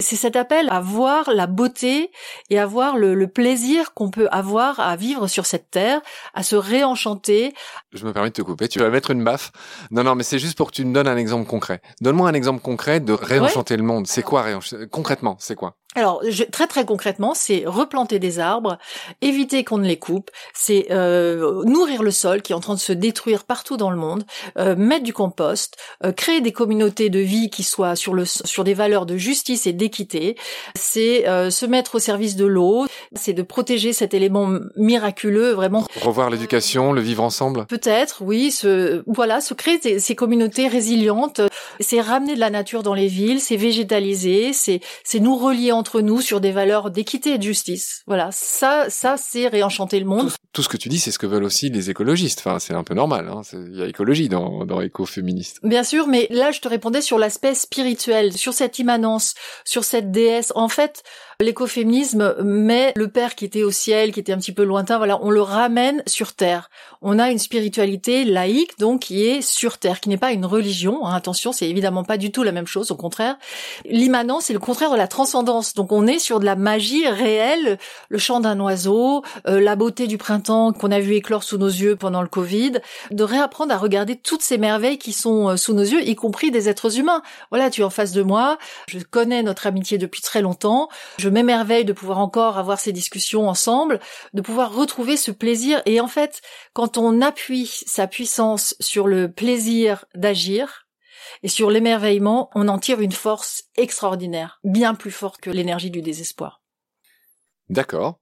c'est 0.00 0.16
cet 0.16 0.36
appel 0.36 0.68
à 0.70 0.80
voir 0.80 1.30
la 1.32 1.46
beauté 1.46 2.10
et 2.50 2.58
à 2.58 2.66
voir 2.66 2.98
le, 2.98 3.28
plaisir 3.28 3.94
qu'on 3.94 4.10
peut 4.10 4.28
avoir 4.30 4.80
à 4.80 4.96
vivre 4.96 5.28
sur 5.28 5.46
cette 5.46 5.70
terre, 5.70 6.00
à 6.34 6.42
se 6.42 6.56
réenchanter. 6.56 7.54
Je 7.92 8.04
me 8.04 8.12
permets 8.12 8.30
de 8.30 8.34
te 8.34 8.42
couper, 8.42 8.68
tu 8.68 8.78
vas 8.78 8.90
mettre 8.90 9.10
une 9.10 9.22
baffe. 9.22 9.52
Non, 9.90 10.02
non, 10.02 10.14
mais 10.14 10.22
c'est 10.22 10.38
juste 10.38 10.56
pour 10.56 10.70
que 10.70 10.76
tu 10.76 10.84
me 10.84 10.92
donnes 10.92 11.08
un 11.08 11.16
exemple 11.16 11.46
concret. 11.46 11.80
Donne-moi 12.00 12.28
un 12.28 12.34
exemple 12.34 12.60
concret 12.60 13.00
de 13.00 13.12
réenchanter 13.12 13.76
le 13.76 13.82
monde. 13.82 14.06
C'est 14.06 14.22
quoi 14.22 14.42
réenchanter 14.42 14.86
Concrètement, 14.88 15.36
c'est 15.38 15.54
quoi? 15.54 15.76
Alors, 15.94 16.22
très 16.52 16.66
très 16.66 16.84
concrètement, 16.84 17.32
c'est 17.34 17.64
replanter 17.66 18.18
des 18.18 18.38
arbres, 18.38 18.78
éviter 19.22 19.64
qu'on 19.64 19.78
ne 19.78 19.86
les 19.86 19.98
coupe, 19.98 20.30
c'est 20.54 20.86
euh, 20.90 21.64
nourrir 21.64 22.02
le 22.02 22.10
sol 22.10 22.42
qui 22.42 22.52
est 22.52 22.54
en 22.54 22.60
train 22.60 22.74
de 22.74 22.78
se 22.78 22.92
détruire 22.92 23.44
partout 23.44 23.76
dans 23.76 23.90
le 23.90 23.96
monde, 23.96 24.24
euh, 24.58 24.76
mettre 24.76 25.02
du 25.02 25.14
compost, 25.14 25.76
euh, 26.04 26.12
créer 26.12 26.40
des 26.40 26.52
communautés 26.52 27.08
de 27.08 27.18
vie 27.28 27.50
qui 27.50 27.62
soient 27.62 27.94
sur 27.94 28.14
le 28.14 28.24
sur 28.24 28.64
des 28.64 28.74
valeurs 28.74 29.06
de 29.06 29.16
justice 29.16 29.66
et 29.66 29.72
d'équité, 29.72 30.36
c'est 30.76 31.24
se 31.50 31.66
mettre 31.66 31.96
au 31.96 31.98
service 31.98 32.36
de 32.36 32.46
l'eau, 32.46 32.86
c'est 33.14 33.32
de 33.32 33.42
protéger 33.42 33.92
cet 33.92 34.14
élément 34.14 34.48
miraculeux 34.76 35.52
vraiment. 35.52 35.86
Revoir 36.00 36.30
l'éducation, 36.30 36.92
le 36.92 37.00
vivre 37.00 37.22
ensemble. 37.22 37.66
Peut-être, 37.66 38.22
oui, 38.22 38.50
ce 38.50 39.02
voilà, 39.06 39.40
se 39.40 39.54
créer 39.54 39.78
ces, 39.82 39.98
ces 40.00 40.14
communautés 40.14 40.68
résilientes, 40.68 41.40
c'est 41.80 42.00
ramener 42.00 42.34
de 42.34 42.40
la 42.40 42.50
nature 42.50 42.82
dans 42.82 42.94
les 42.94 43.08
villes, 43.08 43.40
c'est 43.40 43.56
végétaliser, 43.56 44.52
c'est 44.52 44.80
c'est 45.04 45.20
nous 45.20 45.36
relier 45.36 45.72
entre 45.72 46.00
nous 46.00 46.20
sur 46.20 46.40
des 46.40 46.52
valeurs 46.52 46.90
d'équité 46.90 47.34
et 47.34 47.38
de 47.38 47.42
justice. 47.42 48.02
Voilà, 48.06 48.30
ça, 48.32 48.86
ça, 48.88 49.16
c'est 49.16 49.48
réenchanter 49.48 50.00
le 50.00 50.06
monde. 50.06 50.30
Tout, 50.52 50.62
ce 50.62 50.68
que 50.68 50.76
tu 50.76 50.88
dis, 50.88 50.98
c'est 50.98 51.10
ce 51.10 51.18
que 51.18 51.26
veulent 51.26 51.44
aussi 51.44 51.68
les 51.70 51.90
écologistes. 51.90 52.42
Enfin, 52.44 52.58
c'est 52.58 52.74
un 52.74 52.84
peu 52.84 52.94
normal. 52.94 53.28
Hein. 53.28 53.42
Il 53.52 53.78
y 53.78 53.82
a 53.82 53.86
écologie 53.86 54.28
dans, 54.28 54.64
dans 54.64 54.80
écoféministe. 54.80 55.60
Bien 55.62 55.84
sûr, 55.84 56.06
mais 56.06 56.26
là, 56.30 56.50
je 56.50 56.60
te 56.60 56.68
répondais 56.68 57.00
sur 57.00 57.17
l'aspect 57.18 57.54
spirituel, 57.54 58.36
sur 58.36 58.52
cette 58.52 58.78
immanence, 58.78 59.34
sur 59.64 59.84
cette 59.84 60.10
déesse. 60.10 60.52
En 60.54 60.68
fait, 60.68 61.02
l'écoféminisme 61.40 62.34
met 62.42 62.92
le 62.96 63.06
père 63.06 63.36
qui 63.36 63.44
était 63.44 63.62
au 63.62 63.70
ciel, 63.70 64.10
qui 64.10 64.18
était 64.18 64.32
un 64.32 64.38
petit 64.38 64.50
peu 64.50 64.64
lointain, 64.64 64.98
voilà, 64.98 65.20
on 65.22 65.30
le 65.30 65.40
ramène 65.40 66.02
sur 66.04 66.32
terre. 66.32 66.68
On 67.00 67.20
a 67.20 67.30
une 67.30 67.38
spiritualité 67.38 68.24
laïque, 68.24 68.76
donc, 68.80 69.02
qui 69.02 69.24
est 69.24 69.40
sur 69.40 69.78
terre, 69.78 70.00
qui 70.00 70.08
n'est 70.08 70.16
pas 70.16 70.32
une 70.32 70.44
religion. 70.44 71.06
Hein. 71.06 71.14
Attention, 71.14 71.52
c'est 71.52 71.68
évidemment 71.68 72.02
pas 72.02 72.16
du 72.16 72.32
tout 72.32 72.42
la 72.42 72.50
même 72.50 72.66
chose, 72.66 72.90
au 72.90 72.96
contraire. 72.96 73.36
L'immanence, 73.84 74.46
c'est 74.46 74.52
le 74.52 74.58
contraire 74.58 74.90
de 74.90 74.96
la 74.96 75.06
transcendance. 75.06 75.74
Donc, 75.74 75.92
on 75.92 76.08
est 76.08 76.18
sur 76.18 76.40
de 76.40 76.44
la 76.44 76.56
magie 76.56 77.06
réelle, 77.06 77.78
le 78.08 78.18
chant 78.18 78.40
d'un 78.40 78.58
oiseau, 78.58 79.22
euh, 79.46 79.60
la 79.60 79.76
beauté 79.76 80.08
du 80.08 80.18
printemps 80.18 80.72
qu'on 80.72 80.90
a 80.90 80.98
vu 80.98 81.14
éclore 81.14 81.44
sous 81.44 81.56
nos 81.56 81.68
yeux 81.68 81.94
pendant 81.94 82.22
le 82.22 82.26
Covid, 82.26 82.80
de 83.12 83.22
réapprendre 83.22 83.72
à 83.72 83.78
regarder 83.78 84.16
toutes 84.16 84.42
ces 84.42 84.58
merveilles 84.58 84.98
qui 84.98 85.12
sont 85.12 85.50
euh, 85.50 85.56
sous 85.56 85.72
nos 85.72 85.82
yeux, 85.82 86.02
y 86.02 86.16
compris 86.16 86.50
des 86.50 86.68
êtres 86.68 86.98
humains. 86.98 87.22
Voilà, 87.50 87.70
tu 87.70 87.82
es 87.82 87.84
en 87.84 87.90
face 87.90 88.10
de 88.10 88.22
moi, 88.22 88.58
je 88.88 88.98
connais 88.98 89.44
notre 89.44 89.68
amitié 89.68 89.98
depuis 89.98 90.20
très 90.20 90.42
longtemps, 90.42 90.88
m'émerveille 91.30 91.84
de 91.84 91.92
pouvoir 91.92 92.18
encore 92.18 92.58
avoir 92.58 92.78
ces 92.80 92.92
discussions 92.92 93.48
ensemble, 93.48 94.00
de 94.34 94.42
pouvoir 94.42 94.74
retrouver 94.74 95.16
ce 95.16 95.30
plaisir. 95.30 95.82
Et 95.86 96.00
en 96.00 96.08
fait, 96.08 96.40
quand 96.72 96.98
on 96.98 97.20
appuie 97.20 97.66
sa 97.86 98.06
puissance 98.06 98.74
sur 98.80 99.06
le 99.06 99.30
plaisir 99.30 100.04
d'agir, 100.14 100.88
et 101.42 101.48
sur 101.48 101.70
l'émerveillement, 101.70 102.50
on 102.54 102.68
en 102.68 102.78
tire 102.78 103.00
une 103.00 103.12
force 103.12 103.64
extraordinaire, 103.76 104.60
bien 104.64 104.94
plus 104.94 105.10
forte 105.10 105.40
que 105.40 105.50
l'énergie 105.50 105.90
du 105.90 106.02
désespoir. 106.02 106.62
D'accord. 107.68 108.18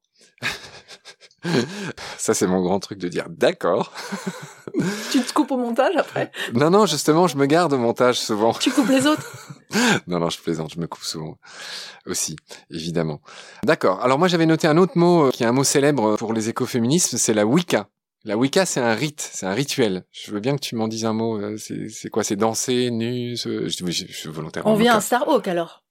Ça, 2.19 2.35
c'est 2.35 2.47
mon 2.47 2.63
grand 2.63 2.81
truc 2.81 2.99
de 2.99 3.09
dire 3.09 3.27
d'accord. 3.29 3.93
tu 5.11 5.21
te 5.21 5.33
coupes 5.33 5.51
au 5.51 5.57
montage 5.57 5.97
après? 5.97 6.31
Non, 6.55 6.71
non, 6.71 6.87
justement, 6.87 7.27
je 7.27 7.37
me 7.37 7.47
garde 7.47 7.73
au 7.73 7.79
montage 7.79 8.19
souvent. 8.19 8.53
Tu 8.55 8.71
coupes 8.71 8.89
les 8.89 9.07
autres? 9.07 9.27
Non, 10.07 10.21
non, 10.21 10.31
je 10.31 10.41
plaisante, 10.41 10.73
je 10.73 10.79
me 10.79 10.87
coupe 10.87 11.03
souvent 11.03 11.39
aussi, 12.07 12.37
évidemment. 12.71 13.21
D'accord. 13.65 14.01
Alors 14.01 14.17
moi, 14.17 14.29
j'avais 14.29 14.47
noté 14.47 14.69
un 14.69 14.77
autre 14.77 14.93
mot 14.97 15.27
euh, 15.27 15.31
qui 15.33 15.43
est 15.43 15.47
un 15.47 15.53
mot 15.53 15.65
célèbre 15.65 16.17
pour 16.17 16.33
les 16.33 16.49
écoféministes, 16.49 17.17
c'est 17.17 17.35
la 17.35 17.45
Wicca. 17.45 17.89
La 18.25 18.37
Wicca, 18.37 18.65
c'est 18.65 18.81
un 18.81 18.95
rite, 18.95 19.29
c'est 19.33 19.45
un 19.45 19.53
rituel. 19.53 20.05
Je 20.13 20.31
veux 20.31 20.39
bien 20.39 20.55
que 20.55 20.61
tu 20.61 20.77
m'en 20.77 20.87
dises 20.87 21.05
un 21.05 21.13
mot. 21.13 21.39
Euh, 21.41 21.57
c'est 21.59 22.09
quoi? 22.11 22.23
C'est 22.23 22.37
danser, 22.37 22.91
nu 22.91 23.37
je, 23.37 23.69
je, 23.69 23.91
suis 23.91 24.29
volontairement. 24.29 24.73
On 24.73 24.77
vient 24.77 24.97
à 24.97 25.01
Starhawk 25.01 25.49
alors 25.49 25.83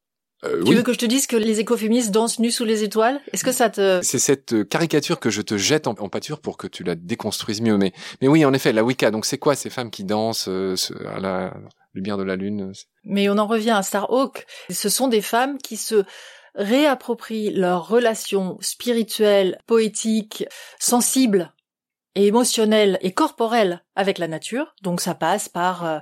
euh, 0.45 0.63
tu 0.63 0.75
veux 0.75 0.83
que 0.83 0.93
je 0.93 0.97
te 0.97 1.05
dise 1.05 1.27
que 1.27 1.35
les 1.35 1.59
écoféministes 1.59 2.11
dansent 2.11 2.39
nus 2.39 2.51
sous 2.51 2.65
les 2.65 2.83
étoiles? 2.83 3.21
Est-ce 3.33 3.43
que 3.43 3.51
ça 3.51 3.69
te... 3.69 3.99
C'est 4.03 4.19
cette 4.19 4.53
euh, 4.53 4.63
caricature 4.63 5.19
que 5.19 5.29
je 5.29 5.41
te 5.41 5.57
jette 5.57 5.87
en, 5.87 5.95
pâture 6.09 6.39
pour 6.39 6.57
que 6.57 6.67
tu 6.67 6.83
la 6.83 6.95
déconstruises 6.95 7.61
mieux. 7.61 7.77
Mais, 7.77 7.93
mais 8.21 8.27
oui, 8.27 8.45
en 8.45 8.53
effet, 8.53 8.73
la 8.73 8.83
Wicca, 8.83 9.11
donc 9.11 9.25
c'est 9.25 9.37
quoi 9.37 9.55
ces 9.55 9.69
femmes 9.69 9.91
qui 9.91 10.03
dansent 10.03 10.47
euh, 10.47 10.75
à 11.07 11.19
la 11.19 11.53
lumière 11.93 12.17
de 12.17 12.23
la 12.23 12.35
lune? 12.35 12.71
Mais 13.03 13.29
on 13.29 13.37
en 13.37 13.47
revient 13.47 13.71
à 13.71 13.83
Starhawk. 13.83 14.45
Ce 14.69 14.89
sont 14.89 15.07
des 15.07 15.21
femmes 15.21 15.57
qui 15.57 15.77
se 15.77 16.03
réapproprient 16.55 17.51
leurs 17.51 17.87
relations 17.87 18.57
spirituelles, 18.61 19.59
poétiques, 19.67 20.45
sensibles 20.79 21.53
et 22.15 22.27
émotionnelles 22.27 22.97
et 23.01 23.11
corporelles 23.11 23.84
avec 23.95 24.17
la 24.17 24.27
nature. 24.27 24.73
Donc 24.81 25.01
ça 25.01 25.15
passe 25.15 25.49
par 25.49 25.85
euh, 25.85 25.99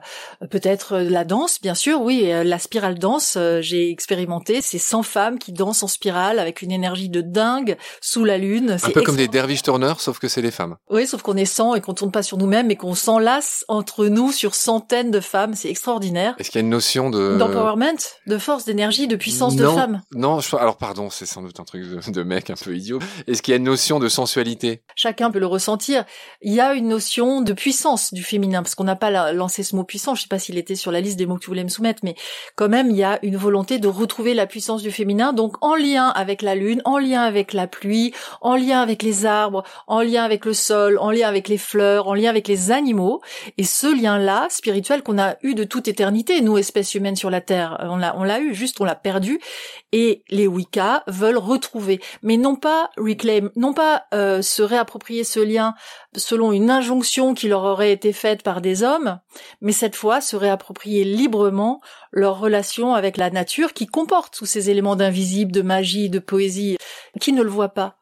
peut-être 0.50 0.98
la 0.98 1.24
danse, 1.24 1.62
bien 1.62 1.76
sûr, 1.76 2.02
oui, 2.02 2.32
euh, 2.32 2.44
la 2.44 2.60
spirale 2.60 2.98
danse, 2.98 3.36
euh, 3.38 3.62
j'ai 3.62 3.90
expérimenté, 3.90 4.62
c'est 4.62 4.80
100 4.80 5.04
femmes 5.04 5.40
qui 5.40 5.54
dansent 5.54 5.84
en 5.84 5.88
spirale 5.88 6.40
avec 6.40 6.62
une 6.62 6.72
énergie 6.72 7.10
de 7.10 7.22
dingue 7.22 7.78
sous 8.02 8.26
la 8.26 8.38
lune. 8.38 8.78
Un 8.84 8.90
peu 8.90 9.02
comme 9.02 9.16
des 9.16 9.28
dervish 9.28 9.62
turners, 9.62 10.00
sauf 10.00 10.20
que 10.20 10.28
c'est 10.28 10.42
des 10.42 10.52
femmes. 10.52 10.76
Oui, 10.90 11.06
sauf 11.06 11.22
qu'on 11.22 11.38
est 11.38 11.46
100 11.46 11.76
et 11.76 11.82
qu'on 11.82 11.94
tourne 11.94 12.12
pas 12.12 12.24
sur 12.24 12.38
nous-mêmes 12.38 12.72
et 12.72 12.76
qu'on 12.76 12.96
s'enlace 12.96 13.64
entre 13.68 14.08
nous 14.08 14.32
sur 14.32 14.56
centaines 14.56 15.12
de 15.12 15.20
femmes, 15.20 15.54
c'est 15.54 15.70
extraordinaire. 15.70 16.36
Est-ce 16.40 16.50
qu'il 16.50 16.60
y 16.60 16.64
a 16.64 16.66
une 16.66 16.72
notion 16.72 17.10
de... 17.10 17.38
D'empowerment, 17.38 17.98
de 18.28 18.38
force, 18.38 18.66
d'énergie, 18.66 19.08
de 19.08 19.16
puissance 19.16 19.56
de 19.56 19.68
femme 19.68 20.02
Non, 20.16 20.40
je... 20.40 20.56
alors 20.56 20.78
pardon, 20.78 21.10
c'est 21.10 21.26
sans 21.26 21.42
doute 21.42 21.60
un 21.60 21.64
truc 21.64 21.84
de, 21.84 22.12
de 22.12 22.24
mec 22.24 22.50
un 22.50 22.56
peu 22.56 22.76
idiot. 22.76 23.00
Est-ce 23.28 23.42
qu'il 23.42 23.52
y 23.52 23.56
a 23.56 23.58
une 23.58 23.64
notion 23.64 24.00
de 24.00 24.10
sensualité? 24.10 24.84
Chacun 24.96 25.30
peut 25.30 25.40
le 25.40 25.48
ressentir. 25.48 26.06
Il 26.42 26.54
y 26.54 26.60
a 26.60 26.74
une 26.74 26.88
notion 26.88 27.42
de 27.42 27.54
puissance 27.54 27.83
puissance 27.84 28.14
du 28.14 28.24
féminin, 28.24 28.64
parce 28.64 28.76
qu'on 28.76 28.86
n'a 28.86 28.96
pas 28.96 29.34
lancé 29.34 29.62
ce 29.62 29.76
mot 29.76 29.84
puissant, 29.84 30.16
je 30.16 30.22
sais 30.22 30.30
pas 30.30 30.40
s'il 30.40 30.58
était 30.58 30.76
sur 30.76 30.90
la 30.90 31.02
liste 31.02 31.18
des 31.18 31.26
mots 31.26 31.36
que 31.36 31.42
tu 31.42 31.48
voulais 31.48 31.66
me 31.66 31.70
soumettre, 31.70 32.00
mais 32.04 32.16
quand 32.56 32.70
même, 32.70 32.90
il 32.90 32.96
y 32.96 33.04
a 33.04 33.20
une 33.24 33.36
volonté 33.36 33.78
de 33.78 33.90
retrouver 33.90 34.34
la 34.34 34.48
puissance 34.48 34.82
du 34.82 34.90
féminin, 34.90 35.34
donc 35.34 35.58
en 35.60 35.76
lien 35.76 36.08
avec 36.08 36.42
la 36.42 36.56
lune, 36.56 36.82
en 36.86 36.98
lien 36.98 37.24
avec 37.24 37.52
la 37.52 37.68
pluie, 37.68 38.14
en 38.40 38.56
lien 38.56 38.80
avec 38.80 39.04
les 39.04 39.26
arbres, 39.26 39.64
en 39.88 40.00
lien 40.00 40.24
avec 40.24 40.46
le 40.46 40.54
sol, 40.54 40.98
en 40.98 41.12
lien 41.12 41.28
avec 41.28 41.50
les 41.50 41.58
fleurs, 41.58 42.08
en 42.08 42.14
lien 42.14 42.30
avec 42.30 42.48
les 42.48 42.72
animaux, 42.72 43.22
et 43.58 43.66
ce 43.66 43.94
lien-là, 43.94 44.48
spirituel, 44.50 45.04
qu'on 45.04 45.20
a 45.20 45.36
eu 45.44 45.54
de 45.54 45.66
toute 45.66 45.90
éternité, 45.90 46.40
nous, 46.40 46.58
espèces 46.58 46.96
humaines 46.96 47.18
sur 47.18 47.30
la 47.30 47.42
Terre, 47.42 47.78
on 47.82 47.98
l'a, 47.98 48.16
on 48.18 48.24
l'a 48.24 48.40
eu, 48.40 48.54
juste 48.54 48.80
on 48.80 48.86
l'a 48.86 48.96
perdu, 48.96 49.42
et 49.92 50.24
les 50.30 50.48
Wicca 50.48 51.04
veulent 51.08 51.38
retrouver, 51.38 52.00
mais 52.22 52.38
non 52.38 52.56
pas 52.56 52.92
reclaim, 52.96 53.50
non 53.58 53.74
pas 53.74 54.06
euh, 54.14 54.42
se 54.42 54.62
réapproprier 54.62 55.26
ce 55.26 55.42
lien 55.42 55.76
selon 56.16 56.52
une 56.52 56.70
injonction 56.70 57.34
qui 57.34 57.48
leur 57.48 57.64
aurait 57.74 57.92
été 57.92 58.14
faite 58.14 58.44
par 58.44 58.62
des 58.62 58.84
hommes, 58.84 59.20
mais 59.62 59.74
cette 59.74 59.96
fois 59.96 60.22
se 60.22 60.36
réapproprier 60.36 61.04
librement 61.04 61.82
leur 62.12 62.40
relation 62.40 62.94
avec 62.94 63.18
la 63.18 63.30
nature 63.30 63.74
qui 63.74 63.88
comporte 63.88 64.34
tous 64.34 64.46
ces 64.46 64.70
éléments 64.70 64.96
d'invisible, 64.96 65.52
de 65.52 65.62
magie, 65.62 66.10
de 66.10 66.20
poésie, 66.20 66.78
qui 67.20 67.34
ne 67.34 67.44
le 67.44 67.50
voit 67.50 67.74
pas. 67.74 67.98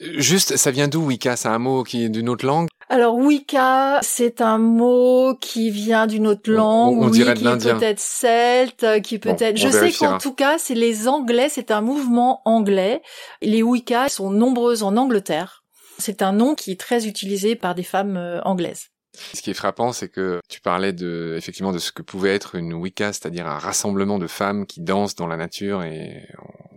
Juste, 0.00 0.56
ça 0.56 0.70
vient 0.70 0.88
d'où 0.88 1.06
Wicca? 1.06 1.36
C'est 1.36 1.48
un 1.48 1.58
mot 1.58 1.82
qui 1.82 2.04
est 2.04 2.08
d'une 2.08 2.28
autre 2.28 2.46
langue? 2.46 2.68
Alors 2.88 3.16
Wicca, 3.16 3.98
c'est 4.02 4.40
un 4.40 4.56
mot 4.56 5.34
qui 5.38 5.70
vient 5.70 6.06
d'une 6.06 6.26
autre 6.26 6.50
langue, 6.50 7.02
on, 7.02 7.10
dirait 7.10 7.34
qui 7.34 7.44
peut 7.44 7.82
être 7.82 8.00
celte, 8.00 9.02
qui 9.02 9.18
peut 9.18 9.36
être. 9.38 9.56
Je 9.56 9.68
sais 9.68 9.92
qu'en 9.92 10.18
tout 10.18 10.32
cas, 10.32 10.56
c'est 10.58 10.74
les 10.74 11.06
Anglais, 11.08 11.48
c'est 11.50 11.70
un 11.70 11.82
mouvement 11.82 12.40
anglais. 12.46 13.02
Les 13.42 13.62
Wicca 13.62 14.08
sont 14.08 14.30
nombreuses 14.30 14.82
en 14.82 14.96
Angleterre. 14.96 15.64
C'est 15.98 16.22
un 16.22 16.32
nom 16.32 16.54
qui 16.54 16.70
est 16.70 16.80
très 16.80 17.06
utilisé 17.06 17.56
par 17.56 17.74
des 17.74 17.82
femmes 17.82 18.16
euh, 18.16 18.40
anglaises. 18.42 18.88
Ce 19.34 19.42
qui 19.42 19.50
est 19.50 19.54
frappant, 19.54 19.92
c'est 19.92 20.08
que 20.08 20.40
tu 20.48 20.60
parlais 20.60 20.92
de, 20.92 21.34
effectivement, 21.36 21.72
de 21.72 21.78
ce 21.78 21.92
que 21.92 22.02
pouvait 22.02 22.34
être 22.34 22.54
une 22.54 22.74
Wicca, 22.74 23.12
c'est-à-dire 23.12 23.46
un 23.46 23.58
rassemblement 23.58 24.18
de 24.18 24.26
femmes 24.26 24.66
qui 24.66 24.80
dansent 24.80 25.16
dans 25.16 25.26
la 25.26 25.36
nature 25.36 25.82
et 25.82 26.28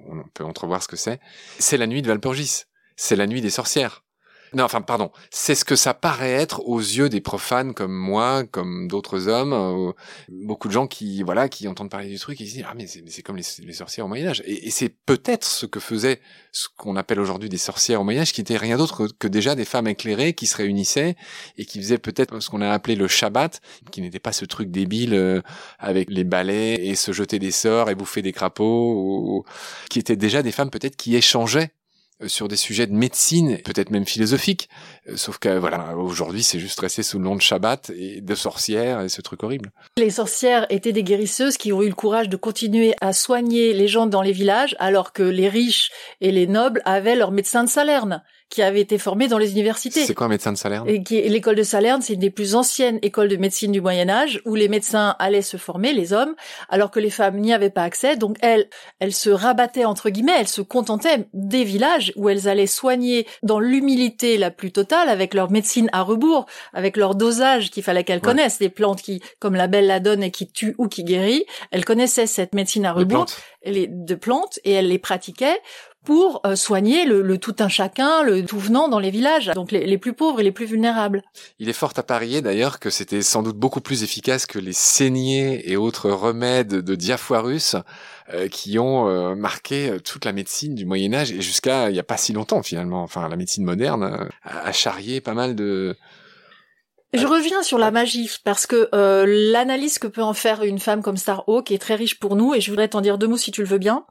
on 0.08 0.24
peut 0.34 0.44
entrevoir 0.44 0.82
ce 0.82 0.88
que 0.88 0.96
c'est. 0.96 1.20
C'est 1.60 1.78
la 1.78 1.88
nuit 1.88 2.02
de 2.02 2.08
Valpurgis. 2.08 2.64
C'est 2.96 3.16
la 3.16 3.28
nuit 3.28 3.42
des 3.42 3.50
sorcières. 3.50 4.04
Non, 4.54 4.66
enfin, 4.66 4.82
pardon. 4.82 5.12
C'est 5.30 5.56
ce 5.56 5.64
que 5.64 5.78
ça 5.78 5.94
paraît 5.94 6.32
être 6.32 6.62
aux 6.68 6.80
yeux 6.80 7.08
des 7.08 7.22
profanes 7.22 7.74
comme 7.74 7.94
moi, 7.94 8.44
comme 8.44 8.90
d'autres 8.90 9.30
hommes. 9.30 9.54
Euh, 9.54 9.94
beaucoup 10.28 10.68
de 10.68 10.74
gens 10.74 10.88
qui, 10.88 11.24
voilà, 11.24 11.48
qui 11.48 11.70
entendent 11.70 11.90
parler 11.90 12.10
du 12.10 12.20
truc 12.20 12.42
et 12.42 12.46
se 12.46 12.56
disent 12.56 12.66
ah 12.68 12.74
mais 12.76 12.86
c'est 12.86 13.22
comme 13.22 13.38
les, 13.38 13.46
les, 13.64 13.74
sorcières 13.74 14.06
au 14.06 14.10
Moyen 14.10 14.28
Âge. 14.28 14.44
Et, 14.46 14.70
c'est 14.70 14.90
peut-être 14.90 15.46
ce 15.46 15.66
que 15.66 15.80
faisaient 15.80 16.20
ce 16.52 16.68
qu'on 16.76 16.98
appelle 16.98 17.22
aujourd'hui 17.22 17.48
des 17.48 17.58
sorcières 17.58 18.02
au 18.02 18.04
Moyen 18.04 18.22
Âge, 18.22 18.34
qui 18.34 18.42
étaient 18.42 18.58
rien 18.58 18.78
d'autre 18.78 19.08
que, 19.08 19.28
déjà 19.28 19.56
des 19.56 19.64
femmes 19.64 19.88
éclairées 19.88 20.34
qui 20.34 20.48
se 20.48 20.58
réunissaient 20.58 21.16
et 21.58 21.66
qui 21.66 21.80
faisaient 21.80 21.98
peut-être 21.98 22.42
ce 22.42 22.50
qu'on 22.50 22.62
a 22.62 22.70
appelé 22.70 22.96
le 22.96 23.08
Shabbat, 23.08 23.62
qui 23.92 24.02
n'était 24.02 24.20
pas 24.20 24.34
ce 24.34 24.44
truc 24.44 24.70
débile 24.70 25.14
euh, 25.14 25.42
avec 25.80 26.10
les 26.10 26.26
balais 26.26 26.76
et 26.76 26.96
se 26.96 27.14
jeter 27.14 27.40
des 27.40 27.52
sorts 27.52 27.90
et 27.90 27.96
bouffer 27.96 28.22
des 28.22 28.34
crapauds, 28.34 28.66
ou, 28.66 29.46
qui 29.90 30.00
étaient 30.00 30.18
déjà 30.18 30.44
des 30.44 30.52
femmes 30.52 30.70
peut-être 30.70 30.98
qui 30.98 31.16
échangeaient 31.16 31.72
sur 32.28 32.48
des 32.48 32.56
sujets 32.56 32.88
de 32.88 32.94
médecine, 32.94 33.58
peut-être 33.60 33.90
même 33.90 34.06
philosophiques. 34.06 34.70
Euh, 35.08 35.18
sauf 35.18 35.38
que 35.38 35.58
voilà, 35.58 35.96
aujourd'hui, 35.98 36.44
c'est 36.44 36.60
juste 36.60 36.80
resté 36.80 37.04
sous 37.04 37.18
le 37.18 37.24
nom 37.24 37.36
de 37.36 37.42
Shabbat 37.42 37.92
et 37.96 38.22
de 38.22 38.36
sorcières 38.36 39.02
et 39.02 39.10
ce 39.10 39.22
truc 39.22 39.44
horrible. 39.44 39.72
Les 39.98 40.10
sorcières 40.10 40.66
étaient 40.70 40.92
des 40.92 41.04
guérisseuses 41.04 41.58
qui 41.58 41.74
ont 41.74 41.82
eu 41.82 41.90
le 41.90 41.96
courage 41.96 42.30
de 42.30 42.38
continuer 42.38 42.94
à 43.02 43.14
soigner 43.14 43.74
les 43.74 43.88
gens 43.88 44.06
dans 44.06 44.22
les 44.22 44.32
villages, 44.32 44.76
alors 44.80 45.14
que 45.14 45.24
les 45.24 45.50
riches 45.50 45.92
et 46.22 46.32
les 46.32 46.48
nobles 46.48 46.82
avaient 46.86 47.16
leurs 47.16 47.32
médecins 47.32 47.64
de 47.64 47.70
Salerne 47.70 48.24
qui 48.52 48.62
avait 48.62 48.82
été 48.82 48.98
formé 48.98 49.30
dans 49.30 49.38
les 49.38 49.54
universités. 49.54 50.06
C'est 50.06 50.14
quoi 50.14 50.28
un 50.28 50.30
médecin 50.30 50.52
de 50.52 50.58
Salerne? 50.58 50.88
Et 50.88 51.02
qui 51.02 51.22
l'école 51.22 51.56
de 51.56 51.64
Salerne, 51.64 52.02
c'est 52.02 52.14
une 52.14 52.20
des 52.20 52.30
plus 52.30 52.54
anciennes 52.54 53.00
écoles 53.02 53.30
de 53.30 53.38
médecine 53.38 53.72
du 53.72 53.80
Moyen 53.80 54.10
Âge 54.10 54.42
où 54.46 54.56
les 54.56 54.68
médecins 54.68 55.16
allaient 55.20 55.42
se 55.42 55.56
former, 55.56 55.94
les 55.94 56.12
hommes, 56.12 56.36
alors 56.68 56.92
que 56.92 57.00
les 57.00 57.10
femmes 57.10 57.38
n'y 57.38 57.54
avaient 57.54 57.70
pas 57.70 57.84
accès. 57.84 58.18
Donc 58.18 58.36
elles, 58.42 58.68
elles 59.00 59.14
se 59.14 59.30
rabattaient 59.30 59.86
entre 59.86 60.10
guillemets, 60.10 60.36
elles 60.38 60.50
se 60.50 60.62
contentaient 60.62 61.28
des 61.34 61.64
villages 61.64 62.12
où 62.18 62.28
elles 62.28 62.50
allaient 62.50 62.68
soigner 62.68 63.26
dans 63.42 63.60
l'humilité 63.60 64.38
la 64.38 64.52
plus 64.52 64.74
totale 64.74 65.08
avec 65.08 65.34
leur 65.34 65.50
médecine 65.50 65.90
à 65.94 66.02
rebours, 66.02 66.46
avec 66.74 66.98
leur 66.98 67.16
dosage 67.16 67.72
qu'il 67.72 67.84
fallait 67.84 68.04
qu'elles 68.04 68.20
connaissent, 68.20 68.60
des 68.60 68.70
plantes 68.70 69.02
qui, 69.02 69.22
comme 69.40 69.56
la 69.56 69.68
belle 69.68 69.88
la 69.88 70.02
donne 70.02 70.24
et 70.24 70.32
qui 70.32 70.52
tue 70.52 70.76
ou 70.78 70.90
qui 70.90 71.06
guérit. 71.06 71.46
Elles 71.72 71.86
connaissaient 71.86 72.28
cette 72.28 72.54
médecine 72.54 72.86
à 72.86 72.92
rebours, 72.92 73.28
les, 73.64 73.88
de 73.88 74.16
plantes, 74.16 74.60
et 74.66 74.72
elles 74.72 74.90
les 74.90 75.00
pratiquaient 75.00 75.60
pour 76.04 76.42
euh, 76.46 76.56
soigner 76.56 77.06
le, 77.06 77.38
tout 77.38 77.56
un 77.60 77.68
chacun, 77.68 78.24
le 78.24 78.44
tout 78.44 78.58
venant 78.58 78.88
dans 78.88 79.00
les 79.00 79.12
villages, 79.12 79.52
donc 79.54 79.72
les, 79.72 79.98
plus 79.98 80.14
pauvres 80.14 80.40
et 80.40 80.44
les 80.44 80.52
plus 80.52 80.66
vulnérables. 80.66 81.22
Il 81.60 81.70
est 81.70 81.74
fort 81.74 81.94
à 81.96 82.04
parier 82.04 82.42
d'ailleurs 82.42 82.80
que 82.80 82.90
c'était 82.90 83.22
sans 83.22 83.44
doute 83.44 83.58
beaucoup 83.58 83.82
plus 83.82 84.04
efficace 84.04 84.46
que 84.46 84.58
les 84.58 84.74
saignées 84.74 85.70
et 85.70 85.78
autres 85.78 86.10
remèdes 86.10 86.76
de 86.76 86.96
Diafoirus 86.96 87.76
euh, 88.34 88.48
qui 88.48 88.80
ont 88.80 89.08
euh, 89.10 89.36
marqué 89.36 89.98
toute 90.04 90.26
la 90.26 90.34
médecine 90.34 90.74
du 90.74 90.86
Moyen 90.86 91.14
Âge 91.14 91.32
et 91.32 91.42
jusqu'à 91.42 91.90
il 91.90 91.94
n'y 91.94 92.00
a 92.00 92.04
pas 92.04 92.18
si 92.18 92.34
longtemps 92.34 92.64
finalement. 92.64 93.04
Enfin, 93.04 93.28
la 93.30 93.36
médecine 93.36 93.64
moderne 93.64 94.30
a 94.44 94.72
charrié 94.72 95.22
pas 95.22 95.34
mal 95.34 95.56
de 95.56 95.96
je 97.14 97.28
reviens 97.28 97.62
sur 97.62 97.78
la 97.78 97.92
magie 97.92 98.32
parce 98.46 98.66
que 98.66 98.88
l'analyse 99.52 100.00
que 100.00 100.08
peut 100.08 100.24
en 100.24 100.34
faire 100.34 100.64
une 100.64 100.80
femme 100.80 101.02
comme 101.02 101.18
Starhawk 101.18 101.70
est 101.70 101.78
très 101.78 101.96
riche 101.96 102.18
pour 102.18 102.38
nous 102.38 102.54
et 102.54 102.62
je 102.62 102.70
voudrais 102.70 102.88
t'en 102.88 103.02
dire 103.02 103.18
deux 103.18 103.28
mots 103.28 103.36
si 103.36 103.52
tu 103.52 103.62
le 103.62 103.68
veux 103.68 103.80
bien. 103.80 104.06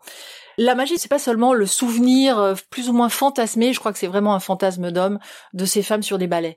La 0.58 0.74
magie, 0.74 0.98
c'est 0.98 1.08
pas 1.08 1.18
seulement 1.18 1.54
le 1.54 1.66
souvenir 1.66 2.38
euh, 2.38 2.54
plus 2.70 2.88
ou 2.88 2.92
moins 2.92 3.08
fantasmé, 3.08 3.72
je 3.72 3.80
crois 3.80 3.92
que 3.92 3.98
c'est 3.98 4.06
vraiment 4.06 4.34
un 4.34 4.40
fantasme 4.40 4.90
d'homme 4.90 5.18
de 5.52 5.64
ces 5.64 5.82
femmes 5.82 6.02
sur 6.02 6.18
des 6.18 6.26
balais 6.26 6.56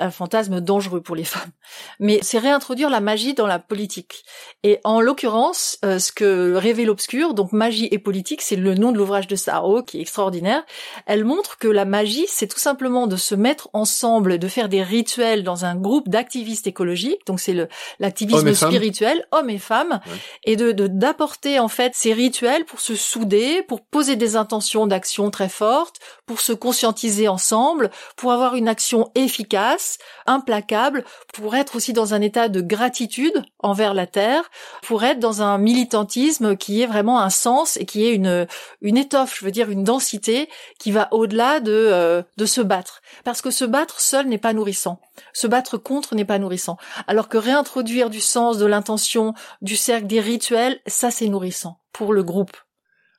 un 0.00 0.10
fantasme 0.10 0.60
dangereux 0.60 1.00
pour 1.00 1.14
les 1.14 1.24
femmes. 1.24 1.50
Mais 1.98 2.18
c'est 2.22 2.38
réintroduire 2.38 2.90
la 2.90 3.00
magie 3.00 3.34
dans 3.34 3.46
la 3.46 3.58
politique. 3.58 4.24
Et 4.62 4.80
en 4.84 5.00
l'occurrence, 5.00 5.78
euh, 5.84 5.98
ce 5.98 6.10
que 6.10 6.54
révèle 6.54 6.86
l'obscur, 6.86 7.34
donc 7.34 7.52
magie 7.52 7.88
et 7.90 7.98
politique, 7.98 8.42
c'est 8.42 8.56
le 8.56 8.74
nom 8.74 8.92
de 8.92 8.98
l'ouvrage 8.98 9.26
de 9.26 9.36
Saro 9.36 9.82
qui 9.82 9.98
est 9.98 10.00
extraordinaire. 10.00 10.64
Elle 11.06 11.24
montre 11.24 11.58
que 11.58 11.68
la 11.68 11.84
magie, 11.84 12.26
c'est 12.28 12.46
tout 12.46 12.58
simplement 12.58 13.06
de 13.06 13.16
se 13.16 13.34
mettre 13.34 13.68
ensemble, 13.72 14.38
de 14.38 14.48
faire 14.48 14.68
des 14.68 14.82
rituels 14.82 15.44
dans 15.44 15.64
un 15.64 15.76
groupe 15.76 16.08
d'activistes 16.08 16.66
écologiques. 16.66 17.26
Donc 17.26 17.40
c'est 17.40 17.52
le 17.52 17.68
l'activisme 17.98 18.54
spirituel, 18.54 19.26
hommes 19.30 19.50
et 19.50 19.58
femmes, 19.58 20.00
et 20.44 20.56
de 20.56 20.72
d'apporter 20.72 21.58
en 21.58 21.68
fait 21.68 21.92
ces 21.94 22.12
rituels 22.12 22.64
pour 22.64 22.80
se 22.80 22.94
souder, 22.94 23.62
pour 23.62 23.82
poser 23.82 24.16
des 24.16 24.36
intentions 24.36 24.86
d'action 24.86 25.30
très 25.30 25.48
fortes, 25.48 25.96
pour 26.26 26.40
se 26.40 26.52
conscientiser 26.52 27.28
ensemble, 27.28 27.90
pour 28.16 28.32
avoir 28.32 28.54
une 28.54 28.68
action 28.68 29.10
efficace 29.14 29.89
implacable, 30.26 31.04
pour 31.32 31.56
être 31.56 31.76
aussi 31.76 31.92
dans 31.92 32.14
un 32.14 32.20
état 32.20 32.48
de 32.48 32.60
gratitude 32.60 33.42
envers 33.58 33.94
la 33.94 34.06
terre, 34.06 34.50
pour 34.82 35.04
être 35.04 35.18
dans 35.18 35.42
un 35.42 35.58
militantisme 35.58 36.56
qui 36.56 36.82
est 36.82 36.86
vraiment 36.86 37.20
un 37.20 37.30
sens 37.30 37.76
et 37.76 37.86
qui 37.86 38.06
est 38.06 38.14
une 38.14 38.46
une 38.80 38.96
étoffe, 38.96 39.38
je 39.38 39.44
veux 39.44 39.50
dire 39.50 39.70
une 39.70 39.84
densité 39.84 40.48
qui 40.78 40.92
va 40.92 41.08
au-delà 41.12 41.60
de 41.60 41.72
euh, 41.72 42.22
de 42.36 42.46
se 42.46 42.60
battre, 42.60 43.02
parce 43.24 43.42
que 43.42 43.50
se 43.50 43.64
battre 43.64 44.00
seul 44.00 44.26
n'est 44.26 44.38
pas 44.38 44.52
nourrissant. 44.52 45.00
Se 45.32 45.46
battre 45.46 45.76
contre 45.76 46.14
n'est 46.14 46.24
pas 46.24 46.38
nourrissant, 46.38 46.76
alors 47.06 47.28
que 47.28 47.38
réintroduire 47.38 48.10
du 48.10 48.20
sens, 48.20 48.58
de 48.58 48.66
l'intention, 48.66 49.34
du 49.62 49.76
cercle, 49.76 50.06
des 50.06 50.20
rituels, 50.20 50.80
ça 50.86 51.10
c'est 51.10 51.28
nourrissant 51.28 51.80
pour 51.92 52.12
le 52.12 52.22
groupe. 52.22 52.56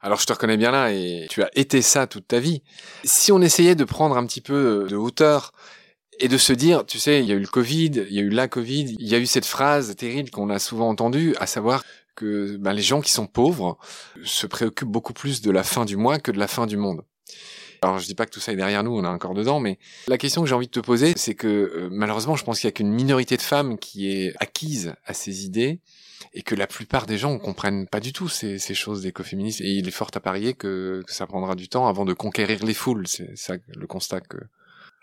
Alors 0.02 0.20
je 0.20 0.26
te 0.26 0.34
reconnais 0.34 0.58
bien 0.58 0.72
là 0.72 0.92
et 0.92 1.28
tu 1.30 1.44
as 1.44 1.50
été 1.54 1.82
ça 1.82 2.08
toute 2.08 2.28
ta 2.28 2.40
vie. 2.40 2.64
Si 3.04 3.32
on 3.32 3.40
essayait 3.40 3.76
de 3.76 3.84
prendre 3.84 4.18
un 4.18 4.26
petit 4.26 4.42
peu 4.42 4.88
de 4.90 4.96
hauteur 4.96 5.54
et 6.22 6.28
de 6.28 6.38
se 6.38 6.54
dire, 6.54 6.86
tu 6.86 7.00
sais, 7.00 7.20
il 7.20 7.26
y 7.28 7.32
a 7.32 7.36
eu 7.36 7.40
le 7.40 7.48
Covid, 7.48 8.06
il 8.08 8.14
y 8.14 8.20
a 8.20 8.22
eu 8.22 8.30
la 8.30 8.48
Covid, 8.48 8.96
il 9.00 9.08
y 9.08 9.16
a 9.16 9.18
eu 9.18 9.26
cette 9.26 9.46
phrase 9.46 9.96
terrible 9.96 10.30
qu'on 10.30 10.50
a 10.50 10.60
souvent 10.60 10.88
entendue, 10.88 11.36
à 11.40 11.48
savoir 11.48 11.84
que 12.16 12.58
ben, 12.58 12.74
les 12.74 12.84
gens 12.84 13.02
qui 13.02 13.12
sont 13.12 13.26
pauvres 13.26 13.78
se 14.24 14.46
préoccupent 14.46 14.92
beaucoup 14.92 15.14
plus 15.14 15.42
de 15.42 15.50
la 15.50 15.64
fin 15.64 15.84
du 15.84 15.98
mois 15.98 16.20
que 16.20 16.32
de 16.32 16.38
la 16.38 16.48
fin 16.48 16.68
du 16.68 16.78
monde. 16.78 17.02
Alors 17.82 17.98
je 17.98 18.06
dis 18.06 18.14
pas 18.14 18.28
que 18.28 18.32
tout 18.32 18.40
ça 18.40 18.52
est 18.52 18.56
derrière 18.56 18.84
nous, 18.84 18.96
on 18.96 19.04
est 19.04 19.08
encore 19.08 19.34
dedans, 19.34 19.60
mais 19.60 19.80
la 20.08 20.20
question 20.20 20.44
que 20.44 20.48
j'ai 20.48 20.54
envie 20.54 20.68
de 20.68 20.72
te 20.72 20.80
poser, 20.80 21.14
c'est 21.16 21.34
que 21.34 21.48
euh, 21.48 21.90
malheureusement, 21.92 22.36
je 22.36 22.44
pense 22.44 22.60
qu'il 22.60 22.68
y 22.68 22.70
a 22.70 22.72
qu'une 22.74 22.94
minorité 22.94 23.36
de 23.36 23.42
femmes 23.42 23.80
qui 23.80 24.12
est 24.12 24.36
acquise 24.40 24.94
à 25.06 25.16
ces 25.16 25.46
idées 25.46 25.80
et 26.36 26.44
que 26.44 26.54
la 26.54 26.68
plupart 26.68 27.08
des 27.08 27.18
gens 27.18 27.34
ne 27.34 27.40
comprennent 27.40 27.88
pas 27.88 28.00
du 28.00 28.14
tout 28.14 28.30
ces, 28.30 28.60
ces 28.60 28.76
choses 28.76 29.02
d'écoféminisme. 29.02 29.64
Et 29.64 29.72
il 29.72 29.88
est 29.88 29.92
fort 29.92 30.12
à 30.14 30.20
parier 30.20 30.54
que, 30.54 31.02
que 31.08 31.14
ça 31.14 31.26
prendra 31.26 31.56
du 31.56 31.68
temps 31.68 31.88
avant 31.88 32.06
de 32.06 32.14
conquérir 32.14 32.64
les 32.64 32.76
foules. 32.76 33.08
C'est 33.08 33.36
ça 33.36 33.56
le 33.76 33.88
constat 33.88 34.22
que 34.22 34.38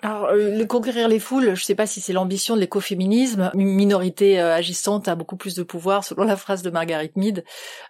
alors, 0.00 0.26
euh, 0.26 0.56
le 0.56 0.64
conquérir 0.64 1.08
les 1.08 1.18
foules, 1.18 1.56
je 1.56 1.64
sais 1.64 1.74
pas 1.74 1.86
si 1.86 2.00
c'est 2.00 2.12
l'ambition 2.12 2.54
de 2.54 2.60
l'écoféminisme. 2.60 3.50
Une 3.54 3.74
minorité 3.74 4.38
euh, 4.38 4.54
agissante 4.54 5.08
a 5.08 5.16
beaucoup 5.16 5.36
plus 5.36 5.56
de 5.56 5.64
pouvoir, 5.64 6.04
selon 6.04 6.22
la 6.22 6.36
phrase 6.36 6.62
de 6.62 6.70
Margaret 6.70 7.10
Mead, 7.16 7.44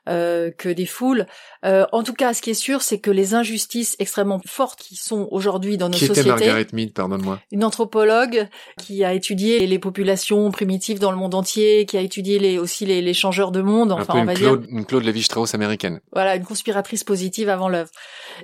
euh, 0.09 0.51
que 0.51 0.71
des 0.71 0.87
foules. 0.87 1.27
Euh, 1.67 1.85
en 1.93 2.03
tout 2.03 2.15
cas, 2.15 2.33
ce 2.33 2.41
qui 2.41 2.49
est 2.49 2.55
sûr, 2.55 2.81
c'est 2.81 2.99
que 2.99 3.11
les 3.11 3.35
injustices 3.35 3.95
extrêmement 3.99 4.41
fortes 4.47 4.81
qui 4.81 4.97
sont 4.97 5.29
aujourd'hui 5.31 5.77
dans 5.77 5.91
nos 5.91 5.99
qui 5.99 6.07
sociétés. 6.07 6.31
Qui 6.31 6.37
était 6.37 6.47
Margaret 6.47 6.67
Mead, 6.73 6.95
pardonne-moi 6.95 7.41
Une 7.53 7.63
anthropologue 7.63 8.49
qui 8.83 9.05
a 9.05 9.13
étudié 9.13 9.67
les 9.67 9.79
populations 9.79 10.51
primitives 10.51 11.01
dans 11.01 11.11
le 11.11 11.19
monde 11.19 11.35
entier, 11.35 11.85
qui 11.85 11.99
a 11.99 12.01
étudié 12.01 12.39
les, 12.39 12.59
aussi 12.59 12.87
les, 12.87 13.03
les 13.03 13.15
changeurs 13.15 13.53
de 13.53 13.61
monde. 13.61 13.93
Enfin, 13.93 14.15
Un 14.15 14.15
peu 14.15 14.19
on 14.21 14.25
va 14.25 14.35
Claude, 14.35 14.63
dire. 14.63 14.79
Une 14.79 14.87
Claude 14.87 15.05
Lévi-Strauss 15.05 15.55
américaine. 15.55 16.01
Voilà, 16.15 16.37
une 16.37 16.45
conspiratrice 16.45 17.05
positive 17.05 17.51
avant 17.51 17.69
l'œuvre. 17.69 17.91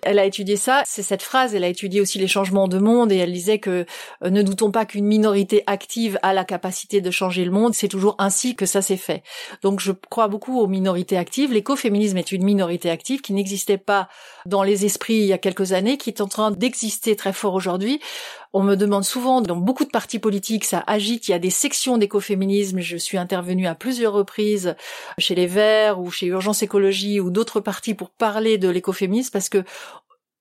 Elle 0.03 0.19
a 0.19 0.27
étudié 0.27 0.57
ça. 0.57 0.83
C'est 0.87 1.03
cette 1.03 1.23
phrase. 1.23 1.55
Elle 1.55 1.65
a 1.65 1.69
étudié 1.69 2.03
aussi 2.03 2.19
les 2.19 2.29
changements 2.29 2.69
de 2.69 2.79
monde 2.79 3.11
et 3.11 3.17
elle 3.17 3.33
disait 3.33 3.54
que 3.59 3.87
euh, 4.25 4.31
ne 4.31 4.43
doutons 4.43 4.71
pas 4.71 4.85
qu'une 4.85 5.07
minorité 5.07 5.63
active 5.67 6.19
a 6.23 6.33
la 6.33 6.45
capacité 6.45 7.01
de 7.01 7.11
changer 7.11 7.45
le 7.45 7.51
monde. 7.51 7.75
C'est 7.75 7.89
toujours 7.89 8.15
ainsi 8.19 8.57
que 8.57 8.67
ça 8.67 8.83
s'est 8.83 8.97
fait. 8.97 9.23
Donc 9.63 9.81
je 9.81 9.93
crois 9.93 10.29
beaucoup 10.29 10.61
aux 10.61 10.67
minorités 10.67 11.17
actives. 11.17 11.53
L'écoféminisme 11.53 12.19
est 12.19 12.33
une 12.33 12.45
minorité 12.45 12.91
active 12.91 13.21
qui 13.21 13.33
n'existait 13.33 13.79
pas 13.79 14.09
dans 14.47 14.63
les 14.63 14.85
esprits 14.85 15.15
il 15.15 15.27
y 15.27 15.33
a 15.33 15.39
quelques 15.39 15.73
années, 15.73 15.97
qui 15.97 16.11
est 16.11 16.21
en 16.21 16.29
train 16.29 16.51
d'exister 16.51 17.17
très 17.17 17.33
fort 17.33 17.55
aujourd'hui. 17.55 18.01
On 18.57 18.63
me 18.63 18.77
demande 18.77 19.03
souvent, 19.03 19.41
dans 19.41 19.57
beaucoup 19.57 19.85
de 19.85 19.91
partis 19.91 20.21
politiques, 20.21 20.65
ça 20.65 20.85
agite, 20.87 21.27
il 21.27 21.33
y 21.33 21.35
a 21.35 21.41
des 21.41 21.51
sections 21.51 21.99
d'écoféminisme. 21.99 22.79
Je 22.79 22.97
suis 22.97 23.19
intervenue 23.19 23.67
à 23.67 23.75
plusieurs 23.75 24.13
reprises 24.13 24.77
chez 25.19 25.35
les 25.35 25.49
Verts 25.49 26.01
ou 26.01 26.13
chez 26.13 26.27
Urgence 26.27 26.63
Écologie 26.63 27.19
ou 27.19 27.31
d'autres 27.31 27.59
partis 27.59 27.95
pour 27.95 28.11
parler 28.11 28.57
de 28.57 28.69
l'écoféminisme 28.69 29.33
parce 29.33 29.49
que 29.49 29.65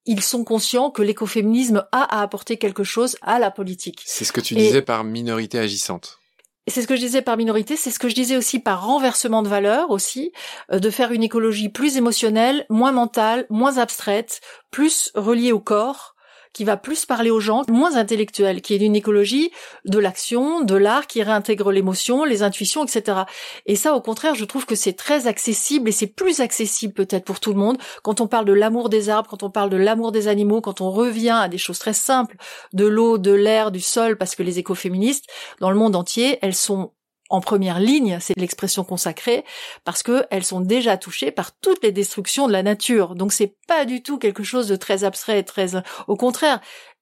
ils 0.06 0.22
sont 0.22 0.44
conscients 0.44 0.92
que 0.92 1.02
l'écoféminisme 1.02 1.86
a 1.92 2.18
à 2.18 2.22
apporter 2.22 2.58
quelque 2.58 2.84
chose 2.84 3.18
à 3.22 3.40
la 3.40 3.52
politique. 3.52 4.02
C'est 4.06 4.26
ce 4.26 4.34
que 4.34 4.42
tu 4.42 4.56
disais 4.56 4.82
par 4.82 5.04
minorité 5.04 5.60
agissante. 5.60 6.20
C'est 6.68 6.82
ce 6.82 6.88
que 6.88 6.96
je 6.96 7.02
disais 7.02 7.22
par 7.22 7.36
minorité, 7.36 7.76
c'est 7.76 7.92
ce 7.92 8.00
que 8.00 8.08
je 8.08 8.16
disais 8.16 8.38
aussi 8.38 8.60
par 8.60 8.86
renversement 8.86 9.44
de 9.44 9.50
valeur 9.50 9.92
aussi, 9.92 10.32
euh, 10.72 10.80
de 10.80 10.90
faire 10.90 11.12
une 11.12 11.24
écologie 11.24 11.68
plus 11.68 11.98
émotionnelle, 11.98 12.66
moins 12.70 12.94
mentale, 12.94 13.46
moins 13.50 13.80
abstraite, 13.80 14.40
plus 14.72 15.12
reliée 15.14 15.52
au 15.52 15.60
corps, 15.60 16.13
qui 16.54 16.64
va 16.64 16.78
plus 16.78 17.06
parler 17.06 17.32
aux 17.32 17.40
gens, 17.40 17.64
moins 17.68 17.96
intellectuels, 17.96 18.62
qui 18.62 18.76
est 18.76 18.78
une 18.78 18.96
écologie 18.96 19.52
de 19.86 20.00
l'action, 20.00 20.62
de 20.62 20.76
l'art, 20.76 21.08
qui 21.08 21.22
réintègre 21.24 21.72
l'émotion, 21.72 22.24
les 22.24 22.44
intuitions, 22.44 22.86
etc. 22.86 23.22
Et 23.66 23.76
ça, 23.76 23.96
au 23.96 24.02
contraire, 24.02 24.36
je 24.36 24.46
trouve 24.46 24.66
que 24.66 24.76
c'est 24.76 24.94
très 24.94 25.28
accessible 25.28 25.90
et 25.90 25.92
c'est 25.92 26.08
plus 26.08 26.40
accessible 26.40 26.94
peut-être 26.94 27.26
pour 27.26 27.40
tout 27.40 27.52
le 27.52 27.60
monde 27.60 27.78
quand 28.04 28.22
on 28.22 28.28
parle 28.28 28.46
de 28.46 28.54
l'amour 28.54 28.90
des 28.90 29.10
arbres, 29.10 29.30
quand 29.30 29.44
on 29.44 29.50
parle 29.50 29.70
de 29.70 29.78
l'amour 29.78 30.12
des 30.12 30.28
animaux, 30.28 30.62
quand 30.62 30.82
on 30.82 30.92
revient 30.92 31.38
à 31.42 31.48
des 31.48 31.58
choses 31.58 31.80
très 31.80 31.94
simples, 31.94 32.38
de 32.74 32.86
l'eau, 32.86 33.18
de 33.18 33.32
l'air, 33.32 33.72
du 33.72 33.82
sol, 33.82 34.18
parce 34.18 34.36
que 34.36 34.44
les 34.44 34.60
écoféministes, 34.60 35.26
dans 35.60 35.72
le 35.72 35.78
monde 35.78 35.96
entier, 35.96 36.38
elles 36.42 36.56
sont 36.56 36.92
en 37.30 37.42
première 37.42 37.80
ligne, 37.80 38.18
c'est 38.20 38.38
l'expression 38.38 38.84
consacrée, 38.84 39.44
parce 39.86 40.04
que 40.04 40.26
elles 40.30 40.44
sont 40.44 40.62
déjà 40.62 40.98
touchées 40.98 41.32
par 41.32 41.58
toutes 41.58 41.84
les 41.84 41.92
destructions 41.92 42.48
de 42.48 42.52
la 42.52 42.64
nature. 42.64 43.16
Donc 43.16 43.34
c'est 43.34 43.56
pas 43.68 43.86
du 43.86 44.04
tout 44.04 44.18
quelque 44.18 44.44
chose 44.44 44.68
de 44.68 44.76
très 44.76 45.04
abstrait, 45.04 45.44
très, 45.44 45.72
au 46.08 46.16
contraire, 46.16 46.60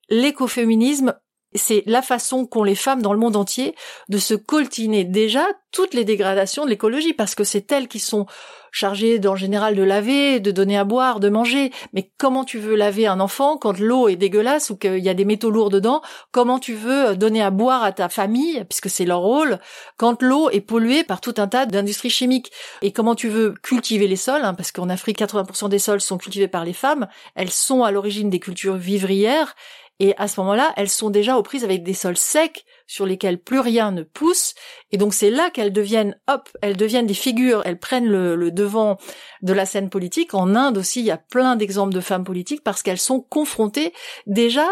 l'écoféminisme 0.09 1.15
c'est 1.53 1.83
la 1.85 2.01
façon 2.01 2.45
qu'ont 2.45 2.63
les 2.63 2.75
femmes 2.75 3.01
dans 3.01 3.13
le 3.13 3.19
monde 3.19 3.35
entier 3.35 3.75
de 4.09 4.17
se 4.17 4.33
coltiner 4.33 5.03
déjà 5.03 5.45
toutes 5.71 5.93
les 5.93 6.03
dégradations 6.03 6.65
de 6.65 6.69
l'écologie, 6.69 7.13
parce 7.13 7.33
que 7.35 7.43
c'est 7.43 7.71
elles 7.71 7.87
qui 7.87 7.99
sont 7.99 8.25
chargées 8.71 9.19
en 9.25 9.35
général 9.35 9.75
de 9.75 9.83
laver, 9.83 10.39
de 10.39 10.51
donner 10.51 10.77
à 10.77 10.83
boire, 10.83 11.19
de 11.19 11.29
manger. 11.29 11.71
Mais 11.93 12.11
comment 12.17 12.43
tu 12.43 12.57
veux 12.57 12.75
laver 12.75 13.07
un 13.07 13.19
enfant 13.19 13.57
quand 13.57 13.79
l'eau 13.79 14.07
est 14.07 14.15
dégueulasse 14.15 14.69
ou 14.69 14.77
qu'il 14.77 14.99
y 14.99 15.09
a 15.09 15.13
des 15.13 15.25
métaux 15.25 15.49
lourds 15.49 15.69
dedans? 15.69 16.01
Comment 16.31 16.59
tu 16.59 16.73
veux 16.73 17.15
donner 17.15 17.41
à 17.41 17.51
boire 17.51 17.83
à 17.83 17.91
ta 17.91 18.09
famille, 18.09 18.63
puisque 18.69 18.89
c'est 18.89 19.05
leur 19.05 19.19
rôle, 19.19 19.59
quand 19.97 20.21
l'eau 20.21 20.49
est 20.49 20.61
polluée 20.61 21.03
par 21.03 21.21
tout 21.21 21.35
un 21.37 21.47
tas 21.47 21.65
d'industries 21.65 22.09
chimiques? 22.09 22.51
Et 22.81 22.91
comment 22.91 23.15
tu 23.15 23.29
veux 23.29 23.53
cultiver 23.61 24.07
les 24.07 24.15
sols 24.15 24.43
hein, 24.43 24.53
Parce 24.53 24.71
qu'en 24.71 24.89
Afrique, 24.89 25.19
80% 25.19 25.69
des 25.69 25.79
sols 25.79 26.01
sont 26.01 26.17
cultivés 26.17 26.47
par 26.47 26.65
les 26.65 26.73
femmes. 26.73 27.07
Elles 27.35 27.51
sont 27.51 27.83
à 27.83 27.91
l'origine 27.91 28.29
des 28.29 28.39
cultures 28.39 28.75
vivrières 28.75 29.55
et 30.01 30.15
à 30.17 30.27
ce 30.27 30.39
moment-là, 30.39 30.73
elles 30.77 30.89
sont 30.89 31.11
déjà 31.11 31.37
aux 31.37 31.43
prises 31.43 31.63
avec 31.63 31.83
des 31.83 31.93
sols 31.93 32.17
secs 32.17 32.65
sur 32.87 33.05
lesquels 33.05 33.37
plus 33.37 33.59
rien 33.59 33.91
ne 33.91 34.01
pousse. 34.01 34.55
Et 34.91 34.97
donc 34.97 35.13
c'est 35.13 35.29
là 35.29 35.51
qu'elles 35.51 35.71
deviennent, 35.71 36.17
hop, 36.27 36.49
elles 36.63 36.75
deviennent 36.75 37.05
des 37.05 37.13
figures, 37.13 37.61
elles 37.65 37.77
prennent 37.77 38.07
le, 38.07 38.35
le, 38.35 38.49
devant 38.49 38.97
de 39.43 39.53
la 39.53 39.67
scène 39.67 39.91
politique. 39.91 40.33
En 40.33 40.55
Inde 40.55 40.79
aussi, 40.79 41.01
il 41.01 41.05
y 41.05 41.11
a 41.11 41.17
plein 41.17 41.55
d'exemples 41.55 41.93
de 41.93 41.99
femmes 41.99 42.23
politiques 42.23 42.63
parce 42.63 42.81
qu'elles 42.81 42.97
sont 42.97 43.21
confrontées 43.21 43.93
déjà 44.25 44.65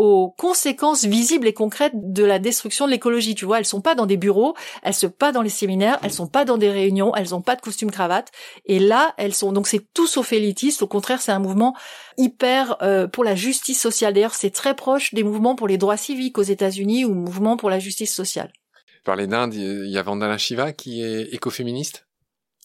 aux 0.00 0.30
conséquences 0.30 1.04
visibles 1.04 1.46
et 1.46 1.52
concrètes 1.52 1.92
de 1.94 2.24
la 2.24 2.38
destruction 2.38 2.86
de 2.86 2.90
l'écologie. 2.90 3.34
Tu 3.34 3.44
vois, 3.44 3.58
elles 3.58 3.66
sont 3.66 3.82
pas 3.82 3.94
dans 3.94 4.06
des 4.06 4.16
bureaux, 4.16 4.54
elles 4.82 4.94
sont 4.94 5.10
pas 5.10 5.30
dans 5.30 5.42
les 5.42 5.50
séminaires, 5.50 5.98
elles 6.02 6.10
sont 6.10 6.26
pas 6.26 6.46
dans 6.46 6.56
des 6.56 6.70
réunions, 6.70 7.14
elles 7.14 7.34
ont 7.34 7.42
pas 7.42 7.54
de 7.54 7.60
costume 7.60 7.90
cravate. 7.90 8.30
Et 8.64 8.78
là, 8.78 9.12
elles 9.18 9.34
sont 9.34 9.52
donc 9.52 9.68
c'est 9.68 9.92
tout 9.92 10.06
sauf 10.06 10.32
élitiste. 10.32 10.80
Au 10.80 10.86
contraire, 10.86 11.20
c'est 11.20 11.32
un 11.32 11.38
mouvement 11.38 11.76
hyper 12.16 12.78
euh, 12.80 13.08
pour 13.08 13.24
la 13.24 13.34
justice 13.34 13.78
sociale. 13.78 14.14
D'ailleurs, 14.14 14.32
c'est 14.32 14.48
très 14.48 14.74
proche 14.74 15.12
des 15.12 15.22
mouvements 15.22 15.54
pour 15.54 15.68
les 15.68 15.76
droits 15.76 15.98
civiques 15.98 16.38
aux 16.38 16.42
États-Unis 16.42 17.04
ou 17.04 17.12
mouvements 17.12 17.58
pour 17.58 17.68
la 17.68 17.78
justice 17.78 18.14
sociale. 18.14 18.50
Parler 19.04 19.26
d'Inde, 19.26 19.52
il 19.52 19.90
y 19.90 19.98
a 19.98 20.02
Vandana 20.02 20.38
Shiva 20.38 20.72
qui 20.72 21.02
est 21.02 21.34
écoféministe? 21.34 22.06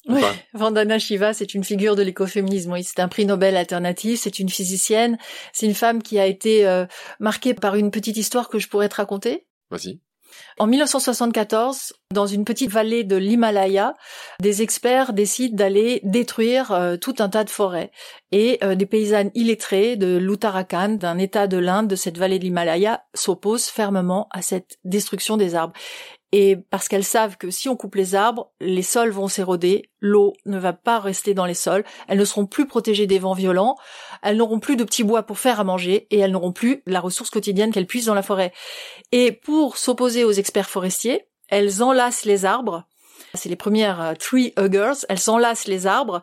Oui, 0.08 0.22
Vandana 0.53 0.99
Shiva, 0.99 1.34
c'est 1.34 1.53
une 1.53 1.64
figure 1.64 1.95
de 1.95 2.03
l'écoféminisme. 2.03 2.72
Oui, 2.74 2.84
c'est 2.84 2.99
un 2.99 3.08
prix 3.08 3.26
Nobel 3.26 3.58
alternatif. 3.58 4.20
C'est 4.22 4.39
une 4.39 4.49
physicienne. 4.49 5.18
C'est 5.51 5.66
une 5.66 5.74
femme 5.74 6.03
qui 6.03 6.20
a 6.20 6.26
été 6.26 6.68
euh, 6.68 6.86
marquée 7.20 7.53
par 7.53 7.76
une 7.76 7.91
petite 7.91 8.18
histoire 8.18 8.49
que 8.49 8.60
je 8.60 8.68
pourrais 8.68 8.89
te 8.89 8.95
raconter. 8.95 9.47
Vas-y. 9.72 9.99
En 10.58 10.68
1974, 10.68 11.93
dans 12.14 12.28
une 12.28 12.45
petite 12.45 12.72
vallée 12.72 13.03
de 13.03 13.16
l'Himalaya, 13.16 13.93
des 14.41 14.62
experts 14.62 15.14
décident 15.14 15.56
d'aller 15.56 15.99
détruire 16.03 16.72
euh, 16.72 16.97
tout 16.97 17.16
un 17.20 17.30
tas 17.30 17.43
de 17.43 17.49
forêts. 17.49 17.91
Et 18.32 18.60
euh, 18.64 18.76
des 18.76 18.86
paysannes 18.86 19.32
illettrées 19.34 19.95
de 19.97 20.18
l'Uttarakhand, 20.18 20.97
d'un 20.97 21.18
état 21.18 21.47
de 21.47 21.58
l'Inde, 21.58 21.88
de 21.88 21.95
cette 21.95 22.18
vallée 22.18 22.39
de 22.39 22.45
l'Himalaya, 22.45 23.03
s'opposent 23.14 23.68
fermement 23.68 24.28
à 24.32 24.41
cette 24.41 24.78
destruction 24.84 25.38
des 25.38 25.56
arbres 25.56 25.74
et 26.32 26.55
parce 26.55 26.88
qu'elles 26.88 27.05
savent 27.05 27.38
que 27.38 27.49
si 27.49 27.69
on 27.69 27.76
coupe 27.76 27.95
les 27.95 28.15
arbres, 28.15 28.51
les 28.59 28.82
sols 28.82 29.11
vont 29.11 29.28
s'éroder, 29.28 29.89
l'eau 29.99 30.34
ne 30.45 30.57
va 30.57 30.73
pas 30.73 30.99
rester 30.99 31.34
dans 31.34 31.45
les 31.45 31.53
sols, 31.53 31.86
elles 32.07 32.17
ne 32.17 32.26
seront 32.26 32.45
plus 32.45 32.67
protégées 32.67 33.07
des 33.07 33.19
vents 33.19 33.34
violents, 33.34 33.78
elles 34.21 34.38
n'auront 34.38 34.59
plus 34.59 34.76
de 34.76 34.84
petits 34.84 35.03
bois 35.03 35.23
pour 35.23 35.39
faire 35.39 35.59
à 35.59 35.63
manger 35.63 36.07
et 36.11 36.19
elles 36.19 36.32
n'auront 36.32 36.51
plus 36.51 36.82
la 36.86 36.99
ressource 36.99 37.30
quotidienne 37.30 37.71
qu'elles 37.71 37.88
puissent 37.88 38.05
dans 38.05 38.13
la 38.13 38.23
forêt. 38.23 38.51
Et 39.11 39.32
pour 39.32 39.78
s'opposer 39.78 40.23
aux 40.23 40.32
experts 40.32 40.69
forestiers, 40.69 41.26
elles 41.47 41.82
enlacent 41.82 42.26
les 42.26 42.45
arbres. 42.45 42.86
C'est 43.34 43.49
les 43.49 43.55
premières 43.55 44.01
euh, 44.01 44.13
tree 44.13 44.53
huggers. 44.57 45.05
Elles 45.09 45.30
enlacent 45.30 45.67
les 45.67 45.88
arbres 45.88 46.21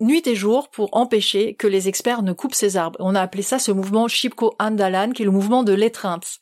nuit 0.00 0.26
et 0.26 0.34
jour 0.34 0.68
pour 0.70 0.96
empêcher 0.96 1.54
que 1.54 1.66
les 1.66 1.88
experts 1.88 2.22
ne 2.22 2.32
coupent 2.32 2.54
ces 2.54 2.76
arbres. 2.76 2.98
On 3.00 3.14
a 3.14 3.20
appelé 3.20 3.42
ça 3.42 3.58
ce 3.58 3.72
mouvement 3.72 4.08
Shipko 4.08 4.54
Andalan, 4.58 5.12
qui 5.12 5.22
est 5.22 5.26
le 5.26 5.30
mouvement 5.30 5.62
de 5.62 5.72
l'étreinte. 5.72 6.38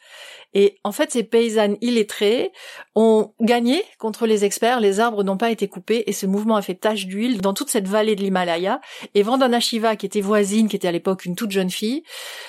Et 0.55 0.79
en 0.85 0.93
fait, 0.93 1.11
ces 1.11 1.23
paysannes 1.23 1.77
illettrées 1.81 2.53
ont 2.95 3.33
gagné 3.41 3.83
contre 3.99 4.27
les 4.27 4.45
experts, 4.45 4.81
les 4.81 5.01
arbres 5.01 5.25
n'ont 5.25 5.37
pas 5.37 5.51
été 5.51 5.69
coupés 5.69 6.05
et 6.07 6.13
ce 6.13 6.27
mouvement 6.27 6.57
a 6.57 6.63
fait 6.63 6.75
tache 6.75 7.07
d'huile 7.07 7.41
dans 7.41 7.55
toute 7.55 7.71
cette 7.71 7.89
vallée 7.89 8.17
de 8.17 8.23
l'Himalaya. 8.23 8.81
Et 9.15 9.23
Vandana 9.23 9.61
Shiva, 9.61 9.97
qui 9.97 10.07
était 10.07 10.21
voisine, 10.21 10.69
qui 10.69 10.77
était 10.77 10.89
à 10.89 10.93
l'époque 10.93 11.25
une 11.25 11.37
toute 11.37 11.51
jeune 11.51 11.71
fille, 11.71 12.03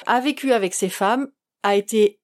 a 0.05 0.19
vécu 0.19 0.51
avec 0.51 0.73
ces 0.73 0.89
femmes, 0.89 1.29
a 1.63 1.75
été 1.75 2.19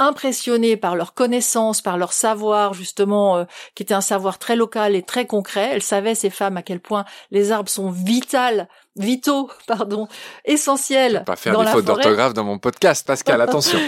impressionnée 0.00 0.78
par 0.78 0.96
leur 0.96 1.12
connaissance, 1.12 1.82
par 1.82 1.98
leur 1.98 2.14
savoir 2.14 2.72
justement, 2.72 3.36
euh, 3.36 3.44
qui 3.74 3.82
était 3.82 3.94
un 3.94 4.00
savoir 4.00 4.38
très 4.38 4.56
local 4.56 4.96
et 4.96 5.02
très 5.02 5.26
concret. 5.26 5.70
Elle 5.72 5.82
savait 5.82 6.14
ces 6.14 6.30
femmes 6.30 6.56
à 6.56 6.62
quel 6.62 6.80
point 6.80 7.04
les 7.30 7.52
arbres 7.52 7.68
sont 7.68 7.90
vitales, 7.90 8.68
vitaux, 8.96 9.50
pardon, 9.66 10.08
essentiels. 10.46 11.22
Pas 11.26 11.36
faire 11.36 11.58
des 11.58 11.66
fautes 11.66 11.84
d'orthographe 11.84 12.32
dans 12.32 12.44
mon 12.44 12.58
podcast, 12.58 13.06
Pascal. 13.06 13.40
Attention. 13.50 13.78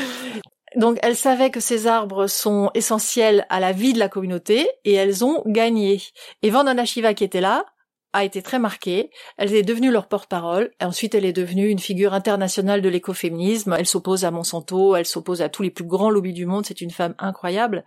Donc 0.77 0.99
elles 1.03 1.17
savaient 1.17 1.51
que 1.51 1.61
ces 1.61 1.87
arbres 1.87 2.27
sont 2.27 2.71
essentiels 2.75 3.47
à 3.49 3.61
la 3.61 3.73
vie 3.73 3.93
de 3.93 3.99
la 3.99 4.09
communauté 4.09 4.69
et 4.85 4.95
elles 4.95 5.25
ont 5.25 5.43
gagné. 5.47 6.03
Et 6.43 6.51
Vandana 6.51 6.85
Shiva 6.85 7.15
qui 7.15 7.25
était 7.25 7.41
là 7.41 7.65
a 8.13 8.25
été 8.25 8.43
très 8.43 8.59
marquée. 8.59 9.11
Elle 9.37 9.55
est 9.55 9.63
devenue 9.63 9.91
leur 9.91 10.07
porte-parole. 10.07 10.71
Ensuite, 10.81 11.15
elle 11.15 11.25
est 11.25 11.33
devenue 11.33 11.69
une 11.69 11.79
figure 11.79 12.15
internationale 12.15 12.83
de 12.83 12.89
l'écoféminisme. 12.89 13.75
Elle 13.79 13.87
s'oppose 13.87 14.25
à 14.25 14.31
Monsanto, 14.31 14.97
elle 14.97 15.07
s'oppose 15.07 15.43
à 15.43 15.49
tous 15.49 15.63
les 15.63 15.71
plus 15.71 15.85
grands 15.85 16.11
lobbies 16.11 16.33
du 16.33 16.47
monde. 16.47 16.67
C'est 16.67 16.81
une 16.81 16.91
femme 16.91 17.15
incroyable 17.19 17.85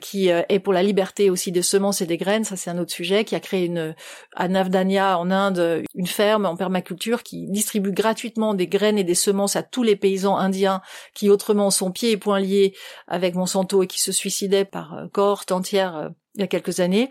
qui 0.00 0.30
euh, 0.30 0.42
est 0.48 0.58
pour 0.58 0.72
la 0.72 0.82
liberté 0.82 1.30
aussi 1.30 1.52
des 1.52 1.62
semences 1.62 2.00
et 2.00 2.06
des 2.06 2.16
graines, 2.16 2.44
ça 2.44 2.56
c'est 2.56 2.70
un 2.70 2.78
autre 2.78 2.92
sujet, 2.92 3.24
qui 3.24 3.34
a 3.34 3.40
créé 3.40 3.64
une, 3.64 3.94
à 4.34 4.48
Navdanya 4.48 5.18
en 5.18 5.30
Inde 5.30 5.82
une 5.94 6.06
ferme 6.06 6.46
en 6.46 6.56
permaculture 6.56 7.22
qui 7.22 7.46
distribue 7.48 7.92
gratuitement 7.92 8.54
des 8.54 8.66
graines 8.66 8.98
et 8.98 9.04
des 9.04 9.14
semences 9.14 9.56
à 9.56 9.62
tous 9.62 9.82
les 9.82 9.96
paysans 9.96 10.36
indiens 10.36 10.82
qui 11.14 11.30
autrement 11.30 11.70
sont 11.70 11.90
pieds 11.90 12.10
et 12.10 12.16
poings 12.16 12.40
liés 12.40 12.74
avec 13.06 13.34
Monsanto 13.34 13.82
et 13.82 13.86
qui 13.86 14.00
se 14.00 14.12
suicidaient 14.12 14.64
par 14.64 14.94
euh, 14.94 15.06
cohorte 15.12 15.52
entière 15.52 15.96
euh, 15.96 16.08
il 16.34 16.40
y 16.40 16.44
a 16.44 16.48
quelques 16.48 16.80
années. 16.80 17.10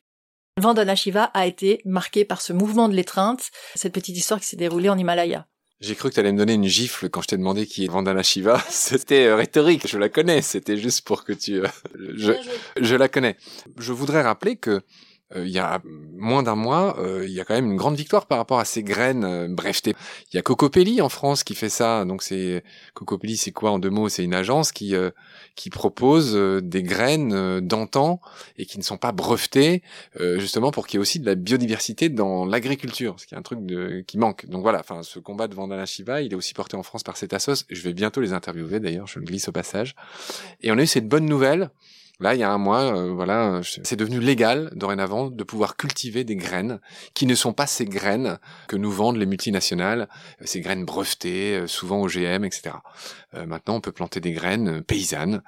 Vandana 0.59 0.95
Shiva 0.95 1.23
a 1.33 1.47
été 1.47 1.81
marqué 1.83 2.25
par 2.25 2.41
ce 2.41 2.53
mouvement 2.53 2.87
de 2.87 2.93
l'étreinte, 2.93 3.49
cette 3.75 3.93
petite 3.93 4.15
histoire 4.15 4.39
qui 4.39 4.45
s'est 4.45 4.55
déroulée 4.55 4.89
en 4.89 4.97
Himalaya. 4.97 5.47
J'ai 5.81 5.95
cru 5.95 6.09
que 6.09 6.13
tu 6.13 6.19
allais 6.19 6.31
me 6.31 6.37
donner 6.37 6.53
une 6.53 6.67
gifle 6.67 7.09
quand 7.09 7.21
je 7.21 7.27
t'ai 7.27 7.37
demandé 7.37 7.65
qui 7.65 7.85
est 7.85 7.87
Vandana 7.87 8.23
Shiva. 8.23 8.63
C'était 8.69 9.25
euh, 9.25 9.35
rhétorique, 9.35 9.87
je 9.87 9.97
la 9.97 10.09
connais. 10.09 10.41
C'était 10.41 10.77
juste 10.77 11.05
pour 11.05 11.25
que 11.25 11.33
tu... 11.33 11.59
Euh, 11.59 11.67
je, 12.15 12.33
je 12.79 12.95
la 12.95 13.09
connais. 13.09 13.35
Je 13.77 13.91
voudrais 13.91 14.21
rappeler 14.21 14.55
que 14.55 14.81
il 15.35 15.49
y 15.49 15.59
a 15.59 15.81
moins 16.23 16.41
d'un 16.41 16.55
mois, 16.55 16.97
euh, 16.99 17.25
il 17.25 17.33
y 17.33 17.39
a 17.39 17.45
quand 17.45 17.53
même 17.53 17.71
une 17.71 17.77
grande 17.77 17.95
victoire 17.95 18.25
par 18.25 18.37
rapport 18.37 18.59
à 18.59 18.65
ces 18.65 18.81
graines 18.81 19.25
euh, 19.25 19.47
brevetées. 19.47 19.93
Il 20.31 20.35
y 20.35 20.39
a 20.39 20.41
Cocopelli 20.41 21.01
en 21.01 21.09
France 21.09 21.43
qui 21.43 21.53
fait 21.53 21.69
ça. 21.69 22.05
Donc 22.05 22.23
c'est 22.23 22.63
Cocopelli, 22.93 23.37
c'est 23.37 23.51
quoi 23.51 23.71
en 23.71 23.79
deux 23.79 23.89
mots? 23.89 24.09
C'est 24.09 24.23
une 24.23 24.33
agence 24.33 24.71
qui 24.71 24.95
euh, 24.95 25.11
qui 25.55 25.69
propose 25.69 26.33
des 26.63 26.81
graines 26.81 27.59
d'antan 27.59 28.19
et 28.57 28.65
qui 28.65 28.79
ne 28.79 28.83
sont 28.83 28.97
pas 28.97 29.11
brevetées, 29.11 29.83
justement 30.19 30.71
pour 30.71 30.87
qu'il 30.87 30.97
y 30.97 30.99
ait 30.99 31.01
aussi 31.01 31.19
de 31.19 31.27
la 31.27 31.35
biodiversité 31.35 32.09
dans 32.09 32.45
l'agriculture, 32.45 33.19
ce 33.19 33.27
qui 33.27 33.35
est 33.35 33.37
un 33.37 33.43
truc 33.43 33.63
de, 33.63 34.03
qui 34.07 34.17
manque. 34.17 34.47
Donc 34.47 34.63
voilà, 34.63 34.79
enfin 34.79 35.03
ce 35.03 35.19
combat 35.19 35.47
de 35.47 35.53
Vandana 35.53 35.85
Shiva, 35.85 36.21
il 36.21 36.31
est 36.31 36.35
aussi 36.35 36.55
porté 36.55 36.75
en 36.75 36.81
France 36.81 37.03
par 37.03 37.17
cet 37.17 37.33
assos. 37.33 37.65
Je 37.69 37.81
vais 37.83 37.93
bientôt 37.93 38.19
les 38.19 38.33
interviewer 38.33 38.79
d'ailleurs, 38.79 39.05
je 39.05 39.19
le 39.19 39.25
glisse 39.25 39.47
au 39.47 39.51
passage. 39.51 39.95
Et 40.61 40.71
on 40.71 40.77
a 40.79 40.81
eu 40.81 40.87
cette 40.87 41.07
bonne 41.07 41.25
nouvelle 41.25 41.69
Là, 42.23 42.35
il 42.35 42.39
y 42.39 42.43
a 42.43 42.49
un 42.49 42.57
mois, 42.57 42.95
euh, 42.95 43.11
voilà, 43.11 43.59
c'est 43.63 43.97
devenu 43.97 44.21
légal 44.21 44.71
dorénavant 44.75 45.29
de 45.29 45.43
pouvoir 45.43 45.75
cultiver 45.75 46.23
des 46.23 46.37
graines 46.37 46.79
qui 47.13 47.25
ne 47.25 47.35
sont 47.35 47.51
pas 47.51 47.67
ces 47.67 47.83
graines 47.83 48.39
que 48.69 48.77
nous 48.77 48.91
vendent 48.93 49.17
les 49.17 49.25
multinationales, 49.25 50.07
euh, 50.41 50.45
ces 50.45 50.61
graines 50.61 50.85
brevetées, 50.85 51.57
euh, 51.57 51.67
souvent 51.67 52.01
OGM, 52.01 52.45
etc. 52.45 52.77
maintenant, 53.45 53.75
on 53.75 53.81
peut 53.81 53.91
planter 53.91 54.21
des 54.21 54.31
graines 54.31 54.83
paysannes 54.83 55.41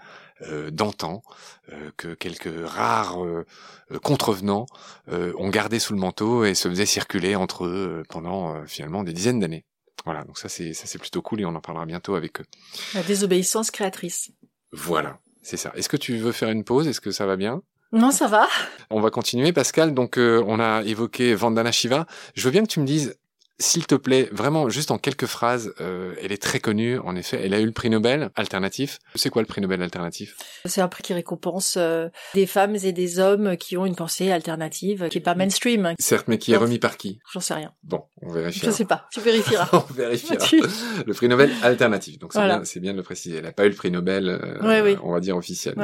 d'antan 0.72 1.22
que 1.96 2.14
quelques 2.14 2.52
rares 2.68 3.20
contrevenants 4.04 4.66
ont 5.08 5.50
gardé 5.50 5.80
sous 5.80 5.94
le 5.94 6.00
manteau 6.00 6.44
et 6.44 6.56
se 6.56 6.68
faisaient 6.68 6.88
circuler 6.88 7.36
entre 7.36 7.66
eux 7.66 8.04
pendant 8.10 8.66
finalement 8.66 9.04
des 9.04 9.14
dizaines 9.14 9.40
d'années. 9.40 9.66
Voilà, 10.04 10.24
donc 10.24 10.40
ça 10.40 10.50
c'est 10.50 10.74
ça 10.74 10.88
c'est 10.88 10.98
plutôt 10.98 11.22
cool 11.22 11.42
et 11.42 11.46
on 11.46 11.56
en 11.56 11.62
parlera 11.62 11.86
bientôt 11.86 12.16
avec 12.16 12.42
eux. 12.42 12.46
La 12.96 13.04
désobéissance 13.04 13.70
créatrice. 13.72 14.32
Voilà. 14.72 15.20
C'est 15.46 15.58
ça. 15.58 15.72
Est-ce 15.76 15.90
que 15.90 15.98
tu 15.98 16.18
veux 16.18 16.32
faire 16.32 16.50
une 16.50 16.64
pause? 16.64 16.88
Est-ce 16.88 17.00
que 17.00 17.12
ça 17.12 17.28
va 17.28 17.36
bien? 17.36 17.62
Non, 17.92 18.10
ça 18.10 18.28
va. 18.28 18.48
On 18.90 19.00
va 19.00 19.12
continuer, 19.12 19.54
Pascal. 19.54 19.94
Donc, 19.94 20.18
euh, 20.18 20.44
on 20.48 20.60
a 20.60 20.82
évoqué 20.82 21.36
Vandana 21.36 21.72
Shiva. 21.72 22.08
Je 22.34 22.46
veux 22.46 22.52
bien 22.52 22.64
que 22.64 22.68
tu 22.68 22.80
me 22.80 22.86
dises 22.88 23.16
s'il 23.58 23.88
te 23.88 23.96
plaît, 23.96 24.28
vraiment, 24.32 24.70
juste 24.70 24.92
en 24.92 24.98
quelques 24.98 25.28
phrases, 25.28 25.74
euh, 25.80 26.14
elle 26.22 26.34
est 26.34 26.42
très 26.42 26.60
connue, 26.60 27.00
en 27.00 27.16
effet. 27.16 27.40
Elle 27.42 27.54
a 27.54 27.60
eu 27.60 27.66
le 27.66 27.72
prix 27.72 27.90
Nobel 27.90 28.30
alternatif. 28.36 29.00
C'est 29.16 29.30
quoi 29.30 29.42
le 29.42 29.46
prix 29.46 29.62
Nobel 29.62 29.82
alternatif? 29.82 30.36
C'est 30.66 30.82
un 30.82 30.90
prix 30.90 31.04
qui 31.04 31.14
récompense 31.14 31.76
euh, 31.78 32.10
des 32.34 32.48
femmes 32.48 32.76
et 32.76 32.92
des 32.92 33.20
hommes 33.20 33.56
qui 33.56 33.78
ont 33.78 33.86
une 33.86 33.96
pensée 33.96 34.30
alternative, 34.32 35.08
qui 35.10 35.20
est 35.20 35.22
pas 35.22 35.36
mainstream. 35.36 35.94
Certes, 36.00 36.28
mais 36.28 36.38
qui 36.38 36.52
est 36.52 36.58
remis 36.58 36.80
par 36.80 36.98
qui? 36.98 37.20
J'en 37.32 37.40
sais 37.40 37.54
rien. 37.54 37.72
Bon, 37.84 38.04
on 38.22 38.32
vérifiera. 38.34 38.72
Je 38.72 38.76
sais 38.76 38.86
pas, 38.86 39.08
tu 39.12 39.22
vérifieras. 39.22 39.70
on 39.90 39.94
vérifiera. 39.94 40.36
le 41.06 41.14
prix 41.14 41.30
Nobel 41.30 41.52
alternatif. 41.64 42.20
Donc 42.20 42.34
c'est 42.34 42.80
bien, 42.80 42.92
de 42.92 42.98
le 42.98 43.04
préciser. 43.04 43.38
Elle 43.38 43.46
n'a 43.46 43.54
pas 43.54 43.66
eu 43.66 43.70
le 43.70 43.76
prix 43.76 43.90
Nobel, 43.90 44.28
euh, 44.28 44.96
on 45.02 45.14
va 45.14 45.20
dire 45.22 45.38
officiel. 45.38 45.76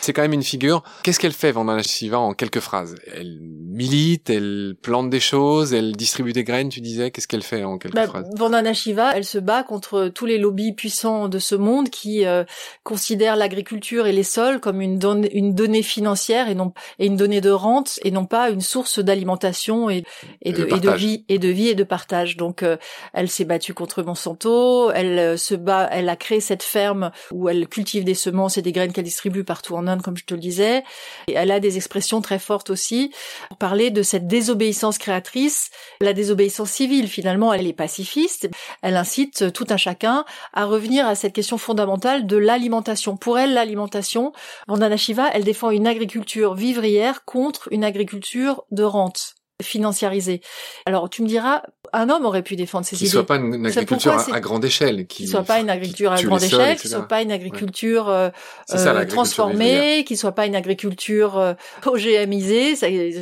C'est 0.00 0.12
quand 0.12 0.22
même 0.22 0.32
une 0.32 0.44
figure. 0.44 0.84
Qu'est-ce 1.02 1.18
qu'elle 1.18 1.32
fait, 1.32 1.50
Vandana 1.50 1.82
Shiva, 1.82 2.18
en 2.18 2.34
quelques 2.34 2.60
phrases? 2.60 2.94
Elle 3.12 3.40
milite, 3.40 4.30
elle 4.30 4.76
plante 4.80 5.10
des 5.10 5.20
choses, 5.20 5.74
elle 5.74 5.96
distribue 5.96 6.32
des 6.32 6.44
graines, 6.44 6.68
tu 6.68 6.80
disais? 6.80 7.10
Qu'est-ce 7.16 7.28
qu'elle 7.28 7.42
fait 7.42 7.64
en 7.64 7.78
quelques 7.78 7.94
bah, 7.94 8.06
phrases 8.06 8.28
Vandana 8.36 8.74
Shiva, 8.74 9.16
elle 9.16 9.24
se 9.24 9.38
bat 9.38 9.62
contre 9.62 10.08
tous 10.08 10.26
les 10.26 10.36
lobbies 10.36 10.74
puissants 10.74 11.30
de 11.30 11.38
ce 11.38 11.54
monde 11.54 11.88
qui 11.88 12.26
euh, 12.26 12.44
considèrent 12.82 13.36
l'agriculture 13.36 14.06
et 14.06 14.12
les 14.12 14.22
sols 14.22 14.60
comme 14.60 14.82
une, 14.82 15.00
une 15.32 15.54
donnée 15.54 15.82
financière 15.82 16.50
et 16.50 16.54
non 16.54 16.74
et 16.98 17.06
une 17.06 17.16
donnée 17.16 17.40
de 17.40 17.48
rente 17.48 17.98
et 18.04 18.10
non 18.10 18.26
pas 18.26 18.50
une 18.50 18.60
source 18.60 18.98
d'alimentation 18.98 19.88
et, 19.88 20.04
et, 20.42 20.52
de, 20.52 20.66
et, 20.66 20.78
de, 20.78 20.90
vie 20.90 21.24
et 21.30 21.38
de 21.38 21.48
vie 21.48 21.68
et 21.68 21.74
de 21.74 21.84
partage. 21.84 22.36
Donc 22.36 22.62
euh, 22.62 22.76
elle 23.14 23.30
s'est 23.30 23.46
battue 23.46 23.72
contre 23.72 24.02
Monsanto, 24.02 24.90
elle 24.90 25.18
euh, 25.18 25.36
se 25.38 25.54
bat, 25.54 25.88
elle 25.90 26.10
a 26.10 26.16
créé 26.16 26.40
cette 26.40 26.62
ferme 26.62 27.12
où 27.32 27.48
elle 27.48 27.66
cultive 27.66 28.04
des 28.04 28.12
semences 28.12 28.58
et 28.58 28.62
des 28.62 28.72
graines 28.72 28.92
qu'elle 28.92 29.04
distribue 29.04 29.42
partout 29.42 29.74
en 29.74 29.86
Inde, 29.86 30.02
comme 30.02 30.18
je 30.18 30.26
te 30.26 30.34
le 30.34 30.40
disais. 30.40 30.84
Et 31.28 31.32
elle 31.32 31.50
a 31.50 31.60
des 31.60 31.76
expressions 31.76 32.20
très 32.20 32.38
fortes 32.38 32.68
aussi 32.68 33.10
pour 33.48 33.56
parler 33.56 33.90
de 33.90 34.02
cette 34.02 34.26
désobéissance 34.26 34.98
créatrice, 34.98 35.70
la 36.02 36.12
désobéissance 36.12 36.72
civile 36.72 37.05
finalement 37.08 37.52
elle 37.52 37.66
est 37.66 37.72
pacifiste. 37.72 38.48
Elle 38.82 38.96
incite 38.96 39.52
tout 39.52 39.66
un 39.70 39.76
chacun 39.76 40.24
à 40.52 40.64
revenir 40.64 41.06
à 41.06 41.14
cette 41.14 41.32
question 41.32 41.58
fondamentale 41.58 42.26
de 42.26 42.36
l'alimentation. 42.36 43.16
Pour 43.16 43.38
elle, 43.38 43.54
l'alimentation, 43.54 44.32
Vandana 44.68 44.96
Shiva, 44.96 45.28
elle 45.32 45.44
défend 45.44 45.70
une 45.70 45.86
agriculture 45.86 46.54
vivrière 46.54 47.24
contre 47.24 47.68
une 47.72 47.84
agriculture 47.84 48.64
de 48.70 48.82
rente 48.82 49.34
financiarisée. 49.62 50.40
Alors 50.84 51.08
tu 51.08 51.22
me 51.22 51.28
diras, 51.28 51.62
un 51.92 52.10
homme 52.10 52.26
aurait 52.26 52.42
pu 52.42 52.56
défendre 52.56 52.84
ces 52.84 52.96
idées. 52.96 53.06
Qui 53.06 53.10
soit 53.10 53.26
pas 53.26 53.36
une 53.36 53.66
agriculture 53.66 54.12
à, 54.32 54.40
grande 54.40 54.64
échelle, 54.64 55.06
qui, 55.06 55.26
soit 55.26 55.42
pas 55.44 55.60
une 55.60 55.70
agriculture 55.70 56.12
à 56.12 56.22
grande 56.22 56.42
échelle, 56.42 56.76
qui 56.76 56.88
soit 56.88 57.08
pas 57.08 57.22
une 57.22 57.32
agriculture 57.32 58.08
euh, 58.08 58.28
euh 58.74 59.04
transformée, 59.06 60.04
qui 60.04 60.16
soit 60.16 60.32
pas 60.32 60.46
une 60.46 60.56
agriculture 60.56 61.38
euh, 61.38 61.54
OGMisée, 61.86 62.74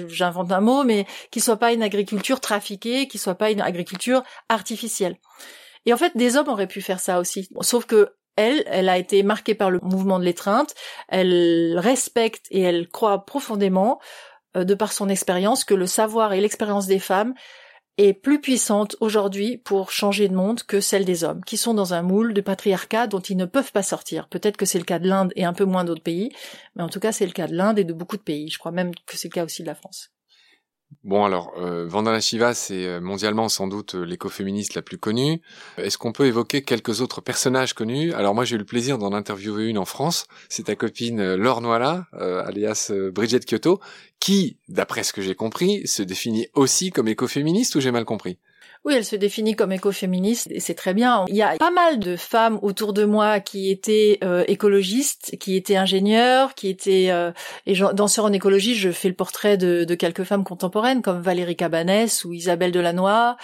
j'invente 0.08 0.50
un 0.50 0.60
mot, 0.60 0.84
mais 0.84 1.06
qui 1.30 1.40
soit 1.40 1.56
pas 1.56 1.72
une 1.72 1.82
agriculture 1.82 2.40
trafiquée, 2.40 3.06
qui 3.06 3.18
soit 3.18 3.36
pas 3.36 3.50
une 3.50 3.60
agriculture 3.60 4.22
artificielle. 4.48 5.16
Et 5.86 5.92
en 5.92 5.96
fait, 5.96 6.16
des 6.16 6.36
hommes 6.36 6.48
auraient 6.48 6.66
pu 6.66 6.80
faire 6.80 7.00
ça 7.00 7.20
aussi, 7.20 7.48
sauf 7.60 7.84
que 7.84 8.10
elle, 8.36 8.64
elle 8.66 8.88
a 8.88 8.98
été 8.98 9.22
marquée 9.22 9.54
par 9.54 9.70
le 9.70 9.78
mouvement 9.82 10.18
de 10.18 10.24
l'étreinte, 10.24 10.74
elle 11.08 11.78
respecte 11.78 12.46
et 12.50 12.62
elle 12.62 12.88
croit 12.88 13.24
profondément 13.24 14.00
de 14.54 14.74
par 14.74 14.92
son 14.92 15.08
expérience, 15.08 15.64
que 15.64 15.74
le 15.74 15.86
savoir 15.86 16.32
et 16.32 16.40
l'expérience 16.40 16.86
des 16.86 16.98
femmes 16.98 17.34
est 17.96 18.12
plus 18.12 18.40
puissante 18.40 18.96
aujourd'hui 19.00 19.58
pour 19.58 19.90
changer 19.90 20.28
de 20.28 20.34
monde 20.34 20.62
que 20.62 20.80
celle 20.80 21.04
des 21.04 21.22
hommes, 21.22 21.44
qui 21.44 21.56
sont 21.56 21.74
dans 21.74 21.94
un 21.94 22.02
moule 22.02 22.34
de 22.34 22.40
patriarcat 22.40 23.06
dont 23.06 23.20
ils 23.20 23.36
ne 23.36 23.44
peuvent 23.44 23.72
pas 23.72 23.82
sortir. 23.82 24.28
Peut-être 24.28 24.56
que 24.56 24.66
c'est 24.66 24.78
le 24.78 24.84
cas 24.84 24.98
de 24.98 25.08
l'Inde 25.08 25.32
et 25.36 25.44
un 25.44 25.52
peu 25.52 25.64
moins 25.64 25.84
d'autres 25.84 26.02
pays, 26.02 26.30
mais 26.74 26.82
en 26.82 26.88
tout 26.88 27.00
cas 27.00 27.12
c'est 27.12 27.26
le 27.26 27.32
cas 27.32 27.46
de 27.46 27.54
l'Inde 27.54 27.78
et 27.78 27.84
de 27.84 27.92
beaucoup 27.92 28.16
de 28.16 28.22
pays. 28.22 28.50
Je 28.50 28.58
crois 28.58 28.72
même 28.72 28.92
que 29.06 29.16
c'est 29.16 29.28
le 29.28 29.34
cas 29.34 29.44
aussi 29.44 29.62
de 29.62 29.68
la 29.68 29.76
France. 29.76 30.10
Bon 31.02 31.24
alors, 31.24 31.52
euh, 31.58 31.86
Vandana 31.86 32.20
Shiva, 32.20 32.54
c'est 32.54 32.86
euh, 32.86 33.00
mondialement 33.00 33.48
sans 33.48 33.66
doute 33.66 33.94
euh, 33.94 34.04
l'écoféministe 34.04 34.74
la 34.74 34.82
plus 34.82 34.98
connue. 34.98 35.40
Est-ce 35.76 35.98
qu'on 35.98 36.12
peut 36.12 36.26
évoquer 36.26 36.62
quelques 36.62 37.00
autres 37.00 37.20
personnages 37.20 37.74
connus? 37.74 38.12
Alors 38.12 38.34
moi 38.34 38.44
j'ai 38.44 38.56
eu 38.56 38.58
le 38.58 38.64
plaisir 38.64 38.98
d'en 38.98 39.12
interviewer 39.12 39.66
une 39.66 39.78
en 39.78 39.84
France, 39.84 40.26
c'est 40.48 40.64
ta 40.64 40.76
copine 40.76 41.20
euh, 41.20 41.36
Laure 41.36 41.60
Noala, 41.60 42.06
alias 42.12 42.92
Bridget 43.12 43.40
Kyoto, 43.40 43.80
qui, 44.20 44.58
d'après 44.68 45.02
ce 45.02 45.12
que 45.12 45.22
j'ai 45.22 45.34
compris, 45.34 45.86
se 45.86 46.02
définit 46.02 46.48
aussi 46.54 46.90
comme 46.90 47.08
écoféministe 47.08 47.74
ou 47.74 47.80
j'ai 47.80 47.90
mal 47.90 48.04
compris? 48.04 48.38
Oui, 48.84 48.92
elle 48.96 49.04
se 49.04 49.16
définit 49.16 49.56
comme 49.56 49.72
écoféministe 49.72 50.48
et 50.50 50.60
c'est 50.60 50.74
très 50.74 50.92
bien. 50.92 51.24
Il 51.28 51.36
y 51.36 51.42
a 51.42 51.56
pas 51.56 51.70
mal 51.70 51.98
de 51.98 52.16
femmes 52.16 52.58
autour 52.60 52.92
de 52.92 53.04
moi 53.04 53.40
qui 53.40 53.70
étaient 53.70 54.18
euh, 54.22 54.44
écologistes, 54.46 55.36
qui 55.40 55.56
étaient 55.56 55.76
ingénieurs, 55.76 56.54
qui 56.54 56.68
étaient 56.68 57.06
euh, 57.08 57.32
et 57.64 57.74
danseurs 57.94 58.26
en 58.26 58.32
écologie. 58.32 58.74
Je 58.74 58.90
fais 58.90 59.08
le 59.08 59.14
portrait 59.14 59.56
de, 59.56 59.84
de, 59.84 59.94
quelques 59.94 60.24
femmes 60.24 60.44
contemporaines 60.44 61.00
comme 61.00 61.22
Valérie 61.22 61.56
Cabanès 61.56 62.26
ou 62.26 62.34
Isabelle 62.34 62.72
Delannoy, 62.72 63.36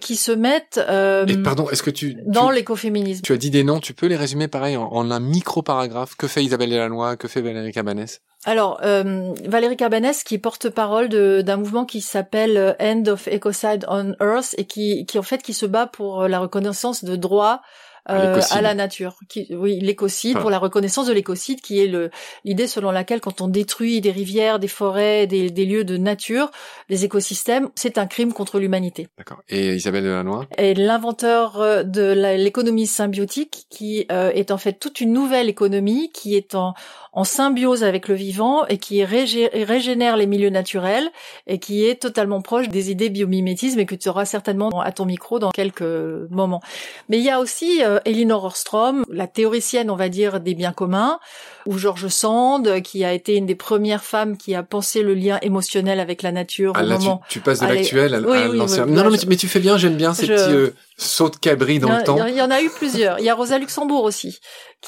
qui 0.00 0.16
se 0.16 0.32
mettent. 0.32 0.78
Euh, 0.90 1.24
et 1.26 1.38
pardon, 1.38 1.70
est-ce 1.70 1.82
que 1.82 1.90
tu 1.90 2.18
dans 2.26 2.50
l'écoféminisme 2.50 3.22
Tu 3.22 3.32
as 3.32 3.38
dit 3.38 3.50
des 3.50 3.64
noms. 3.64 3.80
Tu 3.80 3.94
peux 3.94 4.06
les 4.06 4.16
résumer 4.16 4.48
pareil 4.48 4.76
en, 4.76 4.88
en 4.88 5.10
un 5.10 5.20
micro 5.20 5.62
paragraphe. 5.62 6.16
Que 6.16 6.28
fait 6.28 6.44
Isabelle 6.44 6.68
Delannoy? 6.68 7.16
Que 7.16 7.28
fait 7.28 7.40
Valérie 7.40 7.72
Cabanès? 7.72 8.20
Alors, 8.44 8.80
euh, 8.82 9.32
Valérie 9.46 9.76
Cabanès, 9.76 10.24
qui 10.24 10.36
porte-parole 10.38 11.08
d'un 11.08 11.56
mouvement 11.56 11.84
qui 11.84 12.00
s'appelle 12.00 12.56
euh, 12.56 12.72
End 12.80 13.04
of 13.06 13.28
Ecocide 13.28 13.84
on 13.88 14.14
Earth 14.20 14.54
et 14.58 14.64
qui, 14.64 15.06
qui 15.06 15.18
en 15.18 15.22
fait 15.22 15.42
qui 15.42 15.54
se 15.54 15.64
bat 15.64 15.86
pour 15.86 16.26
la 16.26 16.40
reconnaissance 16.40 17.04
de 17.04 17.14
droits 17.14 17.62
euh, 18.10 18.40
à 18.50 18.60
la 18.60 18.74
nature. 18.74 19.16
Qui, 19.28 19.48
oui, 19.54 19.78
l'écocide 19.80 20.38
pour 20.38 20.50
la 20.50 20.58
reconnaissance 20.58 21.06
de 21.06 21.12
l'écocide, 21.12 21.60
qui 21.60 21.80
est 21.80 21.86
le 21.86 22.10
l'idée 22.44 22.66
selon 22.66 22.90
laquelle 22.90 23.20
quand 23.20 23.40
on 23.40 23.48
détruit 23.48 24.00
des 24.00 24.10
rivières, 24.10 24.58
des 24.58 24.68
forêts, 24.68 25.26
des, 25.26 25.50
des 25.50 25.66
lieux 25.66 25.84
de 25.84 25.96
nature, 25.96 26.50
des 26.88 27.04
écosystèmes, 27.04 27.70
c'est 27.74 27.98
un 27.98 28.06
crime 28.06 28.32
contre 28.32 28.58
l'humanité. 28.58 29.08
D'accord. 29.18 29.42
Et 29.48 29.74
Isabelle 29.74 30.04
Delannoy? 30.04 30.46
Et 30.58 30.74
l'inventeur 30.74 31.60
euh, 31.60 31.82
de 31.82 32.12
l'économie 32.36 32.86
symbiotique, 32.86 33.66
qui 33.70 34.06
euh, 34.10 34.30
est 34.32 34.50
en 34.50 34.58
fait 34.58 34.74
toute 34.74 35.00
une 35.00 35.12
nouvelle 35.12 35.48
économie 35.48 36.10
qui 36.12 36.34
est 36.34 36.54
en 36.54 36.74
en 37.12 37.24
symbiose 37.24 37.84
avec 37.84 38.08
le 38.08 38.14
vivant 38.14 38.66
et 38.66 38.78
qui 38.78 39.04
régénère 39.04 40.16
les 40.16 40.26
milieux 40.26 40.50
naturels 40.50 41.10
et 41.46 41.58
qui 41.58 41.84
est 41.84 42.00
totalement 42.00 42.40
proche 42.40 42.68
des 42.68 42.90
idées 42.90 43.10
biomimétisme 43.10 43.78
et 43.80 43.86
que 43.86 43.94
tu 43.94 44.08
auras 44.08 44.24
certainement 44.24 44.80
à 44.80 44.92
ton 44.92 45.04
micro 45.04 45.38
dans 45.38 45.50
quelques 45.50 45.82
moments. 46.30 46.62
Mais 47.10 47.18
il 47.18 47.24
y 47.24 47.30
a 47.30 47.38
aussi 47.38 47.84
euh, 47.84 47.91
Elinor 48.04 48.44
Ostrom, 48.44 49.04
la 49.08 49.26
théoricienne, 49.26 49.90
on 49.90 49.96
va 49.96 50.08
dire, 50.08 50.40
des 50.40 50.54
biens 50.54 50.72
communs, 50.72 51.18
ou 51.66 51.78
George 51.78 52.08
Sand, 52.08 52.82
qui 52.82 53.04
a 53.04 53.12
été 53.12 53.36
une 53.36 53.46
des 53.46 53.54
premières 53.54 54.04
femmes 54.04 54.36
qui 54.36 54.54
a 54.54 54.62
pensé 54.62 55.02
le 55.02 55.14
lien 55.14 55.38
émotionnel 55.42 56.00
avec 56.00 56.22
la 56.22 56.32
nature 56.32 56.72
ah, 56.76 56.84
au 56.84 56.86
moment. 56.86 57.22
Tu, 57.28 57.40
passes 57.40 57.60
de 57.60 57.66
l'actuel 57.66 58.14
à, 58.14 58.20
l'ancien. 58.20 58.86
non, 58.86 59.04
non, 59.04 59.10
mais 59.10 59.36
tu, 59.36 59.48
fais 59.48 59.60
bien, 59.60 59.76
j'aime 59.76 59.96
bien 59.96 60.14
ces 60.14 60.26
petits 60.26 60.54
euh, 60.54 60.74
sauts 60.96 61.30
de 61.30 61.36
cabri 61.36 61.78
dans 61.78 61.90
le 61.90 62.02
temps. 62.02 62.26
Il 62.26 62.34
y 62.34 62.42
en 62.42 62.50
a 62.50 62.62
eu 62.62 62.70
plusieurs. 62.70 63.18
Il 63.18 63.24
y 63.24 63.30
a 63.30 63.34
Rosa 63.34 63.58
Luxembourg 63.58 64.04
aussi. 64.04 64.38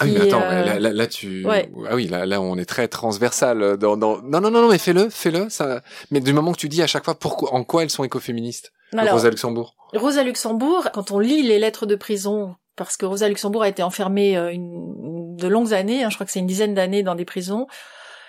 ah 0.01 0.05
oui, 0.05 0.15
mais 0.19 0.23
attends, 0.23 0.43
euh, 0.43 0.79
là, 0.79 0.93
là, 0.93 1.07
tu, 1.07 1.47
ah 1.49 1.95
oui, 1.95 2.09
là, 2.09 2.27
là, 2.27 2.41
on 2.41 2.57
est 2.57 2.65
très 2.65 2.89
transversal 2.89 3.77
dans, 3.77 3.97
dans, 3.97 4.21
non, 4.23 4.41
non, 4.41 4.51
non, 4.51 4.63
non, 4.63 4.69
mais 4.69 4.79
fais-le, 4.79 5.09
fais-le, 5.11 5.49
ça, 5.51 5.83
mais 6.11 6.21
du 6.21 6.33
moment 6.33 6.53
que 6.53 6.59
tu 6.59 6.69
dis 6.69 6.83
à 6.83 6.87
chaque 6.87 7.05
fois 7.05 7.15
pourquoi, 7.15 7.55
en 7.55 7.65
quoi 7.65 7.83
elles 7.83 7.91
sont 7.91 8.05
écoféministes. 8.05 8.73
Rosa 8.93 9.31
Luxembourg. 9.31 9.75
Rosa 9.93 10.23
Luxembourg, 10.23 10.89
quand 10.93 11.11
on 11.11 11.19
lit 11.19 11.43
les 11.43 11.59
lettres 11.59 11.87
de 11.87 11.95
prison 11.95 12.55
parce 12.77 12.97
que 12.97 13.07
Rosa 13.07 13.29
Luxembourg 13.29 13.63
a 13.63 13.69
été 13.69 13.83
enfermée 13.83 14.37
euh, 14.37 14.53
une, 14.53 15.37
de 15.37 15.49
longues 15.49 15.75
années, 15.75 16.05
hein, 16.05 16.11
je 16.11 16.17
crois 16.17 16.27
que 16.27 16.33
c'est 16.33 16.41
une 16.41 16.47
dizaine 16.47 16.75
d'années 16.75 17.03
dans 17.03 17.15
des 17.15 17.25
prisons. 17.25 17.67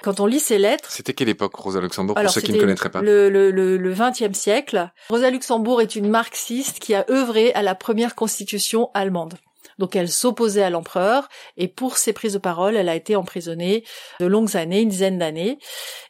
Quand 0.04 0.20
on 0.20 0.28
lit 0.28 0.40
ses 0.40 0.60
lettres, 0.60 0.92
C'était 0.92 1.14
quelle 1.14 1.30
époque, 1.30 1.56
Rosa 1.56 1.82
Luxembourg, 1.82 2.16
pour 2.16 2.30
ceux 2.30 2.42
qui 2.42 2.52
ne 2.54 2.60
connaîtraient 2.60 2.90
pas 2.90 3.02
le, 3.02 3.30
le, 3.30 3.50
le, 3.50 3.78
le 3.78 3.94
20e 3.94 4.34
siècle. 4.34 4.92
Rosa 5.10 5.32
Luxembourg 5.32 5.82
est 5.82 5.96
une 5.96 6.10
marxiste 6.10 6.80
qui 6.80 6.94
a 6.94 7.06
œuvré 7.10 7.54
à 7.54 7.64
la 7.64 7.74
première 7.74 8.14
constitution 8.14 8.92
allemande. 8.94 9.36
Donc 9.78 9.96
elle 9.96 10.10
s'opposait 10.10 10.64
à 10.64 10.70
l'empereur 10.70 11.28
et 11.58 11.68
pour 11.68 11.98
ses 11.98 12.14
prises 12.14 12.34
de 12.34 12.40
parole, 12.40 12.76
elle 12.76 12.90
a 12.90 12.96
été 12.96 13.16
emprisonnée 13.16 13.84
de 14.20 14.26
longues 14.26 14.56
années, 14.56 14.82
une 14.82 14.90
dizaine 14.90 15.18
d'années. 15.18 15.60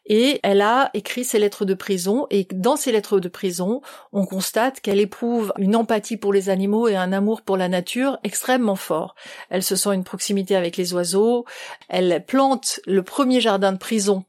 Et 0.05 0.39
elle 0.43 0.61
a 0.61 0.91
écrit 0.93 1.23
ses 1.23 1.39
lettres 1.39 1.65
de 1.65 1.73
prison 1.73 2.27
et 2.29 2.47
dans 2.51 2.75
ces 2.75 2.91
lettres 2.91 3.19
de 3.19 3.27
prison, 3.27 3.81
on 4.13 4.25
constate 4.25 4.79
qu'elle 4.81 4.99
éprouve 4.99 5.51
une 5.57 5.75
empathie 5.75 6.17
pour 6.17 6.31
les 6.31 6.49
animaux 6.49 6.87
et 6.87 6.95
un 6.95 7.11
amour 7.11 7.41
pour 7.41 7.57
la 7.57 7.69
nature 7.69 8.19
extrêmement 8.23 8.75
fort. 8.75 9.15
Elle 9.49 9.63
se 9.63 9.75
sent 9.75 9.93
une 9.93 10.03
proximité 10.03 10.55
avec 10.55 10.77
les 10.77 10.93
oiseaux, 10.93 11.45
elle 11.89 12.23
plante 12.25 12.79
le 12.85 13.03
premier 13.03 13.41
jardin 13.41 13.71
de 13.71 13.77
prison 13.77 14.25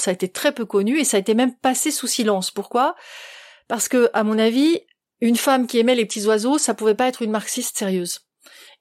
ça 0.00 0.10
a 0.10 0.14
été 0.14 0.28
très 0.28 0.52
peu 0.52 0.64
connu 0.64 0.98
et 0.98 1.04
ça 1.04 1.16
a 1.16 1.20
été 1.20 1.34
même 1.34 1.54
passé 1.54 1.90
sous 1.90 2.06
silence. 2.06 2.50
Pourquoi? 2.50 2.96
Parce 3.68 3.88
que, 3.88 4.10
à 4.14 4.24
mon 4.24 4.38
avis, 4.38 4.80
une 5.20 5.36
femme 5.36 5.66
qui 5.66 5.78
aimait 5.78 5.94
les 5.94 6.06
petits 6.06 6.26
oiseaux, 6.26 6.58
ça 6.58 6.74
pouvait 6.74 6.94
pas 6.94 7.06
être 7.06 7.22
une 7.22 7.30
marxiste 7.30 7.76
sérieuse. 7.76 8.20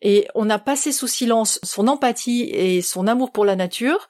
Et 0.01 0.27
on 0.35 0.49
a 0.49 0.59
passé 0.59 0.91
sous 0.91 1.07
silence 1.07 1.59
son 1.63 1.87
empathie 1.87 2.43
et 2.43 2.81
son 2.81 3.07
amour 3.07 3.31
pour 3.31 3.45
la 3.45 3.55
nature, 3.55 4.07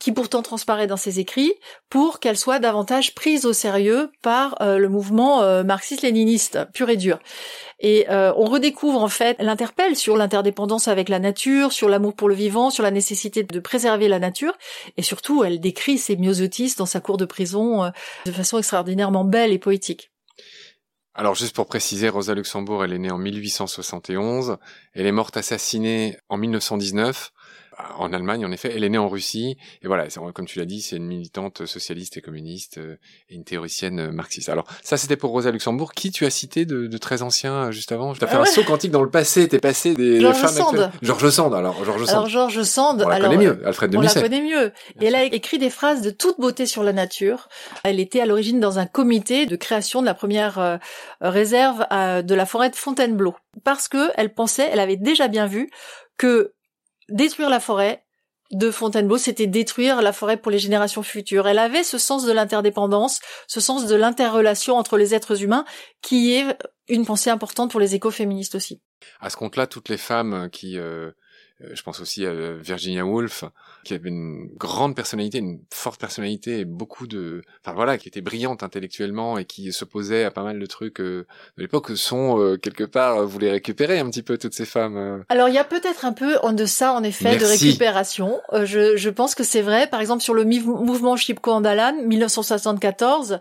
qui 0.00 0.12
pourtant 0.12 0.42
transparaît 0.42 0.86
dans 0.86 0.96
ses 0.96 1.20
écrits, 1.20 1.54
pour 1.90 2.20
qu'elle 2.20 2.36
soit 2.36 2.58
davantage 2.58 3.14
prise 3.14 3.46
au 3.46 3.52
sérieux 3.52 4.10
par 4.22 4.60
euh, 4.60 4.78
le 4.78 4.88
mouvement 4.88 5.42
euh, 5.42 5.62
marxiste-léniniste 5.62 6.70
pur 6.72 6.90
et 6.90 6.96
dur. 6.96 7.18
Et 7.80 8.08
euh, 8.10 8.32
on 8.36 8.46
redécouvre 8.46 9.02
en 9.02 9.08
fait, 9.08 9.36
elle 9.38 9.48
interpelle 9.48 9.96
sur 9.96 10.16
l'interdépendance 10.16 10.88
avec 10.88 11.08
la 11.08 11.18
nature, 11.18 11.72
sur 11.72 11.88
l'amour 11.88 12.14
pour 12.14 12.28
le 12.28 12.34
vivant, 12.34 12.70
sur 12.70 12.82
la 12.82 12.90
nécessité 12.90 13.42
de 13.42 13.60
préserver 13.60 14.08
la 14.08 14.18
nature, 14.18 14.54
et 14.96 15.02
surtout 15.02 15.44
elle 15.44 15.60
décrit 15.60 15.98
ses 15.98 16.16
myosotis 16.16 16.74
dans 16.76 16.86
sa 16.86 17.00
cour 17.00 17.16
de 17.16 17.24
prison 17.24 17.90
de 18.24 18.32
façon 18.32 18.58
extraordinairement 18.58 19.24
belle 19.24 19.52
et 19.52 19.58
poétique. 19.58 20.10
Alors 21.18 21.34
juste 21.34 21.56
pour 21.56 21.66
préciser, 21.66 22.10
Rosa 22.10 22.34
Luxembourg, 22.34 22.84
elle 22.84 22.92
est 22.92 22.98
née 22.98 23.10
en 23.10 23.16
1871, 23.16 24.58
elle 24.92 25.06
est 25.06 25.12
morte 25.12 25.38
assassinée 25.38 26.18
en 26.28 26.36
1919 26.36 27.32
en 27.98 28.12
Allemagne, 28.12 28.44
en 28.44 28.52
effet. 28.52 28.72
Elle 28.74 28.84
est 28.84 28.88
née 28.88 28.98
en 28.98 29.08
Russie. 29.08 29.56
Et 29.82 29.86
voilà, 29.86 30.06
comme 30.34 30.46
tu 30.46 30.58
l'as 30.58 30.64
dit, 30.64 30.80
c'est 30.80 30.96
une 30.96 31.06
militante 31.06 31.66
socialiste 31.66 32.16
et 32.16 32.20
communiste 32.20 32.78
euh, 32.78 32.96
et 33.28 33.34
une 33.34 33.44
théoricienne 33.44 34.00
euh, 34.00 34.10
marxiste. 34.10 34.48
Alors, 34.48 34.66
ça, 34.82 34.96
c'était 34.96 35.16
pour 35.16 35.30
Rosa 35.30 35.50
Luxembourg. 35.50 35.92
Qui 35.92 36.10
tu 36.10 36.24
as 36.24 36.30
cité 36.30 36.64
de, 36.64 36.86
de 36.86 36.98
très 36.98 37.22
ancien 37.22 37.54
euh, 37.54 37.70
juste 37.72 37.92
avant? 37.92 38.14
Tu 38.14 38.24
as 38.24 38.26
fait 38.26 38.36
un 38.36 38.44
saut 38.44 38.64
quantique 38.64 38.90
dans 38.90 39.02
le 39.02 39.10
passé. 39.10 39.48
T'es 39.48 39.58
passé 39.58 39.94
des, 39.94 40.20
Georges 40.20 40.36
des 40.36 40.40
femmes 40.40 40.54
Sand. 40.54 40.90
Georges 41.02 41.30
Sand. 41.30 41.54
Alors, 41.54 41.84
Georges 41.84 42.04
Sand. 42.04 42.14
Alors 42.14 42.28
Georges 42.28 42.62
Sand, 42.62 43.02
on 43.04 43.08
la 43.08 43.16
alors, 43.16 43.30
connaît 43.30 43.44
mieux. 43.44 43.66
Alfred 43.66 43.90
de 43.90 43.96
on 43.96 44.00
la 44.00 44.08
Musset. 44.08 44.22
connaît 44.22 44.42
mieux. 44.42 44.72
Et 45.00 45.06
elle 45.06 45.14
a 45.14 45.24
écrit 45.24 45.58
des 45.58 45.70
phrases 45.70 46.02
de 46.02 46.10
toute 46.10 46.40
beauté 46.40 46.66
sur 46.66 46.82
la 46.82 46.92
nature. 46.92 47.48
Elle 47.84 48.00
était 48.00 48.20
à 48.20 48.26
l'origine 48.26 48.60
dans 48.60 48.78
un 48.78 48.86
comité 48.86 49.46
de 49.46 49.56
création 49.56 50.00
de 50.00 50.06
la 50.06 50.14
première 50.14 50.58
euh, 50.58 50.76
réserve 51.20 51.86
euh, 51.92 52.22
de 52.22 52.34
la 52.34 52.46
forêt 52.46 52.70
de 52.70 52.76
Fontainebleau. 52.76 53.34
Parce 53.64 53.88
que 53.88 54.10
elle 54.16 54.32
pensait, 54.34 54.68
elle 54.72 54.80
avait 54.80 54.96
déjà 54.96 55.28
bien 55.28 55.46
vu 55.46 55.70
que 56.18 56.54
détruire 57.08 57.50
la 57.50 57.60
forêt 57.60 58.02
de 58.52 58.70
Fontainebleau, 58.70 59.18
c'était 59.18 59.46
détruire 59.46 60.02
la 60.02 60.12
forêt 60.12 60.36
pour 60.36 60.52
les 60.52 60.58
générations 60.58 61.02
futures. 61.02 61.48
Elle 61.48 61.58
avait 61.58 61.82
ce 61.82 61.98
sens 61.98 62.24
de 62.24 62.32
l'interdépendance, 62.32 63.20
ce 63.48 63.60
sens 63.60 63.86
de 63.86 63.94
l'interrelation 63.96 64.76
entre 64.76 64.96
les 64.96 65.14
êtres 65.14 65.42
humains, 65.42 65.64
qui 66.00 66.34
est 66.34 66.56
une 66.88 67.04
pensée 67.04 67.30
importante 67.30 67.70
pour 67.70 67.80
les 67.80 67.94
écoféministes 67.94 68.54
aussi. 68.54 68.80
À 69.20 69.30
ce 69.30 69.36
compte-là, 69.36 69.66
toutes 69.66 69.88
les 69.88 69.96
femmes 69.96 70.48
qui, 70.50 70.78
euh, 70.78 70.82
euh, 70.84 71.12
je 71.60 71.82
pense 71.82 72.00
aussi 72.00 72.26
à 72.26 72.30
euh, 72.30 72.58
Virginia 72.62 73.04
Woolf, 73.06 73.44
qui 73.84 73.94
avait 73.94 74.08
une 74.10 74.48
grande 74.56 74.94
personnalité, 74.94 75.38
une 75.38 75.60
forte 75.72 75.98
personnalité 75.98 76.60
et 76.60 76.64
beaucoup 76.64 77.06
de, 77.06 77.42
enfin 77.64 77.74
voilà, 77.74 77.96
qui 77.96 78.08
était 78.08 78.20
brillante 78.20 78.62
intellectuellement 78.62 79.38
et 79.38 79.44
qui 79.46 79.72
s'opposait 79.72 80.24
à 80.24 80.30
pas 80.30 80.42
mal 80.42 80.58
de 80.58 80.66
trucs 80.66 81.00
euh, 81.00 81.26
de 81.56 81.62
l'époque, 81.62 81.96
sont 81.96 82.38
euh, 82.38 82.56
quelque 82.58 82.84
part, 82.84 83.16
euh, 83.18 83.24
vous 83.24 83.38
les 83.38 83.50
récupérez 83.50 83.98
un 83.98 84.10
petit 84.10 84.22
peu 84.22 84.36
toutes 84.36 84.54
ces 84.54 84.66
femmes. 84.66 84.96
euh. 84.96 85.22
Alors 85.28 85.48
il 85.48 85.54
y 85.54 85.58
a 85.58 85.64
peut-être 85.64 86.04
un 86.04 86.12
peu 86.12 86.36
en 86.42 86.52
deçà 86.52 86.92
en 86.92 87.02
effet 87.02 87.36
de 87.38 87.44
récupération. 87.44 88.40
Euh, 88.52 88.66
je, 88.66 88.96
je 88.96 89.10
pense 89.10 89.34
que 89.34 89.44
c'est 89.44 89.62
vrai. 89.62 89.86
Par 89.86 90.00
exemple 90.00 90.22
sur 90.22 90.34
le 90.34 90.44
mouvement 90.44 91.16
Chipko 91.16 91.52
Andalan 91.52 91.94
1974, 92.04 93.38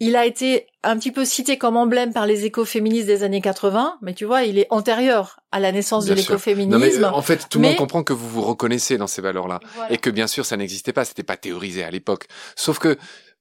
il 0.00 0.14
a 0.16 0.24
été 0.26 0.66
un 0.84 0.96
petit 0.96 1.10
peu 1.10 1.24
cité 1.24 1.58
comme 1.58 1.76
emblème 1.76 2.12
par 2.12 2.26
les 2.26 2.44
écoféministes 2.44 3.06
des 3.06 3.24
années 3.24 3.40
80, 3.40 3.98
mais 4.00 4.14
tu 4.14 4.24
vois, 4.24 4.42
il 4.44 4.58
est 4.58 4.66
antérieur 4.70 5.40
à 5.50 5.58
la 5.58 5.72
naissance 5.72 6.04
Bien 6.04 6.14
de 6.14 6.20
l'écoféminisme. 6.20 7.04
euh, 7.04 7.10
en 7.10 7.22
fait, 7.22 7.48
tout 7.48 7.58
le 7.58 7.66
monde 7.66 7.76
comprend 7.76 8.04
que 8.04 8.12
vous 8.12 8.28
vous 8.28 8.42
reconnaissez 8.42 8.96
dans 8.96 9.08
ces 9.08 9.20
valeurs-là. 9.22 9.58
Voilà. 9.74 9.92
et 9.92 9.98
que 9.98 10.10
bien 10.10 10.26
sûr 10.28 10.46
ça 10.46 10.56
n'existait 10.56 10.92
pas, 10.92 11.04
c'était 11.04 11.24
pas 11.24 11.36
théorisé 11.36 11.82
à 11.82 11.90
l'époque. 11.90 12.26
Sauf 12.54 12.78
que 12.78 12.96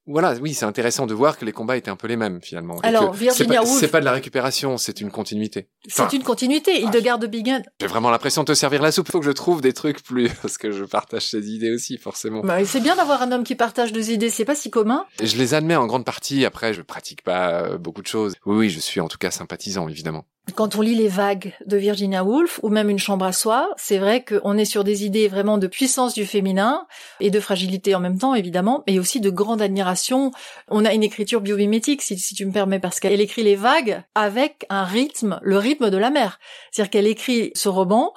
voilà, 0.08 0.34
oui, 0.41 0.53
c'est 0.53 0.66
intéressant 0.66 1.05
de 1.05 1.14
voir 1.14 1.38
que 1.38 1.45
les 1.45 1.51
combats 1.51 1.78
étaient 1.78 1.91
un 1.91 1.95
peu 1.95 2.08
les 2.08 2.16
mêmes 2.16 2.39
finalement. 2.41 2.80
Alors, 2.82 3.14
Virginia 3.14 3.62
Woolf- 3.62 3.80
c'est 3.80 3.89
pas 3.89 3.99
de 3.99 4.05
la 4.05 4.12
récupération, 4.14 4.78
c'est 4.78 5.01
une 5.01 5.12
continuité. 5.12 5.68
Enfin, 5.88 6.08
C'est 6.10 6.16
une 6.18 6.24
continuité. 6.24 6.82
Hildegard 6.82 7.20
de 7.20 7.28
Bingen, 7.28 7.64
J'ai 7.82 7.88
vraiment 7.88 8.10
l'impression 8.10 8.41
de 8.43 8.47
te 8.47 8.53
servir 8.53 8.82
la 8.82 8.91
soupe. 8.91 9.12
Faut 9.12 9.20
que 9.20 9.26
je 9.26 9.32
trouve 9.32 9.62
des 9.62 9.74
trucs 9.74 10.03
plus 10.03 10.30
parce 10.41 10.58
que 10.58 10.72
je 10.72 10.84
partage 10.86 11.28
ces 11.28 11.51
idées 11.51 11.72
aussi 11.74 11.97
forcément. 11.97 12.41
bah, 12.41 12.64
c'est 12.66 12.80
bien 12.82 12.95
d'avoir 12.95 13.22
un 13.22 13.32
homme 13.32 13.43
qui 13.43 13.55
partage 13.55 13.91
deux 13.93 14.12
idées. 14.12 14.30
C'est 14.30 14.45
pas 14.45 14.55
si 14.55 14.70
commun. 14.72 15.05
Je 15.22 15.36
les 15.38 15.53
admets 15.53 15.76
en 15.76 15.86
grande 15.88 16.05
partie. 16.05 16.45
Après, 16.45 16.74
je 16.74 16.82
pratique 16.82 17.22
pas 17.24 17.62
euh, 17.64 17.78
beaucoup 17.78 18.01
de 18.01 18.08
choses. 18.08 18.34
Oui, 18.45 18.55
oui, 18.58 18.70
je 18.70 18.80
suis 18.80 18.99
en 19.01 19.08
tout 19.08 19.18
cas 19.18 19.32
sympathisant 19.32 19.88
évidemment. 19.88 20.26
Quand 20.55 20.75
on 20.75 20.81
lit 20.81 20.95
les 20.95 21.09
vagues 21.09 21.53
de 21.65 21.77
Virginia 21.77 22.23
Woolf 22.23 22.59
ou 22.63 22.69
même 22.69 22.89
une 22.89 22.99
chambre 22.99 23.25
à 23.25 23.33
soi, 23.33 23.69
c'est 23.75 23.97
vrai 23.97 24.23
qu'on 24.23 24.57
est 24.57 24.65
sur 24.65 24.83
des 24.83 25.05
idées 25.05 25.27
vraiment 25.27 25.57
de 25.57 25.67
puissance 25.67 26.13
du 26.13 26.25
féminin 26.25 26.87
et 27.19 27.29
de 27.29 27.39
fragilité 27.39 27.93
en 27.95 27.99
même 27.99 28.17
temps, 28.17 28.33
évidemment, 28.33 28.83
mais 28.87 28.97
aussi 28.97 29.19
de 29.19 29.29
grande 29.29 29.61
admiration. 29.61 30.31
On 30.69 30.85
a 30.85 30.93
une 30.93 31.03
écriture 31.03 31.41
biomimétique, 31.41 32.01
si, 32.01 32.17
si 32.17 32.33
tu 32.33 32.45
me 32.45 32.51
permets, 32.51 32.79
parce 32.79 32.99
qu'elle 32.99 33.19
écrit 33.19 33.43
les 33.43 33.55
vagues 33.55 34.01
avec 34.15 34.65
un 34.69 34.83
rythme, 34.83 35.39
le 35.43 35.57
rythme 35.57 35.89
de 35.89 35.97
la 35.97 36.09
mer. 36.09 36.39
C'est-à-dire 36.71 36.91
qu'elle 36.91 37.07
écrit 37.07 37.51
ce 37.53 37.67
roman 37.67 38.13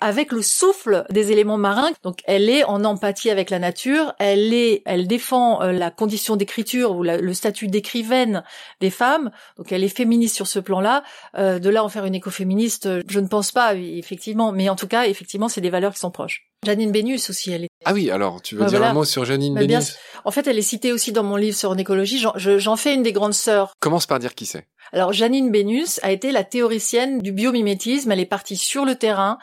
avec 0.00 0.32
le 0.32 0.42
souffle 0.42 1.04
des 1.10 1.32
éléments 1.32 1.56
marins. 1.56 1.90
Donc 2.02 2.20
elle 2.24 2.50
est 2.50 2.64
en 2.64 2.84
empathie 2.84 3.30
avec 3.30 3.50
la 3.50 3.58
nature, 3.58 4.14
elle 4.18 4.52
est, 4.52 4.82
elle 4.86 5.06
défend 5.06 5.62
euh, 5.62 5.72
la 5.72 5.90
condition 5.90 6.36
d'écriture 6.36 6.96
ou 6.96 7.02
le 7.02 7.34
statut 7.34 7.68
d'écrivaine 7.68 8.42
des 8.80 8.90
femmes. 8.90 9.30
Donc 9.56 9.72
elle 9.72 9.84
est 9.84 9.88
féministe 9.88 10.36
sur 10.36 10.46
ce 10.46 10.58
plan-là. 10.58 11.04
Euh, 11.36 11.58
de 11.58 11.70
là 11.70 11.84
en 11.84 11.88
faire 11.88 12.04
une 12.04 12.14
écoféministe, 12.14 12.86
euh, 12.86 13.02
je 13.08 13.20
ne 13.20 13.28
pense 13.28 13.52
pas 13.52 13.74
effectivement, 13.74 14.52
mais 14.52 14.68
en 14.68 14.76
tout 14.76 14.88
cas 14.88 15.06
effectivement 15.06 15.48
c'est 15.48 15.60
des 15.60 15.70
valeurs 15.70 15.92
qui 15.92 16.00
sont 16.00 16.10
proches. 16.10 16.48
Janine 16.64 16.92
Bénus 16.92 17.30
aussi, 17.30 17.52
elle 17.52 17.64
est. 17.64 17.68
Ah 17.84 17.92
oui, 17.92 18.10
alors 18.10 18.40
tu 18.42 18.54
veux 18.54 18.62
Bah, 18.62 18.66
dire 18.68 18.78
voilà. 18.78 18.90
un 18.90 18.94
mot 18.94 19.04
sur 19.04 19.24
Janine 19.24 19.54
Bah, 19.54 19.64
bien 19.66 19.80
En 20.24 20.30
fait, 20.30 20.46
elle 20.46 20.58
est 20.58 20.62
citée 20.62 20.92
aussi 20.92 21.12
dans 21.12 21.22
mon 21.22 21.36
livre 21.36 21.56
sur 21.56 21.70
en 21.70 21.76
écologie. 21.76 22.18
J'en 22.18 22.32
je- 22.36 22.58
j'en 22.58 22.76
fais 22.76 22.94
une 22.94 23.02
des 23.02 23.12
grandes 23.12 23.34
sœurs 23.34 23.72
Commence 23.80 24.06
par 24.06 24.18
dire 24.18 24.34
qui 24.34 24.46
c'est. 24.46 24.66
alors 24.92 25.12
Janine 25.12 25.50
Bénus 25.50 26.00
a 26.02 26.10
été 26.12 26.32
la 26.32 26.44
théoricienne 26.44 27.18
du 27.20 27.32
biomimétisme. 27.32 28.10
Elle 28.12 28.20
est 28.20 28.26
partie 28.26 28.56
sur 28.56 28.84
le 28.84 28.94
terrain, 28.94 29.38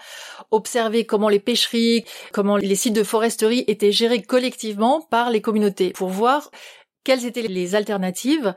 observer 0.50 1.06
comment 1.06 1.30
les 1.30 1.40
pêcheries, 1.40 2.04
comment 2.34 2.58
les 2.58 2.76
sites 2.76 2.94
de 2.96 3.04
foresterie 3.04 3.64
étaient 3.68 3.92
gérés 3.92 4.22
collectivement 4.22 5.02
par 5.12 5.30
les 5.30 5.42
communautés 5.42 5.92
pour 5.92 6.10
voir 6.10 6.50
quelles 7.04 7.26
étaient 7.26 7.42
les 7.44 7.76
alternatives 7.76 8.54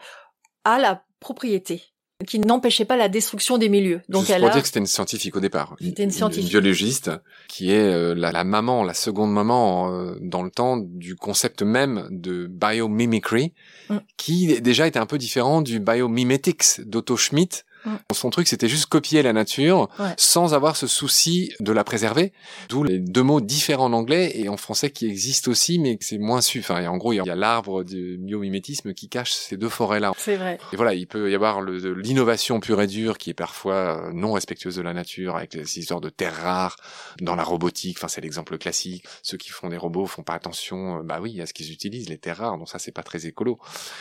à 0.64 0.78
la 0.78 1.03
propriété 1.20 1.82
qui 2.26 2.38
n'empêchait 2.38 2.84
pas 2.84 2.96
la 2.96 3.08
destruction 3.08 3.58
des 3.58 3.68
milieux. 3.68 4.00
Donc 4.08 4.22
Juste 4.22 4.32
elle 4.34 4.40
pour 4.42 4.50
a 4.50 4.52
dire 4.52 4.62
que 4.62 4.68
c'était 4.68 4.80
une 4.80 4.86
scientifique 4.86 5.36
au 5.36 5.40
départ. 5.40 5.74
C'était 5.80 6.04
une 6.04 6.10
scientifique. 6.10 6.48
biologiste 6.48 7.10
qui 7.48 7.70
est 7.72 7.78
euh, 7.92 8.14
la, 8.14 8.30
la 8.32 8.44
maman, 8.44 8.84
la 8.84 8.94
seconde 8.94 9.32
maman 9.32 9.92
euh, 9.92 10.16
dans 10.20 10.42
le 10.42 10.50
temps 10.50 10.76
du 10.78 11.16
concept 11.16 11.62
même 11.62 12.06
de 12.10 12.46
biomimicry, 12.46 13.52
Mm. 13.90 13.96
qui 14.16 14.60
déjà 14.62 14.86
était 14.86 14.98
un 14.98 15.04
peu 15.06 15.18
différent 15.18 15.60
du 15.60 15.78
biomimetics 15.80 16.80
d'Otto 16.86 17.16
Schmidt. 17.16 17.64
Son 18.12 18.30
truc, 18.30 18.49
c'était 18.49 18.68
juste 18.68 18.87
copier 18.87 19.22
la 19.22 19.32
nature 19.32 19.89
Ouais. 19.99 20.14
sans 20.16 20.55
avoir 20.55 20.76
ce 20.76 20.87
souci 20.87 21.53
de 21.61 21.72
la 21.72 21.85
préserver. 21.85 22.32
D'où 22.68 22.82
les 22.85 22.99
deux 22.99 23.22
mots 23.22 23.41
différents 23.41 23.85
en 23.87 23.93
anglais 23.93 24.32
et 24.35 24.49
en 24.49 24.57
français 24.57 24.91
qui 24.91 25.07
existent 25.07 25.51
aussi, 25.51 25.78
mais 25.78 25.99
c'est 26.01 26.18
moins 26.18 26.41
su. 26.41 26.61
Enfin, 26.61 26.87
en 26.87 26.97
gros, 26.97 27.12
il 27.12 27.16
y 27.24 27.30
a- 27.30 27.35
l'arbre 27.35 27.85
du 27.85 28.16
biomimétisme 28.18 28.95
qui 28.95 29.09
cache 29.09 29.32
ces 29.32 29.57
deux 29.57 29.68
forêts-là. 29.68 30.12
c'est 30.16 30.37
vrai. 30.37 30.59
Et 30.72 30.76
voilà, 30.76 30.95
il 30.95 31.07
peut 31.07 31.30
y 31.30 31.35
avoir 31.35 31.61
l'innovation 31.62 32.61
pure 32.61 32.80
et 32.80 32.87
dure 32.87 33.18
qui 33.18 33.30
est 33.30 33.35
parfois 33.35 34.09
euh, 34.09 34.12
non 34.12 34.32
respectueuse 34.32 34.76
de 34.76 34.82
la 34.82 34.93
nature, 34.95 35.37
avec 35.37 35.55
les 35.55 35.78
histoires 35.78 36.01
de 36.01 36.09
terres 36.11 36.37
rares 36.43 36.76
dans 37.20 37.35
la 37.37 37.43
robotique. 37.45 37.97
Enfin, 37.99 38.09
c'est 38.09 38.20
l'exemple 38.20 38.57
classique. 38.59 39.05
Ceux 39.22 39.37
qui 39.37 39.51
font 39.51 39.68
des 39.68 39.76
robots 39.76 40.07
font 40.07 40.22
pas 40.22 40.35
attention, 40.35 40.99
euh, 40.99 41.03
bah 41.03 41.18
oui, 41.20 41.41
à 41.41 41.47
ce 41.47 41.53
qu'ils 41.53 41.72
utilisent, 41.72 42.09
les 42.09 42.18
terres 42.18 42.39
rares. 42.39 42.59
Donc 42.59 42.68
ça, 42.68 42.78
c'est 42.78 42.93
pas 42.93 43.03
très 43.03 43.26
écolo. 43.26 43.59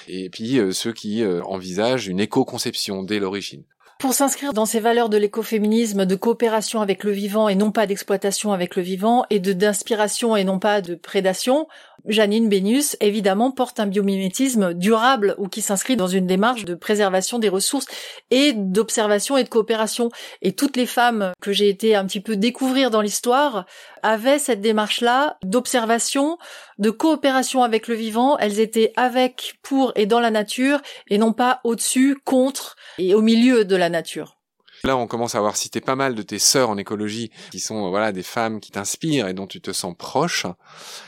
Et 0.07 0.29
puis 0.29 0.57
euh, 0.59 0.71
ceux 0.71 0.93
qui 0.93 1.23
euh, 1.23 1.41
envisagent 1.43 2.07
une 2.07 2.19
éco-conception 2.19 3.03
dès 3.03 3.19
l'origine. 3.19 3.63
Pour 3.99 4.13
s'inscrire 4.13 4.53
dans 4.53 4.65
ces 4.65 4.79
valeurs 4.79 5.09
de 5.09 5.17
l'écoféminisme, 5.17 6.05
de 6.05 6.15
coopération 6.15 6.81
avec 6.81 7.03
le 7.03 7.11
vivant 7.11 7.47
et 7.47 7.55
non 7.55 7.71
pas 7.71 7.87
d'exploitation 7.87 8.51
avec 8.51 8.75
le 8.75 8.81
vivant, 8.81 9.25
et 9.29 9.39
de 9.39 9.53
d'inspiration 9.53 10.35
et 10.35 10.43
non 10.43 10.59
pas 10.59 10.81
de 10.81 10.95
prédation, 10.95 11.67
Janine 12.05 12.49
Bénus, 12.49 12.97
évidemment, 12.99 13.51
porte 13.51 13.79
un 13.79 13.85
biomimétisme 13.85 14.73
durable 14.73 15.35
ou 15.37 15.47
qui 15.47 15.61
s'inscrit 15.61 15.95
dans 15.95 16.07
une 16.07 16.27
démarche 16.27 16.65
de 16.65 16.75
préservation 16.75 17.39
des 17.39 17.49
ressources 17.49 17.85
et 18.29 18.53
d'observation 18.53 19.37
et 19.37 19.43
de 19.43 19.49
coopération. 19.49 20.09
Et 20.41 20.53
toutes 20.53 20.75
les 20.75 20.85
femmes 20.85 21.31
que 21.41 21.53
j'ai 21.53 21.69
été 21.69 21.95
un 21.95 22.05
petit 22.05 22.19
peu 22.19 22.35
découvrir 22.35 22.91
dans 22.91 23.01
l'histoire 23.01 23.65
avaient 24.01 24.39
cette 24.39 24.61
démarche-là 24.61 25.37
d'observation, 25.43 26.37
de 26.77 26.89
coopération 26.89 27.63
avec 27.63 27.87
le 27.87 27.95
vivant. 27.95 28.37
Elles 28.37 28.59
étaient 28.59 28.91
avec, 28.95 29.55
pour 29.63 29.93
et 29.95 30.05
dans 30.05 30.19
la 30.19 30.31
nature 30.31 30.81
et 31.09 31.17
non 31.17 31.33
pas 31.33 31.61
au-dessus, 31.63 32.17
contre 32.25 32.75
et 32.97 33.15
au 33.15 33.21
milieu 33.21 33.65
de 33.65 33.75
la 33.75 33.89
nature. 33.89 34.37
Là, 34.85 34.97
on 34.97 35.07
commence 35.07 35.35
à 35.35 35.37
avoir 35.37 35.55
cité 35.55 35.79
pas 35.79 35.95
mal 35.95 36.13
de 36.13 36.21
tes 36.21 36.39
sœurs 36.39 36.69
en 36.69 36.77
écologie, 36.77 37.31
qui 37.51 37.61
sont 37.61 37.89
voilà 37.89 38.11
des 38.11 38.21
femmes 38.21 38.59
qui 38.59 38.69
t'inspirent 38.69 39.29
et 39.29 39.33
dont 39.33 39.47
tu 39.47 39.61
te 39.61 39.71
sens 39.71 39.95
proche. 39.97 40.45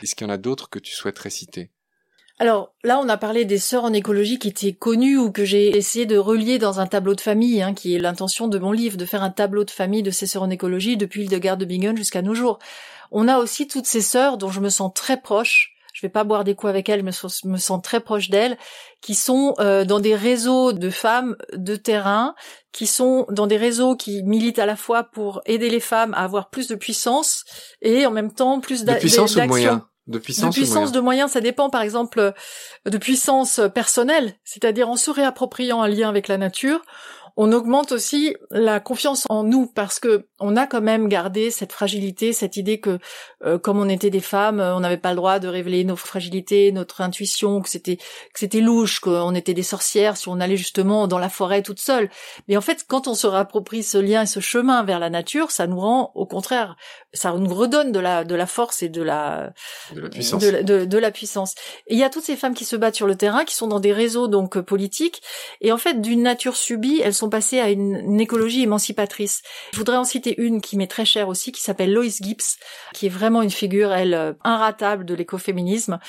Est-ce 0.02 0.16
qu'il 0.16 0.26
y 0.26 0.30
en 0.30 0.34
a 0.34 0.38
d'autres 0.38 0.70
que 0.70 0.80
tu 0.80 0.94
souhaiterais 0.94 1.30
citer? 1.30 1.72
Alors 2.40 2.74
là, 2.86 3.00
on 3.00 3.10
a 3.10 3.18
parlé 3.18 3.44
des 3.44 3.58
sœurs 3.58 3.84
en 3.84 3.92
écologie 3.92 4.40
qui 4.40 4.48
étaient 4.48 4.72
connues 4.72 5.18
ou 5.18 5.30
que 5.30 5.44
j'ai 5.44 5.76
essayé 5.76 6.06
de 6.06 6.18
relier 6.18 6.58
dans 6.58 6.80
un 6.80 6.88
tableau 6.88 7.16
de 7.16 7.22
famille, 7.22 7.62
hein, 7.62 7.74
qui 7.74 7.96
est 7.96 8.00
l'intention 8.00 8.48
de 8.48 8.58
mon 8.58 8.72
livre, 8.72 8.96
de 8.96 9.06
faire 9.06 9.24
un 9.24 9.30
tableau 9.30 9.66
de 9.66 9.72
famille 9.72 10.04
de 10.04 10.12
ces 10.12 10.26
sœurs 10.26 10.44
en 10.44 10.50
écologie 10.50 10.96
depuis 10.96 11.24
Hildegard 11.24 11.58
de 11.58 11.66
Bingen 11.66 11.98
jusqu'à 11.98 12.22
nos 12.22 12.34
jours. 12.34 12.60
On 13.12 13.28
a 13.28 13.40
aussi 13.40 13.68
toutes 13.68 13.88
ces 13.88 14.02
sœurs 14.02 14.38
dont 14.38 14.50
je 14.50 14.62
me 14.62 14.70
sens 14.70 14.94
très 14.96 15.20
proche, 15.20 15.75
je 15.96 16.02
vais 16.02 16.10
pas 16.10 16.26
boire 16.26 16.43
des 16.43 16.56
coups 16.56 16.70
avec 16.70 16.89
elles, 16.89 17.04
mais 17.04 17.14
je 17.14 17.48
me 17.48 17.56
sens 17.56 17.82
très 17.82 18.02
proche 18.02 18.30
d'elles, 18.30 18.58
qui 19.00 19.16
sont 19.16 19.54
euh, 19.60 19.86
dans 19.86 20.02
des 20.02 20.14
réseaux 20.14 20.74
de 20.74 20.89
femmes 20.89 21.38
de 21.54 21.78
terrain, 21.78 22.36
qui 22.74 22.86
sont 22.86 23.26
dans 23.30 23.48
des 23.48 23.56
réseaux 23.56 23.96
qui 23.96 24.22
militent 24.24 24.60
à 24.60 24.66
la 24.66 24.76
fois 24.76 25.04
pour 25.06 25.41
aider 25.46 25.70
les 25.70 25.80
femmes 25.80 26.14
à 26.14 26.26
avoir 26.26 26.50
plus 26.50 26.68
de 26.68 26.76
puissance 26.76 27.46
et 27.82 28.06
en 28.06 28.12
même 28.12 28.34
temps 28.34 28.60
plus 28.60 28.84
de 28.84 28.93
puissance 28.96 29.38
ou 29.38 29.39
de 29.39 29.46
moyens? 29.46 29.80
De 30.08 30.20
puissance, 30.20 30.54
de, 30.54 30.60
puissance 30.60 30.91
de 30.91 31.00
moyens, 31.00 31.32
ça 31.32 31.41
dépend 31.41 31.70
par 31.70 31.82
exemple 31.82 32.34
de 32.86 32.98
puissance 32.98 33.62
personnelle, 33.74 34.36
c'est-à-dire 34.43 34.89
en 34.89 34.98
se 34.98 35.10
réappropriant 35.10 35.82
un 35.82 35.88
lien 35.88 36.10
avec 36.10 36.28
la 36.28 36.38
nature, 36.38 36.82
on 37.38 37.52
augmente 37.52 37.92
aussi 37.92 38.36
la 38.52 38.80
confiance 38.80 39.26
en 39.30 39.44
nous 39.44 39.68
parce 39.68 40.00
que 40.00 40.28
on 40.40 40.56
a 40.56 40.68
quand 40.68 40.82
même 40.82 41.08
gardé 41.08 41.52
cette 41.52 41.72
fragilité, 41.72 42.34
cette 42.34 42.58
idée 42.58 42.80
que 42.80 43.00
euh, 43.44 43.58
comme 43.58 43.80
on 43.80 43.90
était 43.90 44.10
des 44.10 44.22
femmes, 44.22 44.60
on 44.60 44.80
n'avait 44.80 44.98
pas 44.98 45.12
le 45.12 45.18
droit 45.18 45.40
de 45.40 45.48
révéler 45.48 45.84
nos 45.84 45.96
fragilités, 45.96 46.72
notre 46.72 47.02
intuition, 47.02 47.62
que 47.62 47.70
c'était 47.70 47.98
que 47.98 48.40
c'était 48.40 48.62
louche, 48.62 49.00
qu'on 49.00 49.36
était 49.36 49.54
des 49.54 49.64
sorcières 49.64 50.18
si 50.18 50.30
on 50.30 50.40
allait 50.40 50.58
justement 50.58 51.08
dans 51.08 51.20
la 51.20 51.30
forêt 51.30 51.62
toute 51.62 51.80
seule. 51.80 52.10
Mais 52.48 52.58
en 52.58 52.62
fait, 52.62 52.86
quand 52.88 53.08
on 53.08 53.16
se 53.16 53.28
réapproprie 53.28 53.84
ce 53.84 53.98
lien 53.98 54.24
et 54.24 54.28
ce 54.28 54.40
chemin 54.40 54.84
vers 54.84 55.00
la 55.00 55.10
nature, 55.10 55.52
ça 55.52 55.68
nous 55.68 55.80
rend 55.80 56.12
au 56.16 56.26
contraire, 56.26 56.76
ça 57.16 57.34
nous 57.34 57.53
redonne 57.53 57.91
de 57.91 57.99
la 57.99 58.24
de 58.24 58.36
la 58.36 58.45
force 58.45 58.84
et 58.84 58.89
de 58.89 59.01
la 59.01 59.53
de 59.93 60.01
la 60.01 60.09
puissance. 60.09 60.43
De, 60.43 60.97
la 60.97 61.11
puissance. 61.11 61.55
Et 61.88 61.95
il 61.95 61.99
y 61.99 62.03
a 62.03 62.09
toutes 62.09 62.24
ces 62.24 62.36
femmes 62.36 62.53
qui 62.53 62.66
se 62.66 62.76
battent 62.76 62.95
sur 62.95 63.07
le 63.07 63.16
terrain, 63.16 63.43
qui 63.43 63.55
sont 63.55 63.68
dans 63.68 63.80
des 63.80 63.93
réseaux 63.93 64.28
donc 64.28 64.59
politiques 64.61 65.22
et 65.61 65.72
en 65.72 65.78
fait 65.78 66.01
d'une 66.01 66.24
nature 66.24 66.55
subie, 66.55 67.01
elles 67.03 67.13
sont 67.13 67.30
passés 67.30 67.59
à 67.59 67.70
une, 67.70 68.20
écologie 68.20 68.63
émancipatrice. 68.63 69.41
Je 69.72 69.78
voudrais 69.78 69.97
en 69.97 70.03
citer 70.03 70.36
une 70.38 70.61
qui 70.61 70.78
m'est 70.78 70.88
très 70.88 71.05
chère 71.05 71.28
aussi, 71.28 71.51
qui 71.51 71.61
s'appelle 71.61 71.93
Lois 71.93 72.05
Gibbs, 72.05 72.57
qui 72.93 73.05
est 73.05 73.09
vraiment 73.09 73.41
une 73.41 73.51
figure, 73.51 73.91
elle, 73.93 74.13
euh, 74.13 74.34
inratable 74.43 75.05
de 75.05 75.13
l'écoféminisme, 75.13 75.99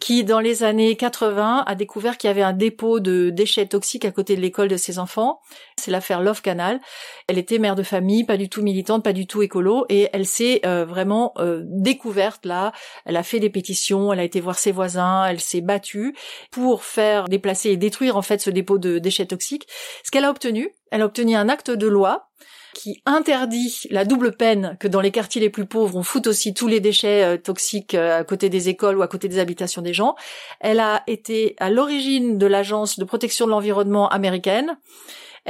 qui, 0.00 0.24
dans 0.24 0.40
les 0.40 0.62
années 0.62 0.96
80, 0.96 1.64
a 1.66 1.74
découvert 1.74 2.18
qu'il 2.18 2.28
y 2.28 2.30
avait 2.30 2.42
un 2.42 2.52
dépôt 2.52 3.00
de 3.00 3.30
déchets 3.30 3.66
toxiques 3.66 4.04
à 4.04 4.10
côté 4.10 4.36
de 4.36 4.40
l'école 4.40 4.68
de 4.68 4.76
ses 4.76 4.98
enfants. 4.98 5.40
C'est 5.76 5.90
l'affaire 5.90 6.20
Love 6.20 6.42
Canal. 6.42 6.80
Elle 7.26 7.38
était 7.38 7.58
mère 7.58 7.74
de 7.74 7.82
famille, 7.82 8.24
pas 8.24 8.36
du 8.36 8.48
tout 8.48 8.62
militante, 8.62 9.04
pas 9.04 9.12
du 9.12 9.26
tout 9.26 9.42
écolo, 9.42 9.86
et 9.88 10.08
elle 10.12 10.26
s'est 10.26 10.49
euh, 10.64 10.84
vraiment 10.84 11.32
euh, 11.38 11.62
découverte 11.64 12.44
là. 12.44 12.72
Elle 13.04 13.16
a 13.16 13.22
fait 13.22 13.40
des 13.40 13.50
pétitions, 13.50 14.12
elle 14.12 14.20
a 14.20 14.24
été 14.24 14.40
voir 14.40 14.58
ses 14.58 14.72
voisins, 14.72 15.24
elle 15.26 15.40
s'est 15.40 15.60
battue 15.60 16.14
pour 16.50 16.84
faire 16.84 17.28
déplacer 17.28 17.70
et 17.70 17.76
détruire 17.76 18.16
en 18.16 18.22
fait 18.22 18.40
ce 18.40 18.50
dépôt 18.50 18.78
de 18.78 18.98
déchets 18.98 19.26
toxiques. 19.26 19.66
Ce 20.04 20.10
qu'elle 20.10 20.24
a 20.24 20.30
obtenu, 20.30 20.70
elle 20.90 21.02
a 21.02 21.06
obtenu 21.06 21.34
un 21.36 21.48
acte 21.48 21.70
de 21.70 21.86
loi 21.86 22.30
qui 22.74 23.02
interdit 23.06 23.82
la 23.90 24.04
double 24.04 24.36
peine 24.36 24.76
que 24.80 24.88
dans 24.88 25.00
les 25.00 25.10
quartiers 25.10 25.40
les 25.40 25.50
plus 25.50 25.66
pauvres, 25.66 25.96
on 25.96 26.02
fout 26.02 26.26
aussi 26.26 26.54
tous 26.54 26.68
les 26.68 26.80
déchets 26.80 27.24
euh, 27.24 27.36
toxiques 27.36 27.94
euh, 27.94 28.20
à 28.20 28.24
côté 28.24 28.48
des 28.48 28.68
écoles 28.68 28.98
ou 28.98 29.02
à 29.02 29.08
côté 29.08 29.28
des 29.28 29.38
habitations 29.38 29.82
des 29.82 29.92
gens. 29.92 30.14
Elle 30.60 30.80
a 30.80 31.02
été 31.06 31.56
à 31.58 31.70
l'origine 31.70 32.38
de 32.38 32.46
l'agence 32.46 32.98
de 32.98 33.04
protection 33.04 33.46
de 33.46 33.50
l'environnement 33.50 34.08
américaine. 34.08 34.78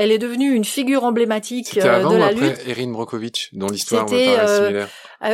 Elle 0.00 0.12
est 0.12 0.18
devenue 0.18 0.54
une 0.54 0.64
figure 0.64 1.04
emblématique 1.04 1.76
euh, 1.76 2.08
de 2.08 2.16
la 2.16 2.28
après 2.28 2.34
lutte. 2.34 2.66
Erin 2.66 2.90
Brockovich, 2.90 3.50
dont 3.52 3.66
l'histoire 3.66 4.06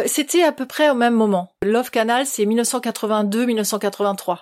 C'était 0.06 0.42
à 0.42 0.50
peu 0.50 0.66
près 0.66 0.90
au 0.90 0.94
même 0.94 1.14
moment. 1.14 1.52
Love 1.62 1.90
Canal, 1.90 2.26
c'est 2.26 2.44
1982-1983. 2.46 4.38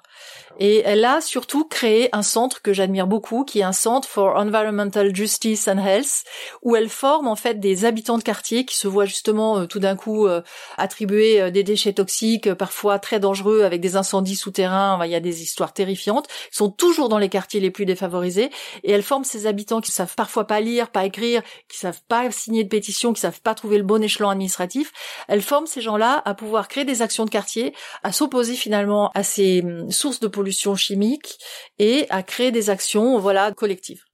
Et 0.60 0.82
elle 0.84 1.04
a 1.04 1.20
surtout 1.20 1.64
créé 1.64 2.08
un 2.12 2.22
centre 2.22 2.62
que 2.62 2.72
j'admire 2.72 3.06
beaucoup, 3.06 3.44
qui 3.44 3.60
est 3.60 3.64
un 3.64 3.72
centre 3.72 4.08
for 4.08 4.36
environmental 4.36 5.14
justice 5.14 5.66
and 5.66 5.78
health, 5.78 6.24
où 6.62 6.76
elle 6.76 6.88
forme 6.88 7.26
en 7.26 7.34
fait 7.34 7.58
des 7.58 7.84
habitants 7.84 8.18
de 8.18 8.22
quartier 8.22 8.64
qui 8.64 8.76
se 8.76 8.86
voient 8.86 9.04
justement 9.04 9.58
euh, 9.58 9.66
tout 9.66 9.80
d'un 9.80 9.96
coup 9.96 10.26
euh, 10.26 10.42
attribuer 10.76 11.40
euh, 11.40 11.50
des 11.50 11.64
déchets 11.64 11.94
toxiques, 11.94 12.52
parfois 12.54 12.98
très 12.98 13.18
dangereux, 13.18 13.62
avec 13.62 13.80
des 13.80 13.96
incendies 13.96 14.36
souterrains. 14.36 15.00
il 15.04 15.10
y 15.10 15.16
a 15.16 15.20
des 15.20 15.42
histoires 15.42 15.72
terrifiantes. 15.72 16.28
Ils 16.52 16.56
sont 16.56 16.70
toujours 16.70 17.08
dans 17.08 17.18
les 17.18 17.28
quartiers 17.28 17.60
les 17.60 17.72
plus 17.72 17.84
défavorisés, 17.84 18.50
et 18.84 18.92
elle 18.92 19.02
forme 19.02 19.24
ces 19.24 19.46
habitants 19.46 19.80
qui 19.80 19.90
savent 19.90 20.14
parfois 20.14 20.46
pas 20.46 20.60
lire, 20.60 20.90
pas 20.90 21.04
écrire, 21.04 21.42
qui 21.68 21.78
savent 21.78 22.02
pas 22.08 22.30
signer 22.30 22.62
de 22.62 22.68
pétition, 22.68 23.12
qui 23.12 23.20
savent 23.20 23.40
pas 23.40 23.54
trouver 23.54 23.78
le 23.78 23.84
bon 23.84 24.02
échelon 24.02 24.28
administratif. 24.28 24.92
Elle 25.26 25.42
forme 25.42 25.66
ces 25.66 25.80
gens-là 25.80 26.22
à 26.24 26.34
pouvoir 26.34 26.68
créer 26.68 26.84
des 26.84 27.02
actions 27.02 27.24
de 27.24 27.30
quartier, 27.30 27.74
à 28.04 28.12
s'opposer 28.12 28.54
finalement 28.54 29.10
à 29.14 29.24
ces 29.24 29.62
hum, 29.62 29.90
sources 29.90 30.20
de 30.20 30.28
pollution 30.28 30.43
chimique 30.52 31.38
et 31.78 32.06
à 32.10 32.22
créer 32.22 32.52
des 32.52 32.70
actions, 32.70 33.18
voilà, 33.18 33.52
collectives. 33.52 34.04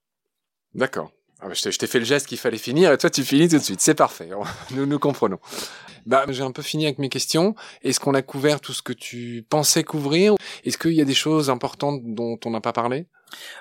D'accord. 0.74 1.10
Ah 1.42 1.48
je 1.54 1.78
t'ai 1.78 1.86
fait 1.86 1.98
le 1.98 2.04
geste 2.04 2.26
qu'il 2.26 2.36
fallait 2.36 2.58
finir 2.58 2.92
et 2.92 2.98
toi 2.98 3.08
tu 3.08 3.24
finis 3.24 3.48
tout 3.48 3.56
de 3.56 3.62
suite. 3.62 3.80
C'est 3.80 3.94
parfait. 3.94 4.28
Nous 4.72 4.84
nous 4.84 4.98
comprenons. 4.98 5.38
Bah, 6.06 6.24
j'ai 6.28 6.42
un 6.42 6.52
peu 6.52 6.62
fini 6.62 6.84
avec 6.84 6.98
mes 6.98 7.08
questions. 7.08 7.54
Est-ce 7.82 8.00
qu'on 8.00 8.14
a 8.14 8.22
couvert 8.22 8.60
tout 8.60 8.72
ce 8.72 8.82
que 8.82 8.92
tu 8.92 9.44
pensais 9.48 9.84
couvrir? 9.84 10.34
Est-ce 10.64 10.76
qu'il 10.76 10.92
y 10.92 11.00
a 11.00 11.04
des 11.04 11.14
choses 11.14 11.50
importantes 11.50 12.02
dont 12.04 12.38
on 12.44 12.50
n'a 12.50 12.60
pas 12.60 12.72
parlé? 12.72 13.06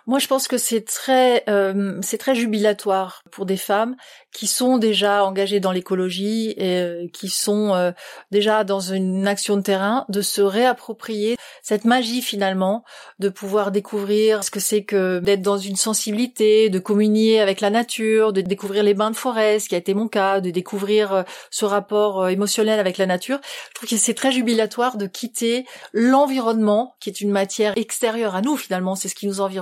Moi, 0.08 0.20
je 0.20 0.28
pense 0.28 0.48
que 0.48 0.58
c'est 0.58 0.82
très, 0.82 1.44
euh, 1.50 2.00
c'est 2.02 2.18
très 2.18 2.36
jubilatoire 2.36 3.24
pour 3.32 3.46
des 3.46 3.58
femmes 3.58 3.96
qui 4.32 4.48
sont 4.48 4.78
déjà 4.78 5.24
engagées 5.24 5.60
dans 5.60 5.72
l'écologie 5.72 6.54
et 6.58 6.78
euh, 6.78 7.08
qui 7.12 7.30
sont 7.30 7.74
euh, 7.74 7.92
déjà 8.32 8.64
dans 8.64 8.80
une 8.80 9.28
action 9.28 9.58
de 9.58 9.62
terrain, 9.62 10.06
de 10.10 10.22
se 10.22 10.42
réapproprier 10.42 11.36
cette 11.64 11.86
magie 11.86 12.22
finalement, 12.22 12.84
de 13.20 13.30
pouvoir 13.30 13.72
découvrir 13.72 14.44
ce 14.44 14.52
que 14.52 14.60
c'est 14.60 14.84
que 14.84 15.20
d'être 15.20 15.42
dans 15.42 15.58
une 15.58 15.76
sensibilité, 15.76 16.70
de 16.70 16.80
communier 16.80 17.40
avec 17.40 17.62
la 17.62 17.70
nature, 17.70 18.34
de 18.34 18.42
découvrir 18.42 18.84
les 18.84 18.94
bains 18.94 19.12
de 19.12 19.16
forêt, 19.16 19.60
ce 19.60 19.70
qui 19.70 19.76
a 19.76 19.80
été 19.80 19.94
mon 19.94 20.08
cas, 20.08 20.42
de 20.42 20.52
découvrir 20.52 21.24
ce 21.50 21.66
rapport 21.66 22.30
émotionnel 22.30 22.80
avec 22.80 22.98
la 22.98 23.06
nature. 23.06 23.40
Je 23.70 23.74
trouve 23.76 23.90
que 23.90 23.98
c'est 23.98 24.14
très 24.14 24.32
jubilatoire 24.32 24.98
de 24.98 25.08
quitter 25.08 25.66
l'environnement, 25.94 26.96
qui 27.00 27.10
est 27.10 27.22
une 27.22 27.32
matière 27.32 27.74
extérieure 27.76 28.36
à 28.36 28.42
nous 28.42 28.58
finalement, 28.58 28.96
c'est 28.96 29.08
ce 29.08 29.16
qui 29.16 29.28
nous 29.28 29.42
environne 29.42 29.59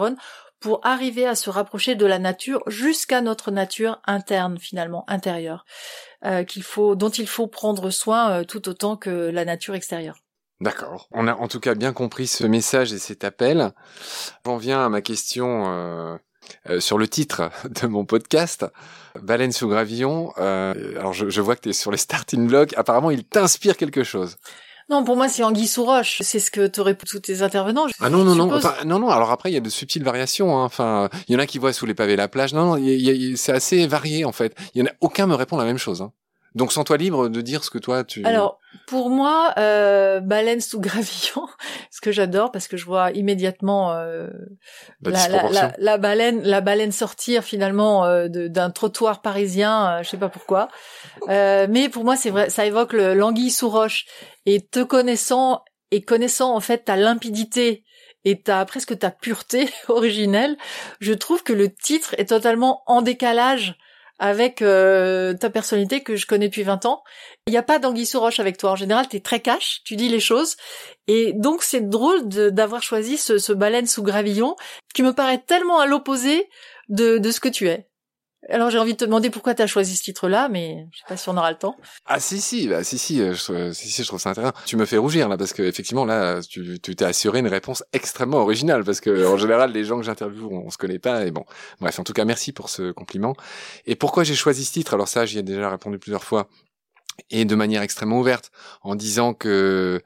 pour 0.59 0.79
arriver 0.83 1.25
à 1.25 1.35
se 1.35 1.49
rapprocher 1.49 1.95
de 1.95 2.05
la 2.05 2.19
nature 2.19 2.63
jusqu'à 2.67 3.21
notre 3.21 3.51
nature 3.51 4.01
interne 4.05 4.57
finalement 4.57 5.03
intérieure 5.07 5.65
euh, 6.25 6.43
dont 6.95 7.09
il 7.09 7.27
faut 7.27 7.47
prendre 7.47 7.89
soin 7.89 8.31
euh, 8.31 8.43
tout 8.43 8.67
autant 8.67 8.97
que 8.97 9.29
la 9.29 9.45
nature 9.45 9.75
extérieure. 9.75 10.17
D'accord. 10.59 11.07
On 11.11 11.27
a 11.27 11.35
en 11.35 11.47
tout 11.47 11.59
cas 11.59 11.75
bien 11.75 11.93
compris 11.93 12.25
ce 12.25 12.45
message 12.45 12.91
et 12.91 12.97
cet 12.97 13.23
appel. 13.23 13.71
J'en 14.45 14.57
viens 14.57 14.83
à 14.83 14.89
ma 14.89 15.01
question 15.01 15.65
euh, 15.67 16.17
sur 16.79 16.97
le 16.97 17.07
titre 17.07 17.51
de 17.81 17.85
mon 17.85 18.05
podcast, 18.05 18.65
Baleine 19.21 19.51
sous 19.51 19.67
gravillon. 19.67 20.31
alors 20.37 21.13
je, 21.13 21.29
je, 21.29 21.41
vois 21.41 21.55
que 21.55 21.61
tu 21.61 21.69
es 21.69 21.73
sur 21.73 21.91
les 21.91 21.97
starting 21.97 22.47
blocks. 22.47 22.73
Apparemment, 22.75 23.11
il 23.11 23.23
t'inspire 23.23 23.77
quelque 23.77 24.03
chose. 24.03 24.37
Non, 24.89 25.03
pour 25.03 25.17
moi, 25.17 25.27
c'est 25.27 25.43
Anguille 25.43 25.67
sous 25.67 25.83
roche. 25.83 26.21
C'est 26.21 26.39
ce 26.39 26.49
que 26.49 26.65
t'aurais 26.65 26.95
pour 26.95 27.09
tous 27.09 27.19
tes 27.19 27.41
intervenants. 27.41 27.87
Ah 27.99 28.09
non, 28.09 28.23
non, 28.23 28.35
non. 28.35 28.53
Enfin, 28.53 28.73
non, 28.85 28.99
non. 28.99 29.09
Alors 29.09 29.31
après, 29.31 29.51
il 29.51 29.53
y 29.53 29.57
a 29.57 29.61
de 29.61 29.69
subtiles 29.69 30.03
variations. 30.03 30.57
Hein. 30.57 30.63
Enfin, 30.63 31.09
il 31.27 31.33
y 31.33 31.35
en 31.35 31.39
a 31.39 31.45
qui 31.45 31.59
voient 31.59 31.73
sous 31.73 31.85
les 31.85 31.93
pavés 31.93 32.15
la 32.15 32.29
plage. 32.29 32.53
Non, 32.53 32.77
non, 32.77 33.35
c'est 33.35 33.51
assez 33.51 33.85
varié 33.85 34.23
en 34.23 34.31
fait. 34.31 34.55
Il 34.73 34.79
y 34.79 34.83
en 34.83 34.87
a 34.87 34.93
aucun 35.01 35.27
me 35.27 35.35
répond 35.35 35.57
la 35.57 35.65
même 35.65 35.77
chose. 35.77 36.01
Hein. 36.01 36.13
Donc 36.57 36.71
sens-toi 36.71 36.97
libre 36.97 37.29
de 37.29 37.41
dire 37.41 37.63
ce 37.63 37.69
que 37.69 37.77
toi 37.77 38.03
tu. 38.03 38.25
Alors 38.25 38.59
pour 38.87 39.11
moi, 39.11 39.53
euh, 39.59 40.19
baleine 40.19 40.59
sous 40.59 40.79
gravillon, 40.79 41.47
ce 41.91 42.01
que 42.01 42.11
j'adore 42.11 42.51
parce 42.51 42.67
que 42.67 42.77
je 42.77 42.85
vois 42.85 43.11
immédiatement 43.11 43.93
euh, 43.93 44.27
la, 45.03 45.27
la, 45.27 45.73
la, 45.77 45.97
baleine, 45.99 46.41
la 46.41 46.61
baleine 46.61 46.91
sortir 46.91 47.43
finalement 47.43 48.05
euh, 48.05 48.27
d'un 48.27 48.71
trottoir 48.71 49.21
parisien, 49.21 49.99
euh, 49.99 50.03
je 50.03 50.09
sais 50.09 50.17
pas 50.17 50.29
pourquoi. 50.29 50.67
Euh, 51.29 51.67
mais 51.69 51.89
pour 51.89 52.03
moi, 52.03 52.15
c'est 52.15 52.31
vrai, 52.31 52.49
ça 52.49 52.65
évoque 52.65 52.93
l'anguille 52.93 53.51
sous 53.51 53.69
roche. 53.69 54.05
Et 54.47 54.65
te 54.65 54.81
connaissant 54.81 55.61
et 55.91 56.01
connaissant 56.01 56.55
en 56.55 56.59
fait 56.59 56.85
ta 56.85 56.95
limpidité 56.95 57.83
et 58.25 58.41
ta 58.41 58.65
presque 58.65 58.97
ta 58.97 59.11
pureté 59.11 59.69
originelle, 59.89 60.57
je 61.01 61.13
trouve 61.13 61.43
que 61.43 61.53
le 61.53 61.71
titre 61.71 62.15
est 62.17 62.29
totalement 62.29 62.81
en 62.87 63.03
décalage 63.03 63.77
avec 64.19 64.61
euh, 64.61 65.33
ta 65.33 65.49
personnalité 65.49 66.01
que 66.01 66.15
je 66.15 66.25
connais 66.25 66.47
depuis 66.47 66.63
20 66.63 66.85
ans. 66.85 67.03
Il 67.47 67.51
n'y 67.51 67.57
a 67.57 67.63
pas 67.63 67.79
d'anguille 67.79 68.05
sous 68.05 68.19
roche 68.19 68.39
avec 68.39 68.57
toi. 68.57 68.71
En 68.71 68.75
général, 68.75 69.07
t'es 69.07 69.19
très 69.19 69.39
cash, 69.39 69.81
tu 69.85 69.95
dis 69.95 70.09
les 70.09 70.19
choses. 70.19 70.55
Et 71.07 71.33
donc, 71.33 71.63
c'est 71.63 71.87
drôle 71.87 72.27
d'avoir 72.27 72.83
choisi 72.83 73.17
ce, 73.17 73.37
ce 73.37 73.53
baleine 73.53 73.87
sous 73.87 74.03
gravillon 74.03 74.55
qui 74.93 75.03
me 75.03 75.13
paraît 75.13 75.43
tellement 75.45 75.79
à 75.79 75.85
l'opposé 75.85 76.49
de, 76.89 77.17
de 77.17 77.31
ce 77.31 77.39
que 77.39 77.49
tu 77.49 77.67
es. 77.67 77.87
Alors 78.49 78.69
j'ai 78.69 78.77
envie 78.77 78.93
de 78.93 78.97
te 78.97 79.05
demander 79.05 79.29
pourquoi 79.29 79.53
tu 79.53 79.61
as 79.61 79.67
choisi 79.67 79.95
ce 79.95 80.03
titre-là, 80.03 80.47
mais 80.49 80.87
je 80.93 80.99
sais 80.99 81.05
pas 81.07 81.17
si 81.17 81.27
on 81.29 81.37
aura 81.37 81.51
le 81.51 81.57
temps. 81.57 81.75
Ah 82.05 82.19
si 82.19 82.39
si, 82.39 82.67
bah 82.67 82.83
si 82.83 82.97
si, 82.97 83.21
euh, 83.21 83.33
je, 83.33 83.71
si 83.73 83.89
si, 83.89 84.03
je 84.03 84.07
trouve 84.07 84.19
ça 84.19 84.29
intéressant. 84.29 84.55
Tu 84.65 84.77
me 84.77 84.85
fais 84.85 84.97
rougir 84.97 85.27
là 85.27 85.37
parce 85.37 85.53
que 85.53 85.63
effectivement 85.63 86.05
là, 86.05 86.39
tu 86.41 86.79
t'es 86.79 87.05
assuré 87.05 87.39
une 87.39 87.47
réponse 87.47 87.83
extrêmement 87.93 88.37
originale 88.37 88.83
parce 88.83 89.01
que 89.01 89.27
en 89.27 89.37
général 89.37 89.71
les 89.71 89.83
gens 89.83 89.97
que 89.97 90.03
j'interviewe 90.03 90.49
on, 90.51 90.69
se 90.69 90.77
connaît 90.77 90.99
pas 90.99 91.25
et 91.25 91.31
bon. 91.31 91.45
Bref, 91.81 91.99
en 91.99 92.03
tout 92.03 92.13
cas 92.13 92.25
merci 92.25 92.53
pour 92.53 92.69
ce 92.69 92.91
compliment. 92.91 93.35
Et 93.85 93.95
pourquoi 93.95 94.23
j'ai 94.23 94.35
choisi 94.35 94.63
ce 94.63 94.71
titre? 94.71 94.93
Alors 94.93 95.07
ça, 95.07 95.25
j'y 95.25 95.39
ai 95.39 95.43
déjà 95.43 95.69
répondu 95.69 95.99
plusieurs 95.99 96.23
fois 96.23 96.47
et 97.29 97.45
de 97.45 97.55
manière 97.55 97.81
extrêmement 97.81 98.19
ouverte, 98.19 98.51
en 98.81 98.95
disant 98.95 99.33
que 99.33 100.01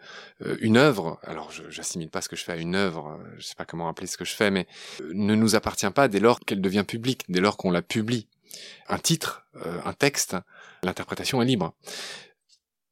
euh, 0.46 0.58
une 0.62 0.78
œuvre, 0.78 1.20
alors 1.24 1.52
j'assimile 1.70 2.10
pas 2.10 2.22
ce 2.22 2.30
que 2.30 2.36
je 2.36 2.44
fais 2.44 2.54
à 2.54 2.58
une 2.58 2.76
œuvre, 2.76 3.20
euh, 3.20 3.36
je 3.38 3.46
sais 3.46 3.56
pas 3.56 3.66
comment 3.66 3.88
appeler 3.90 4.08
ce 4.08 4.18
que 4.18 4.26
je 4.26 4.34
fais, 4.34 4.52
mais 4.52 4.68
ne 5.14 5.36
nous 5.36 5.56
appartient 5.56 5.90
pas 5.92 6.08
dès 6.08 6.20
lors 6.20 6.40
qu'elle 6.40 6.62
devient 6.62 6.86
publique, 6.88 7.24
dès 7.30 7.40
lors 7.40 7.58
qu'on 7.58 7.72
la 7.72 7.82
publie 7.82 8.28
un 8.88 8.98
titre, 8.98 9.46
euh, 9.66 9.80
un 9.86 9.94
texte, 9.94 10.36
l'interprétation 10.84 11.42
est 11.42 11.46
libre. 11.46 11.74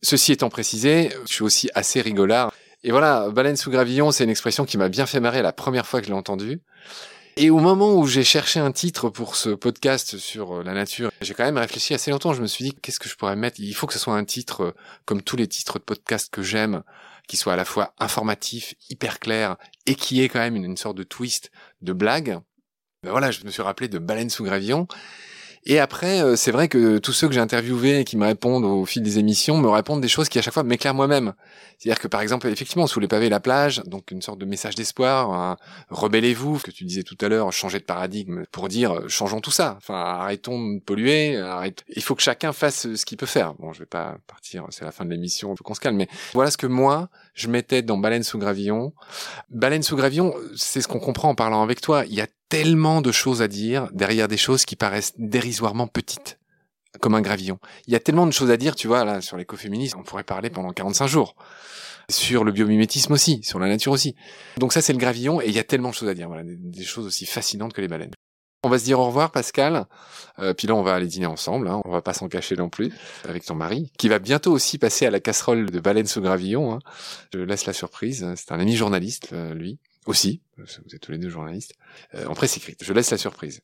Ceci 0.01 0.31
étant 0.31 0.49
précisé, 0.49 1.11
je 1.27 1.33
suis 1.33 1.43
aussi 1.43 1.69
assez 1.73 2.01
rigolard. 2.01 2.53
Et 2.83 2.91
voilà, 2.91 3.29
baleine 3.29 3.57
sous 3.57 3.69
gravillon, 3.69 4.11
c'est 4.11 4.23
une 4.23 4.29
expression 4.29 4.63
qui 4.65 4.77
m'a 4.77 4.87
bien 4.87 5.05
fait 5.05 5.19
marrer 5.19 5.41
la 5.41 5.51
première 5.51 5.85
fois 5.85 5.99
que 5.99 6.05
je 6.05 6.11
l'ai 6.11 6.17
entendue. 6.17 6.61
Et 7.41 7.49
au 7.51 7.59
moment 7.59 7.95
où 7.95 8.05
j'ai 8.05 8.25
cherché 8.25 8.59
un 8.59 8.73
titre 8.73 9.09
pour 9.09 9.37
ce 9.37 9.51
podcast 9.51 10.17
sur 10.17 10.57
euh, 10.57 10.63
la 10.63 10.73
nature, 10.73 11.09
j'ai 11.21 11.33
quand 11.33 11.45
même 11.45 11.57
réfléchi 11.57 11.93
assez 11.93 12.11
longtemps. 12.11 12.33
Je 12.33 12.41
me 12.41 12.47
suis 12.47 12.65
dit, 12.65 12.73
qu'est-ce 12.73 12.99
que 12.99 13.07
je 13.07 13.15
pourrais 13.15 13.37
mettre? 13.37 13.61
Il 13.61 13.73
faut 13.73 13.87
que 13.87 13.93
ce 13.93 13.99
soit 13.99 14.15
un 14.15 14.25
titre 14.25 14.61
euh, 14.61 14.71
comme 15.05 15.21
tous 15.21 15.37
les 15.37 15.47
titres 15.47 15.79
de 15.79 15.83
podcast 15.85 16.27
que 16.29 16.41
j'aime, 16.41 16.83
qui 17.29 17.37
soit 17.37 17.53
à 17.53 17.55
la 17.55 17.63
fois 17.63 17.93
informatif, 17.97 18.75
hyper 18.89 19.21
clair, 19.21 19.55
et 19.85 19.95
qui 19.95 20.21
ait 20.21 20.27
quand 20.27 20.39
même 20.39 20.57
une, 20.57 20.75
sorte 20.75 20.97
de 20.97 21.03
twist, 21.03 21.49
de 21.81 21.93
blague. 21.93 22.39
Ben 23.03 23.11
voilà, 23.11 23.31
je 23.31 23.45
me 23.45 23.51
suis 23.51 23.61
rappelé 23.61 23.87
de 23.87 23.99
Baleine 23.99 24.29
sous 24.29 24.43
gravillon. 24.43 24.89
Et 25.65 25.79
après, 25.79 26.21
euh, 26.21 26.35
c'est 26.35 26.51
vrai 26.51 26.67
que 26.67 26.97
tous 26.97 27.11
ceux 27.11 27.27
que 27.27 27.33
j'ai 27.33 27.39
interviewés 27.39 27.99
et 27.99 28.03
qui 28.03 28.17
me 28.17 28.25
répondent 28.25 28.65
au 28.65 28.85
fil 28.85 29.03
des 29.03 29.19
émissions 29.19 29.57
me 29.57 29.69
répondent 29.69 30.01
des 30.01 30.07
choses 30.07 30.29
qui 30.29 30.39
à 30.39 30.41
chaque 30.41 30.53
fois 30.53 30.63
m'éclairent 30.63 30.93
moi-même. 30.93 31.33
C'est-à-dire 31.77 31.99
que 32.01 32.07
par 32.07 32.21
exemple, 32.21 32.47
effectivement, 32.47 32.87
sous 32.87 32.99
les 32.99 33.07
pavés 33.07 33.29
la 33.29 33.39
plage, 33.39 33.81
donc 33.85 34.11
une 34.11 34.21
sorte 34.21 34.39
de 34.39 34.45
message 34.45 34.75
d'espoir, 34.75 35.57
rebellez-vous, 35.89 36.59
que 36.59 36.71
tu 36.71 36.83
disais 36.83 37.03
tout 37.03 37.17
à 37.21 37.29
l'heure, 37.29 37.51
changer 37.53 37.79
de 37.79 37.83
paradigme 37.83 38.43
pour 38.51 38.67
dire 38.67 38.93
euh, 38.93 39.07
changeons 39.07 39.41
tout 39.41 39.51
ça. 39.51 39.75
Enfin, 39.77 39.95
arrêtons 39.95 40.75
de 40.75 40.79
polluer. 40.79 41.37
Arrête... 41.37 41.83
Il 41.95 42.03
faut 42.03 42.15
que 42.15 42.21
chacun 42.21 42.51
fasse 42.53 42.93
ce 42.95 43.05
qu'il 43.05 43.17
peut 43.17 43.25
faire. 43.25 43.53
Bon, 43.55 43.73
je 43.73 43.79
vais 43.79 43.85
pas 43.85 44.17
partir, 44.27 44.65
c'est 44.69 44.85
la 44.85 44.91
fin 44.91 45.05
de 45.05 45.11
l'émission, 45.11 45.55
faut 45.55 45.63
qu'on 45.63 45.73
se 45.73 45.79
calme. 45.79 45.97
Mais 45.97 46.09
voilà 46.33 46.51
ce 46.51 46.57
que 46.57 46.67
moi 46.67 47.09
je 47.33 47.47
mettais 47.47 47.81
dans 47.81 47.97
Baleine 47.97 48.23
sous 48.23 48.37
gravillon. 48.37 48.93
Baleine 49.49 49.83
sous 49.83 49.95
gravillon, 49.95 50.33
c'est 50.55 50.81
ce 50.81 50.87
qu'on 50.87 50.99
comprend 50.99 51.29
en 51.29 51.35
parlant 51.35 51.63
avec 51.63 51.81
toi. 51.81 52.03
Il 52.05 52.13
y 52.13 52.21
a 52.21 52.27
tellement 52.49 53.01
de 53.01 53.11
choses 53.11 53.41
à 53.41 53.47
dire 53.47 53.89
derrière 53.93 54.27
des 54.27 54.37
choses 54.37 54.65
qui 54.65 54.75
paraissent 54.75 55.13
dérisoirement 55.17 55.87
petites, 55.87 56.39
comme 56.99 57.15
un 57.15 57.21
gravillon. 57.21 57.59
Il 57.87 57.93
y 57.93 57.95
a 57.95 57.99
tellement 57.99 58.25
de 58.25 58.31
choses 58.31 58.51
à 58.51 58.57
dire, 58.57 58.75
tu 58.75 58.87
vois, 58.87 59.05
là, 59.05 59.21
sur 59.21 59.37
l'écoféminisme, 59.37 59.99
on 59.99 60.03
pourrait 60.03 60.23
parler 60.23 60.49
pendant 60.49 60.71
45 60.71 61.07
jours. 61.07 61.35
Sur 62.09 62.43
le 62.43 62.51
biomimétisme 62.51 63.13
aussi, 63.13 63.43
sur 63.43 63.59
la 63.59 63.67
nature 63.67 63.91
aussi. 63.91 64.15
Donc 64.57 64.73
ça, 64.73 64.81
c'est 64.81 64.93
le 64.93 64.99
gravillon, 64.99 65.41
et 65.41 65.45
il 65.45 65.53
y 65.53 65.59
a 65.59 65.63
tellement 65.63 65.89
de 65.89 65.93
choses 65.93 66.09
à 66.09 66.15
dire, 66.15 66.27
voilà, 66.27 66.41
des, 66.43 66.83
choses 66.83 67.05
aussi 67.05 67.27
fascinantes 67.27 67.71
que 67.71 67.81
les 67.81 67.87
baleines. 67.87 68.13
On 68.63 68.69
va 68.69 68.77
se 68.77 68.83
dire 68.83 68.99
au 68.99 69.05
revoir, 69.05 69.31
Pascal. 69.31 69.85
Euh, 70.39 70.53
puis 70.53 70.67
là, 70.67 70.75
on 70.75 70.83
va 70.83 70.93
aller 70.93 71.07
dîner 71.07 71.25
ensemble. 71.25 71.67
Hein. 71.67 71.81
On 71.85 71.91
va 71.91 72.01
pas 72.01 72.13
s'en 72.13 72.27
cacher 72.27 72.55
non 72.55 72.69
plus 72.69 72.91
avec 73.27 73.45
ton 73.45 73.55
mari, 73.55 73.91
qui 73.97 74.09
va 74.09 74.19
bientôt 74.19 74.51
aussi 74.51 74.77
passer 74.77 75.05
à 75.05 75.11
la 75.11 75.19
casserole 75.19 75.69
de 75.69 75.79
baleines 75.79 76.07
sous 76.07 76.21
gravillon. 76.21 76.73
Hein. 76.73 76.79
Je 77.33 77.39
laisse 77.39 77.65
la 77.65 77.73
surprise. 77.73 78.25
C'est 78.35 78.51
un 78.51 78.59
ami 78.59 78.75
journaliste, 78.75 79.29
euh, 79.33 79.53
lui 79.53 79.79
aussi, 80.09 80.41
vous 80.57 80.95
êtes 80.95 81.01
tous 81.01 81.11
les 81.11 81.17
deux 81.17 81.29
journalistes, 81.29 81.73
euh, 82.15 82.25
en 82.25 82.33
presse 82.33 82.57
écrite. 82.57 82.83
Je 82.83 82.93
laisse 82.93 83.11
la 83.11 83.17
surprise. 83.17 83.61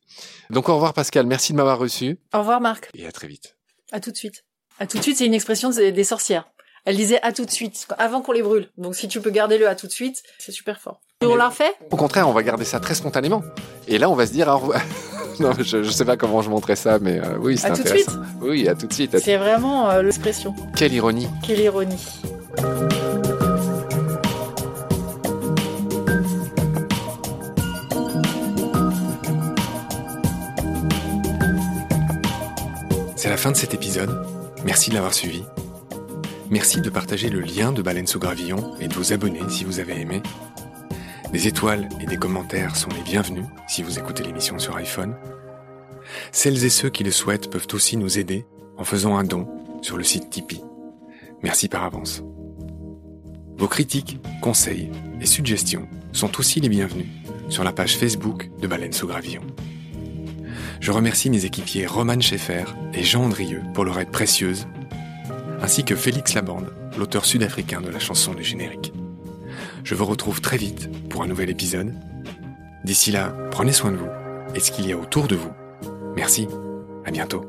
Donc 0.51 0.69
au 0.69 0.75
revoir 0.75 0.93
Pascal, 0.93 1.25
merci 1.25 1.53
de 1.53 1.57
m'avoir 1.57 1.79
reçu. 1.79 2.19
Au 2.33 2.39
revoir 2.39 2.61
Marc. 2.61 2.89
Et 2.93 3.07
à 3.07 3.11
très 3.11 3.27
vite. 3.27 3.57
À 3.91 3.99
tout 3.99 4.11
de 4.11 4.17
suite. 4.17 4.45
À 4.77 4.87
tout 4.87 4.97
de 4.97 5.03
suite, 5.03 5.17
c'est 5.17 5.25
une 5.25 5.33
expression 5.33 5.69
des 5.69 6.03
sorcières. 6.03 6.51
Elle 6.85 6.97
disait 6.97 7.19
à 7.23 7.31
tout 7.31 7.45
de 7.45 7.51
suite, 7.51 7.87
avant 7.97 8.21
qu'on 8.21 8.31
les 8.31 8.43
brûle. 8.43 8.69
Donc 8.77 8.95
si 8.95 9.07
tu 9.07 9.19
peux 9.19 9.31
garder 9.31 9.57
le 9.57 9.67
à 9.67 9.73
tout 9.73 9.87
de 9.87 9.91
suite, 9.91 10.21
c'est 10.37 10.51
super 10.51 10.79
fort. 10.79 11.01
Et 11.21 11.25
on 11.25 11.35
l'a 11.35 11.49
refait 11.49 11.73
Au 11.89 11.95
contraire, 11.95 12.29
on 12.29 12.31
va 12.31 12.43
garder 12.43 12.63
ça 12.63 12.79
très 12.79 12.93
spontanément. 12.93 13.41
Et 13.87 13.97
là, 13.97 14.07
on 14.07 14.13
va 14.13 14.27
se 14.27 14.31
dire 14.31 14.47
non, 15.39 15.51
je, 15.57 15.81
je 15.81 15.89
sais 15.89 16.05
pas 16.05 16.15
comment 16.15 16.43
je 16.43 16.49
montrais 16.51 16.75
ça, 16.75 16.99
mais 16.99 17.19
euh, 17.19 17.37
oui, 17.39 17.57
c'est 17.57 17.71
intéressant. 17.71 18.11
À 18.11 18.13
tout 18.13 18.19
de 18.19 18.25
suite 18.25 18.41
Oui, 18.41 18.67
à 18.67 18.75
tout 18.75 18.85
de 18.85 18.93
suite. 18.93 19.17
C'est 19.17 19.37
vraiment 19.37 19.89
euh, 19.89 20.03
l'expression. 20.03 20.53
Quelle 20.75 20.93
ironie. 20.93 21.27
Quelle 21.41 21.59
ironie. 21.59 22.05
C'est 33.15 33.29
la 33.29 33.37
fin 33.37 33.49
de 33.49 33.57
cet 33.57 33.73
épisode. 33.73 34.23
Merci 34.63 34.91
de 34.91 34.95
l'avoir 34.95 35.15
suivi. 35.15 35.43
Merci 36.51 36.79
de 36.79 36.89
partager 36.91 37.29
le 37.29 37.39
lien 37.39 37.71
de 37.71 37.81
Baleine 37.81 38.05
sous 38.05 38.19
Gravillon 38.19 38.75
et 38.79 38.87
de 38.87 38.93
vous 38.93 39.13
abonner 39.13 39.41
si 39.49 39.63
vous 39.63 39.79
avez 39.79 39.99
aimé. 39.99 40.21
Des 41.31 41.47
étoiles 41.47 41.89
et 41.99 42.05
des 42.05 42.17
commentaires 42.17 42.75
sont 42.75 42.89
les 42.89 43.01
bienvenus 43.01 43.45
si 43.67 43.81
vous 43.81 43.97
écoutez 43.97 44.23
l'émission 44.23 44.59
sur 44.59 44.75
iPhone. 44.75 45.15
Celles 46.31 46.63
et 46.63 46.69
ceux 46.69 46.89
qui 46.89 47.03
le 47.03 47.09
souhaitent 47.09 47.49
peuvent 47.49 47.67
aussi 47.73 47.97
nous 47.97 48.19
aider 48.19 48.45
en 48.77 48.83
faisant 48.83 49.17
un 49.17 49.23
don 49.23 49.47
sur 49.81 49.97
le 49.97 50.03
site 50.03 50.29
Tipeee. 50.29 50.61
Merci 51.41 51.67
par 51.67 51.83
avance. 51.83 52.23
Vos 53.57 53.67
critiques, 53.67 54.19
conseils 54.41 54.91
et 55.19 55.25
suggestions 55.25 55.87
sont 56.11 56.39
aussi 56.39 56.59
les 56.59 56.69
bienvenus 56.69 57.07
sur 57.49 57.63
la 57.63 57.71
page 57.71 57.97
Facebook 57.97 58.51
de 58.61 58.67
Baleine 58.67 58.93
sous 58.93 59.07
Gravillon. 59.07 59.41
Je 60.79 60.91
remercie 60.91 61.31
mes 61.31 61.45
équipiers 61.45 61.87
Roman 61.87 62.19
Schaeffer 62.19 62.65
et 62.93 63.03
Jean 63.03 63.23
Andrieux 63.23 63.63
pour 63.73 63.85
leur 63.85 63.99
aide 63.99 64.11
précieuse, 64.11 64.67
ainsi 65.65 65.83
que 65.83 65.95
Félix 65.95 66.35
Labande, 66.35 66.71
l'auteur 66.95 67.25
sud-africain 67.25 67.81
de 67.81 67.89
la 67.89 67.97
chanson 67.97 68.35
du 68.35 68.43
générique. 68.43 68.93
Je 69.83 69.95
vous 69.95 70.05
retrouve 70.05 70.39
très 70.39 70.57
vite 70.57 70.91
pour 71.09 71.23
un 71.23 71.27
nouvel 71.27 71.49
épisode. 71.49 71.91
D'ici 72.83 73.11
là, 73.11 73.35
prenez 73.49 73.73
soin 73.73 73.91
de 73.91 73.97
vous 73.97 74.09
et 74.53 74.59
ce 74.59 74.71
qu'il 74.71 74.87
y 74.87 74.93
a 74.93 74.97
autour 74.97 75.27
de 75.27 75.35
vous. 75.35 75.51
Merci, 76.15 76.47
à 77.03 77.09
bientôt. 77.09 77.45